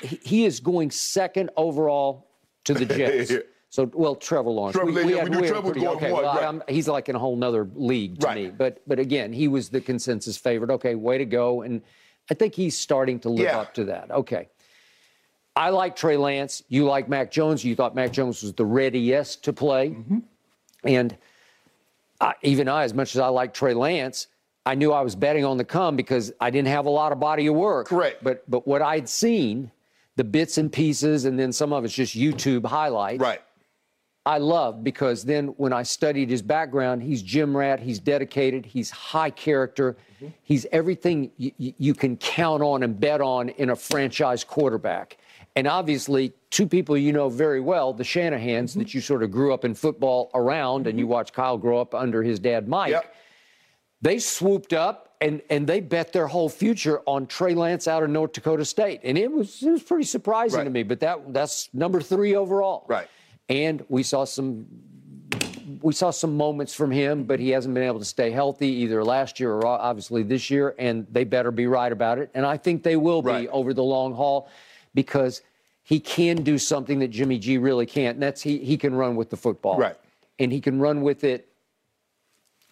he 0.00 0.44
is 0.44 0.60
going 0.60 0.90
second 0.90 1.50
overall 1.56 2.26
to 2.64 2.74
the 2.74 2.84
Jets. 2.96 3.32
So, 3.68 3.88
well, 3.94 4.16
Trevor 4.16 4.50
Lawrence. 4.50 4.74
Trevor, 4.74 4.90
we, 4.90 5.04
we, 5.04 5.12
had, 5.12 5.28
we 5.28 5.46
Trevor 5.46 5.70
pretty, 5.70 5.86
okay, 5.86 6.12
well, 6.12 6.24
right. 6.24 6.68
he's 6.68 6.88
like 6.88 7.08
in 7.08 7.14
a 7.14 7.20
whole 7.20 7.36
nother 7.36 7.68
league 7.74 8.18
to 8.18 8.26
right. 8.26 8.36
me. 8.36 8.50
But, 8.50 8.82
but 8.84 8.98
again, 8.98 9.32
he 9.32 9.46
was 9.46 9.68
the 9.68 9.80
consensus 9.80 10.36
favorite. 10.36 10.70
Okay, 10.72 10.96
way 10.96 11.18
to 11.18 11.24
go. 11.24 11.62
And 11.62 11.82
I 12.28 12.34
think 12.34 12.54
he's 12.54 12.76
starting 12.76 13.20
to 13.20 13.28
live 13.28 13.44
yeah. 13.44 13.60
up 13.60 13.74
to 13.74 13.84
that. 13.84 14.10
Okay. 14.10 14.48
I 15.60 15.68
like 15.68 15.94
Trey 15.94 16.16
Lance. 16.16 16.62
You 16.70 16.86
like 16.86 17.06
Mac 17.06 17.30
Jones. 17.30 17.62
You 17.62 17.76
thought 17.76 17.94
Mac 17.94 18.12
Jones 18.12 18.42
was 18.42 18.54
the 18.54 18.64
readiest 18.64 19.44
to 19.44 19.52
play. 19.52 19.90
Mm-hmm. 19.90 20.18
And 20.84 21.16
I, 22.18 22.32
even 22.40 22.66
I, 22.66 22.84
as 22.84 22.94
much 22.94 23.14
as 23.14 23.20
I 23.20 23.28
like 23.28 23.52
Trey 23.52 23.74
Lance, 23.74 24.28
I 24.64 24.74
knew 24.74 24.90
I 24.90 25.02
was 25.02 25.14
betting 25.14 25.44
on 25.44 25.58
the 25.58 25.64
come 25.64 25.96
because 25.96 26.32
I 26.40 26.48
didn't 26.48 26.68
have 26.68 26.86
a 26.86 26.90
lot 26.90 27.12
of 27.12 27.20
body 27.20 27.46
of 27.46 27.56
work. 27.56 27.88
Correct. 27.88 28.24
But 28.24 28.42
but 28.50 28.66
what 28.66 28.80
I'd 28.80 29.06
seen, 29.06 29.70
the 30.16 30.24
bits 30.24 30.56
and 30.56 30.72
pieces, 30.72 31.26
and 31.26 31.38
then 31.38 31.52
some 31.52 31.74
of 31.74 31.84
it's 31.84 31.92
just 31.92 32.16
YouTube 32.16 32.64
highlights. 32.64 33.20
Right. 33.20 33.42
I 34.24 34.38
love 34.38 34.82
because 34.82 35.24
then 35.24 35.48
when 35.58 35.74
I 35.74 35.82
studied 35.82 36.30
his 36.30 36.40
background, 36.40 37.02
he's 37.02 37.20
gym 37.20 37.54
rat, 37.54 37.80
he's 37.80 37.98
dedicated, 37.98 38.64
he's 38.64 38.90
high 38.90 39.30
character, 39.30 39.98
mm-hmm. 40.16 40.28
he's 40.42 40.64
everything 40.72 41.30
y- 41.38 41.52
you 41.58 41.94
can 41.94 42.16
count 42.16 42.62
on 42.62 42.82
and 42.82 42.98
bet 42.98 43.20
on 43.20 43.50
in 43.50 43.68
a 43.68 43.76
franchise 43.76 44.42
quarterback. 44.42 45.18
And 45.56 45.66
obviously, 45.66 46.32
two 46.50 46.66
people 46.66 46.96
you 46.96 47.12
know 47.12 47.28
very 47.28 47.60
well, 47.60 47.92
the 47.92 48.04
Shanahans 48.04 48.70
mm-hmm. 48.70 48.78
that 48.80 48.94
you 48.94 49.00
sort 49.00 49.22
of 49.22 49.30
grew 49.30 49.52
up 49.52 49.64
in 49.64 49.74
football 49.74 50.30
around, 50.34 50.86
and 50.86 50.98
you 50.98 51.04
mm-hmm. 51.04 51.12
watched 51.12 51.32
Kyle 51.32 51.58
grow 51.58 51.80
up 51.80 51.94
under 51.94 52.22
his 52.22 52.38
dad, 52.38 52.68
Mike. 52.68 52.92
Yep. 52.92 53.14
They 54.02 54.18
swooped 54.18 54.72
up 54.72 55.10
and, 55.20 55.42
and 55.50 55.66
they 55.66 55.80
bet 55.80 56.12
their 56.12 56.26
whole 56.26 56.48
future 56.48 57.00
on 57.06 57.26
Trey 57.26 57.54
Lance 57.54 57.86
out 57.86 58.02
of 58.02 58.10
North 58.10 58.32
Dakota 58.32 58.64
State. 58.64 59.00
And 59.04 59.18
it 59.18 59.30
was 59.30 59.62
it 59.62 59.70
was 59.70 59.82
pretty 59.82 60.04
surprising 60.04 60.58
right. 60.58 60.64
to 60.64 60.70
me, 60.70 60.82
but 60.82 61.00
that 61.00 61.32
that's 61.32 61.68
number 61.74 62.00
three 62.00 62.34
overall. 62.34 62.86
Right. 62.88 63.08
And 63.48 63.84
we 63.88 64.02
saw 64.02 64.24
some 64.24 64.66
we 65.82 65.92
saw 65.92 66.10
some 66.10 66.36
moments 66.36 66.74
from 66.74 66.90
him, 66.90 67.24
but 67.24 67.38
he 67.38 67.50
hasn't 67.50 67.74
been 67.74 67.84
able 67.84 67.98
to 67.98 68.04
stay 68.04 68.30
healthy 68.30 68.68
either 68.68 69.04
last 69.04 69.38
year 69.38 69.52
or 69.52 69.66
obviously 69.66 70.22
this 70.22 70.50
year, 70.50 70.74
and 70.78 71.06
they 71.10 71.24
better 71.24 71.50
be 71.50 71.66
right 71.66 71.92
about 71.92 72.18
it. 72.18 72.30
And 72.34 72.44
I 72.44 72.56
think 72.56 72.82
they 72.82 72.96
will 72.96 73.22
be 73.22 73.30
right. 73.30 73.48
over 73.48 73.72
the 73.74 73.84
long 73.84 74.14
haul 74.14 74.48
because 74.94 75.42
he 75.82 76.00
can 76.00 76.42
do 76.42 76.58
something 76.58 76.98
that 77.00 77.08
Jimmy 77.08 77.38
G 77.38 77.58
really 77.58 77.86
can't, 77.86 78.16
and 78.16 78.22
that's 78.22 78.42
he, 78.42 78.58
he 78.58 78.76
can 78.76 78.94
run 78.94 79.16
with 79.16 79.30
the 79.30 79.36
football. 79.36 79.78
Right. 79.78 79.96
And 80.38 80.52
he 80.52 80.60
can 80.60 80.78
run 80.80 81.02
with 81.02 81.24
it 81.24 81.48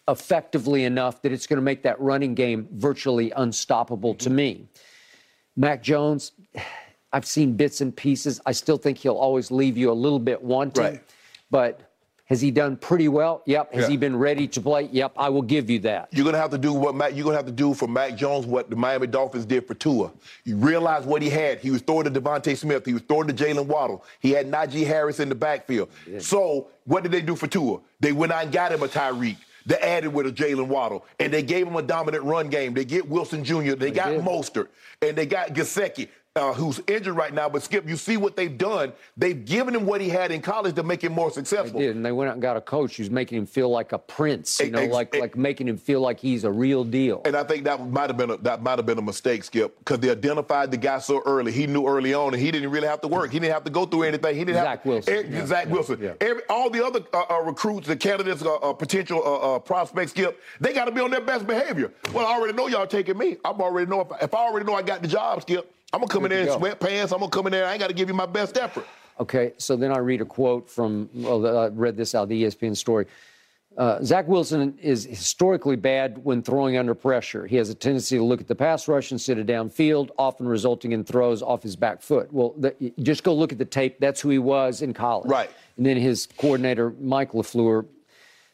effectively 0.07 0.85
enough 0.85 1.21
that 1.21 1.31
it's 1.31 1.45
going 1.45 1.57
to 1.57 1.63
make 1.63 1.83
that 1.83 1.99
running 2.01 2.33
game 2.33 2.67
virtually 2.71 3.31
unstoppable 3.35 4.15
to 4.15 4.29
me. 4.29 4.67
Mac 5.55 5.83
Jones, 5.83 6.31
I've 7.13 7.25
seen 7.25 7.53
bits 7.53 7.81
and 7.81 7.95
pieces. 7.95 8.41
I 8.45 8.51
still 8.53 8.77
think 8.77 8.97
he'll 8.97 9.13
always 9.13 9.51
leave 9.51 9.77
you 9.77 9.91
a 9.91 9.93
little 9.93 10.19
bit 10.19 10.41
wanting. 10.41 10.83
Right. 10.83 11.03
But 11.51 11.88
has 12.29 12.39
he 12.39 12.51
done 12.51 12.77
pretty 12.77 13.07
well? 13.07 13.41
Yep. 13.45 13.73
Has 13.73 13.83
yeah. 13.83 13.89
he 13.89 13.97
been 13.97 14.15
ready 14.15 14.47
to 14.49 14.61
play? 14.61 14.83
Yep. 14.91 15.13
I 15.17 15.29
will 15.29 15.41
give 15.41 15.67
you 15.69 15.79
that. 15.79 16.09
You're 16.11 16.25
gonna 16.25 16.37
have 16.37 16.51
to 16.51 16.59
do 16.59 16.73
what 16.73 16.93
Mac. 16.93 17.15
You're 17.15 17.23
gonna 17.23 17.35
have 17.35 17.47
to 17.47 17.51
do 17.51 17.73
for 17.73 17.87
Mac 17.87 18.15
Jones 18.15 18.45
what 18.45 18.69
the 18.69 18.75
Miami 18.75 19.07
Dolphins 19.07 19.45
did 19.45 19.65
for 19.65 19.73
Tua. 19.73 20.11
You 20.43 20.55
realize 20.57 21.05
what 21.05 21.23
he 21.23 21.29
had. 21.29 21.59
He 21.59 21.71
was 21.71 21.81
throwing 21.81 22.11
to 22.11 22.21
DeVonta 22.21 22.55
Smith. 22.55 22.85
He 22.85 22.93
was 22.93 23.01
throwing 23.01 23.27
to 23.27 23.33
Jalen 23.33 23.65
Waddle. 23.65 24.05
He 24.19 24.31
had 24.31 24.49
Najee 24.49 24.85
Harris 24.85 25.19
in 25.19 25.27
the 25.27 25.35
backfield. 25.35 25.89
Yeah. 26.07 26.19
So 26.19 26.67
what 26.85 27.01
did 27.01 27.11
they 27.11 27.21
do 27.21 27.35
for 27.35 27.47
Tua? 27.47 27.79
They 27.99 28.11
went 28.11 28.31
out 28.31 28.43
and 28.43 28.51
got 28.51 28.71
him 28.71 28.83
a 28.83 28.87
Tyreek. 28.87 29.37
They 29.65 29.77
added 29.77 30.13
with 30.13 30.25
a 30.25 30.31
Jalen 30.31 30.67
Waddle, 30.67 31.05
and 31.19 31.33
they 31.33 31.43
gave 31.43 31.67
him 31.67 31.75
a 31.75 31.81
dominant 31.81 32.23
run 32.23 32.49
game. 32.49 32.73
They 32.73 32.85
get 32.85 33.07
Wilson 33.07 33.43
Jr. 33.43 33.53
They, 33.53 33.75
they 33.75 33.91
got 33.91 34.09
did. 34.09 34.21
Mostert, 34.21 34.67
and 35.01 35.15
they 35.15 35.25
got 35.25 35.49
Gesicki 35.53 36.07
uh, 36.35 36.53
who's 36.53 36.79
injured 36.87 37.15
right 37.15 37.33
now. 37.33 37.49
But 37.49 37.63
Skip, 37.63 37.87
you 37.87 37.97
see 37.97 38.17
what 38.17 38.35
they've 38.35 38.55
done. 38.55 38.93
They've 39.17 39.43
given 39.43 39.75
him 39.75 39.85
what 39.85 40.01
he 40.01 40.09
had 40.09 40.31
in 40.31 40.41
college 40.41 40.75
to 40.75 40.83
make 40.83 41.03
him 41.03 41.13
more 41.13 41.31
successful. 41.31 41.79
They 41.79 41.87
did, 41.87 41.95
and 41.95 42.05
they 42.05 42.11
went 42.11 42.29
out 42.29 42.33
and 42.33 42.41
got 42.41 42.57
a 42.57 42.61
coach 42.61 42.97
who's 42.97 43.09
making 43.09 43.37
him 43.37 43.45
feel 43.45 43.69
like 43.69 43.91
a 43.91 43.99
prince. 43.99 44.59
You 44.59 44.71
know, 44.71 44.85
like 44.85 45.15
like 45.15 45.35
making 45.35 45.67
him 45.67 45.77
feel 45.77 46.01
like 46.01 46.19
he's 46.19 46.43
a 46.43 46.51
real 46.51 46.83
deal. 46.83 47.21
And 47.25 47.35
I 47.35 47.43
think 47.43 47.63
that 47.65 47.89
might 47.89 48.09
have 48.09 48.17
been 48.17 48.31
a, 48.31 48.37
that 48.37 48.61
might 48.61 48.77
have 48.77 48.85
been 48.85 48.97
a 48.97 49.03
mistake, 49.03 49.43
Skip, 49.43 49.77
because 49.79 49.99
they 49.99 50.09
identified 50.09 50.71
the 50.71 50.77
guy 50.77 50.99
so 50.99 51.21
early. 51.25 51.51
He 51.51 51.67
knew 51.67 51.87
early 51.87 52.13
on, 52.13 52.33
and 52.33 52.41
he 52.41 52.51
didn't 52.51 52.69
really 52.69 52.87
have 52.87 53.01
to 53.01 53.07
work. 53.07 53.31
He 53.31 53.39
didn't 53.39 53.53
have 53.53 53.63
to 53.65 53.71
go 53.71 53.85
through 53.85 54.03
anything. 54.03 54.35
He 54.35 54.45
didn't 54.45 54.63
Zach 54.63 54.79
have 54.79 54.85
Wilson. 54.85 55.13
Er, 55.13 55.21
yeah. 55.21 55.45
Zach 55.45 55.69
Wilson. 55.69 55.99
Yeah. 56.01 56.13
Every, 56.21 56.43
all 56.49 56.69
the 56.69 56.85
other 56.85 57.01
uh, 57.13 57.23
uh, 57.29 57.41
recruits, 57.41 57.87
the 57.87 57.95
candidates, 57.95 58.43
uh, 58.43 58.55
uh 58.55 58.73
potential 58.73 59.21
uh, 59.25 59.55
uh, 59.55 59.59
prospects, 59.59 60.11
Skip, 60.11 60.41
they 60.59 60.73
got 60.73 60.85
to 60.85 60.91
be 60.91 61.01
on 61.01 61.11
their 61.11 61.21
best 61.21 61.47
behavior. 61.47 61.91
Well, 62.13 62.25
I 62.25 62.33
already 62.33 62.53
know 62.53 62.67
y'all 62.67 62.87
taking 62.87 63.17
me. 63.17 63.37
I'm 63.43 63.59
already 63.59 63.89
know 63.89 64.01
if, 64.01 64.23
if 64.23 64.33
I 64.33 64.39
already 64.39 64.65
know 64.65 64.75
I 64.75 64.83
got 64.83 65.01
the 65.01 65.07
job, 65.07 65.41
Skip. 65.41 65.73
I'm 65.91 66.01
gonna 66.01 66.07
come 66.07 66.23
Good 66.23 66.31
in 66.31 66.45
there 66.45 66.55
in 66.55 66.61
sweatpants. 66.61 67.11
I'm 67.13 67.19
gonna 67.19 67.29
come 67.29 67.47
in 67.47 67.51
there. 67.51 67.65
I 67.65 67.71
ain't 67.71 67.79
got 67.79 67.87
to 67.87 67.93
give 67.93 68.09
you 68.09 68.13
my 68.13 68.25
best 68.25 68.57
effort. 68.57 68.85
Okay, 69.19 69.53
so 69.57 69.75
then 69.75 69.91
I 69.91 69.97
read 69.97 70.21
a 70.21 70.25
quote 70.25 70.69
from. 70.69 71.09
Well, 71.13 71.45
I 71.57 71.67
read 71.67 71.97
this 71.97 72.15
out 72.15 72.23
of 72.23 72.29
the 72.29 72.43
ESPN 72.43 72.75
story. 72.75 73.05
Uh, 73.77 74.03
Zach 74.03 74.27
Wilson 74.27 74.77
is 74.81 75.05
historically 75.05 75.75
bad 75.75 76.23
when 76.25 76.41
throwing 76.41 76.75
under 76.77 76.93
pressure. 76.93 77.45
He 77.47 77.55
has 77.55 77.69
a 77.69 77.75
tendency 77.75 78.17
to 78.17 78.23
look 78.23 78.41
at 78.41 78.47
the 78.47 78.55
pass 78.55 78.87
rush 78.87 79.11
instead 79.11 79.37
of 79.37 79.45
downfield, 79.45 80.09
often 80.17 80.47
resulting 80.47 80.91
in 80.91 81.03
throws 81.03 81.41
off 81.41 81.63
his 81.63 81.75
back 81.75 82.01
foot. 82.01 82.31
Well, 82.33 82.53
the, 82.57 82.75
just 82.99 83.23
go 83.23 83.33
look 83.33 83.51
at 83.51 83.57
the 83.57 83.65
tape. 83.65 83.99
That's 83.99 84.19
who 84.19 84.29
he 84.29 84.39
was 84.39 84.81
in 84.81 84.93
college. 84.93 85.29
Right. 85.29 85.49
And 85.77 85.85
then 85.85 85.97
his 85.97 86.27
coordinator, 86.37 86.93
Mike 86.99 87.31
LaFleur, 87.31 87.85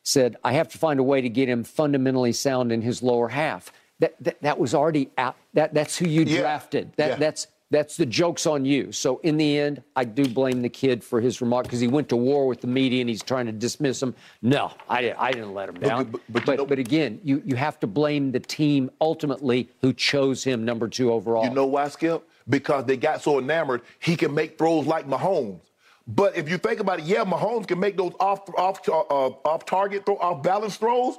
said, 0.04 0.36
I 0.44 0.52
have 0.54 0.68
to 0.70 0.78
find 0.78 1.00
a 1.00 1.04
way 1.04 1.22
to 1.22 1.30
get 1.30 1.50
him 1.50 1.64
fundamentally 1.64 2.34
sound 2.34 2.72
in 2.72 2.82
his 2.82 3.02
lower 3.02 3.30
half 3.30 3.72
that, 4.00 4.16
that, 4.22 4.42
that 4.42 4.60
was 4.60 4.74
already 4.74 5.10
out. 5.18 5.36
That, 5.54 5.74
that's 5.74 5.98
who 5.98 6.08
you 6.08 6.24
yeah. 6.24 6.42
drafted. 6.42 6.94
That, 6.98 7.12
yeah. 7.12 7.16
That's 7.16 7.48
that's 7.72 7.98
the 7.98 8.06
joke's 8.06 8.46
on 8.46 8.64
you. 8.64 8.92
So 8.92 9.20
in 9.24 9.38
the 9.38 9.58
end, 9.58 9.82
I 9.96 10.06
do 10.06 10.28
blame 10.28 10.62
the 10.62 10.70
kid 10.70 11.04
for 11.04 11.20
his 11.20 11.42
remark 11.42 11.66
because 11.66 11.80
he 11.80 11.88
went 11.88 12.10
to 12.10 12.16
war 12.16 12.48
with 12.48 12.62
the 12.62 12.68
media 12.68 13.02
and 13.02 13.10
he's 13.10 13.24
trying 13.24 13.48
to 13.48 13.52
dismiss 13.52 14.02
him. 14.02 14.14
No, 14.42 14.72
I, 14.88 15.14
I 15.18 15.32
didn't 15.32 15.54
let 15.54 15.70
him 15.70 15.76
down. 15.76 16.06
But, 16.06 16.22
but, 16.30 16.46
but, 16.46 16.68
but 16.70 16.80
again, 16.80 17.20
you, 17.24 17.42
you 17.44 17.56
have 17.56 17.80
to 17.80 17.88
blame 17.88 18.32
the 18.32 18.40
team 18.40 18.92
ultimately 19.02 19.68
who 19.82 19.94
chose 19.94 20.44
him 20.44 20.64
number 20.64 20.88
two 20.88 21.12
overall. 21.12 21.44
You 21.44 21.50
know 21.50 21.66
why, 21.66 21.88
Skip? 21.90 22.30
Because 22.48 22.86
they 22.86 22.98
got 22.98 23.24
so 23.24 23.40
enamored, 23.40 23.82
he 24.00 24.16
can 24.16 24.34
make 24.34 24.60
throws 24.60 24.86
like 24.86 25.08
Mahomes. 25.08 25.62
But 26.08 26.38
if 26.38 26.48
you 26.48 26.60
think 26.60 26.80
about 26.80 27.00
it, 27.00 27.06
yeah, 27.06 27.26
Mahomes 27.26 27.68
can 27.68 27.80
make 27.80 27.98
those 27.98 28.14
off 28.20 28.48
off 28.56 28.88
uh, 28.88 28.92
off 28.92 29.66
target 29.66 30.06
throw, 30.06 30.18
off 30.18 30.44
balance 30.44 30.78
throws. 30.78 31.18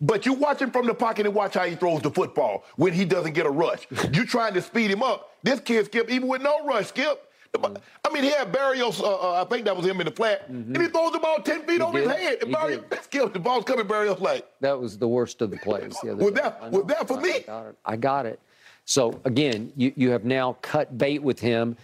But 0.00 0.26
you 0.26 0.34
watch 0.34 0.60
him 0.60 0.70
from 0.70 0.86
the 0.86 0.94
pocket 0.94 1.24
and 1.24 1.34
watch 1.34 1.54
how 1.54 1.64
he 1.64 1.74
throws 1.74 2.02
the 2.02 2.10
football 2.10 2.64
when 2.76 2.92
he 2.92 3.04
doesn't 3.04 3.32
get 3.32 3.46
a 3.46 3.50
rush. 3.50 3.86
you 4.12 4.26
trying 4.26 4.54
to 4.54 4.62
speed 4.62 4.90
him 4.90 5.02
up. 5.02 5.30
This 5.42 5.60
kid 5.60 5.86
skip 5.86 6.10
even 6.10 6.28
with 6.28 6.42
no 6.42 6.64
rush, 6.66 6.88
skip. 6.88 7.22
I 7.64 8.12
mean, 8.12 8.22
he 8.22 8.30
had 8.30 8.52
Berrios, 8.52 9.00
uh, 9.00 9.06
uh, 9.06 9.42
I 9.42 9.44
think 9.48 9.64
that 9.64 9.74
was 9.74 9.86
him 9.86 9.98
in 10.00 10.06
the 10.06 10.12
flat, 10.12 10.50
mm-hmm. 10.50 10.74
and 10.74 10.82
he 10.82 10.88
throws 10.88 11.12
the 11.12 11.18
ball 11.18 11.38
10 11.42 11.62
feet 11.62 11.76
he 11.76 11.80
over 11.80 11.98
did. 11.98 12.10
his 12.10 12.18
head. 12.18 12.42
And 12.42 12.54
Berrios, 12.54 13.04
skip, 13.04 13.32
the 13.32 13.38
ball's 13.38 13.64
coming 13.64 13.86
Berrios 13.86 14.18
flat. 14.18 14.50
That 14.60 14.78
was 14.78 14.98
the 14.98 15.08
worst 15.08 15.40
of 15.40 15.50
the 15.50 15.56
plays. 15.56 15.96
The 16.02 16.16
was, 16.16 16.32
that, 16.34 16.70
was 16.70 16.84
that 16.84 17.08
for 17.08 17.18
I, 17.18 17.22
me? 17.22 17.30
I 17.30 17.40
got 17.40 17.66
it. 17.66 17.76
I 17.86 17.96
got 17.96 18.26
it. 18.26 18.40
So, 18.84 19.20
again, 19.24 19.72
you, 19.76 19.92
you 19.96 20.10
have 20.10 20.24
now 20.24 20.58
cut 20.62 20.96
bait 20.96 21.22
with 21.22 21.40
him, 21.40 21.76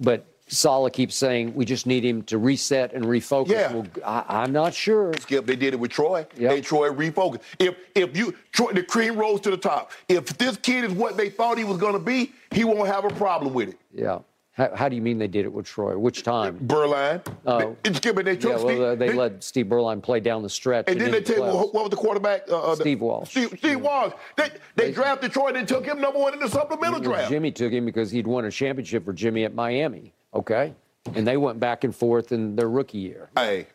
but 0.00 0.26
Saleh 0.50 0.92
keeps 0.92 1.14
saying 1.14 1.54
we 1.54 1.64
just 1.64 1.86
need 1.86 2.04
him 2.04 2.22
to 2.24 2.38
reset 2.38 2.92
and 2.92 3.04
refocus. 3.04 3.50
Yeah. 3.50 3.72
Well, 3.72 3.86
I, 4.04 4.42
am 4.44 4.52
not 4.52 4.74
sure. 4.74 5.12
Skip, 5.20 5.46
they 5.46 5.56
did 5.56 5.74
it 5.74 5.80
with 5.80 5.92
Troy. 5.92 6.26
Yep. 6.36 6.50
They 6.50 6.60
Troy 6.60 6.90
refocused. 6.90 7.42
If 7.58 7.76
if 7.94 8.16
you 8.16 8.34
Troy, 8.52 8.72
the 8.72 8.82
cream 8.82 9.16
rose 9.16 9.40
to 9.42 9.50
the 9.50 9.56
top. 9.56 9.92
If 10.08 10.36
this 10.38 10.56
kid 10.56 10.84
is 10.84 10.92
what 10.92 11.16
they 11.16 11.30
thought 11.30 11.56
he 11.56 11.64
was 11.64 11.78
going 11.78 11.92
to 11.92 12.00
be, 12.00 12.32
he 12.50 12.64
won't 12.64 12.88
have 12.88 13.04
a 13.04 13.10
problem 13.10 13.54
with 13.54 13.70
it. 13.70 13.78
Yeah. 13.92 14.18
How, 14.52 14.74
how, 14.74 14.88
do 14.88 14.96
you 14.96 15.00
mean 15.00 15.16
they 15.16 15.28
did 15.28 15.44
it 15.44 15.52
with 15.52 15.64
Troy? 15.64 15.96
Which 15.96 16.24
time? 16.24 16.58
Beuerlein. 16.58 17.24
Oh. 17.46 17.76
They, 17.82 17.94
Skip, 17.94 18.16
they 18.16 18.32
yeah, 18.32 18.48
well, 18.48 18.58
Steve, 18.58 18.80
uh, 18.80 18.94
they, 18.96 19.08
they, 19.08 19.14
let 19.14 19.42
Steve 19.42 19.66
Beuerlein 19.66 20.02
play 20.02 20.20
down 20.20 20.42
the 20.42 20.50
stretch. 20.50 20.86
And, 20.88 21.00
and 21.00 21.06
then 21.06 21.12
they 21.12 21.22
take 21.22 21.38
what, 21.38 21.72
what 21.72 21.84
was 21.84 21.90
the 21.90 21.96
quarterback? 21.96 22.42
Uh, 22.50 22.72
uh 22.72 22.74
Steve 22.74 23.00
Walsh. 23.00 23.30
Steve, 23.30 23.48
Steve 23.56 23.62
yeah. 23.62 23.76
Walsh. 23.76 24.12
They, 24.36 24.48
they, 24.48 24.86
they 24.86 24.92
drafted 24.92 25.32
Troy 25.32 25.52
and 25.52 25.66
took 25.66 25.86
him 25.86 26.00
number 26.00 26.18
one 26.18 26.34
in 26.34 26.40
the 26.40 26.48
supplemental 26.48 27.00
draft. 27.00 27.30
Jimmy 27.30 27.52
took 27.52 27.72
him 27.72 27.86
because 27.86 28.10
he'd 28.10 28.26
won 28.26 28.44
a 28.44 28.50
championship 28.50 29.04
for 29.04 29.12
Jimmy 29.12 29.44
at 29.44 29.54
Miami. 29.54 30.12
Okay 30.34 30.74
and 31.14 31.26
they 31.26 31.36
went 31.36 31.60
back 31.60 31.84
and 31.84 31.94
forth 31.94 32.32
in 32.32 32.56
their 32.56 32.68
rookie 32.68 32.98
year. 32.98 33.30
Hey, 33.36 33.66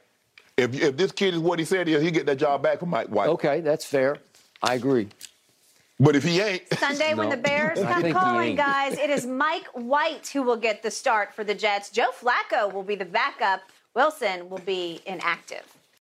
if 0.58 0.80
if 0.80 0.98
this 0.98 1.12
kid 1.12 1.34
is 1.34 1.40
what 1.40 1.60
he 1.60 1.66
said 1.66 1.88
he 1.88 1.94
is, 1.94 2.02
he 2.02 2.12
get 2.12 2.26
that 2.26 2.38
job 2.38 2.62
back 2.62 2.80
from 2.80 2.90
Mike 2.90 3.08
White. 3.08 3.30
Okay, 3.30 3.62
that's 3.62 3.86
fair. 3.86 4.18
I 4.62 4.76
agree. 4.76 5.10
But 6.00 6.16
if 6.16 6.24
he 6.24 6.42
ain't 6.42 6.62
Sunday 6.78 7.12
no. 7.12 7.18
when 7.18 7.30
the 7.30 7.38
Bears 7.38 7.80
come 7.80 8.12
calling, 8.12 8.56
guys, 8.56 8.98
it 8.98 9.10
is 9.10 9.26
Mike 9.26 9.68
White 9.74 10.28
who 10.28 10.44
will 10.44 10.58
get 10.58 10.84
the 10.84 10.92
start 10.92 11.34
for 11.34 11.44
the 11.44 11.56
Jets. 11.56 11.90
Joe 11.90 12.10
Flacco 12.12 12.72
will 12.72 12.84
be 12.84 12.96
the 12.96 13.06
backup. 13.06 13.62
Wilson 13.94 14.50
will 14.50 14.60
be 14.60 15.02
inactive. 15.06 15.75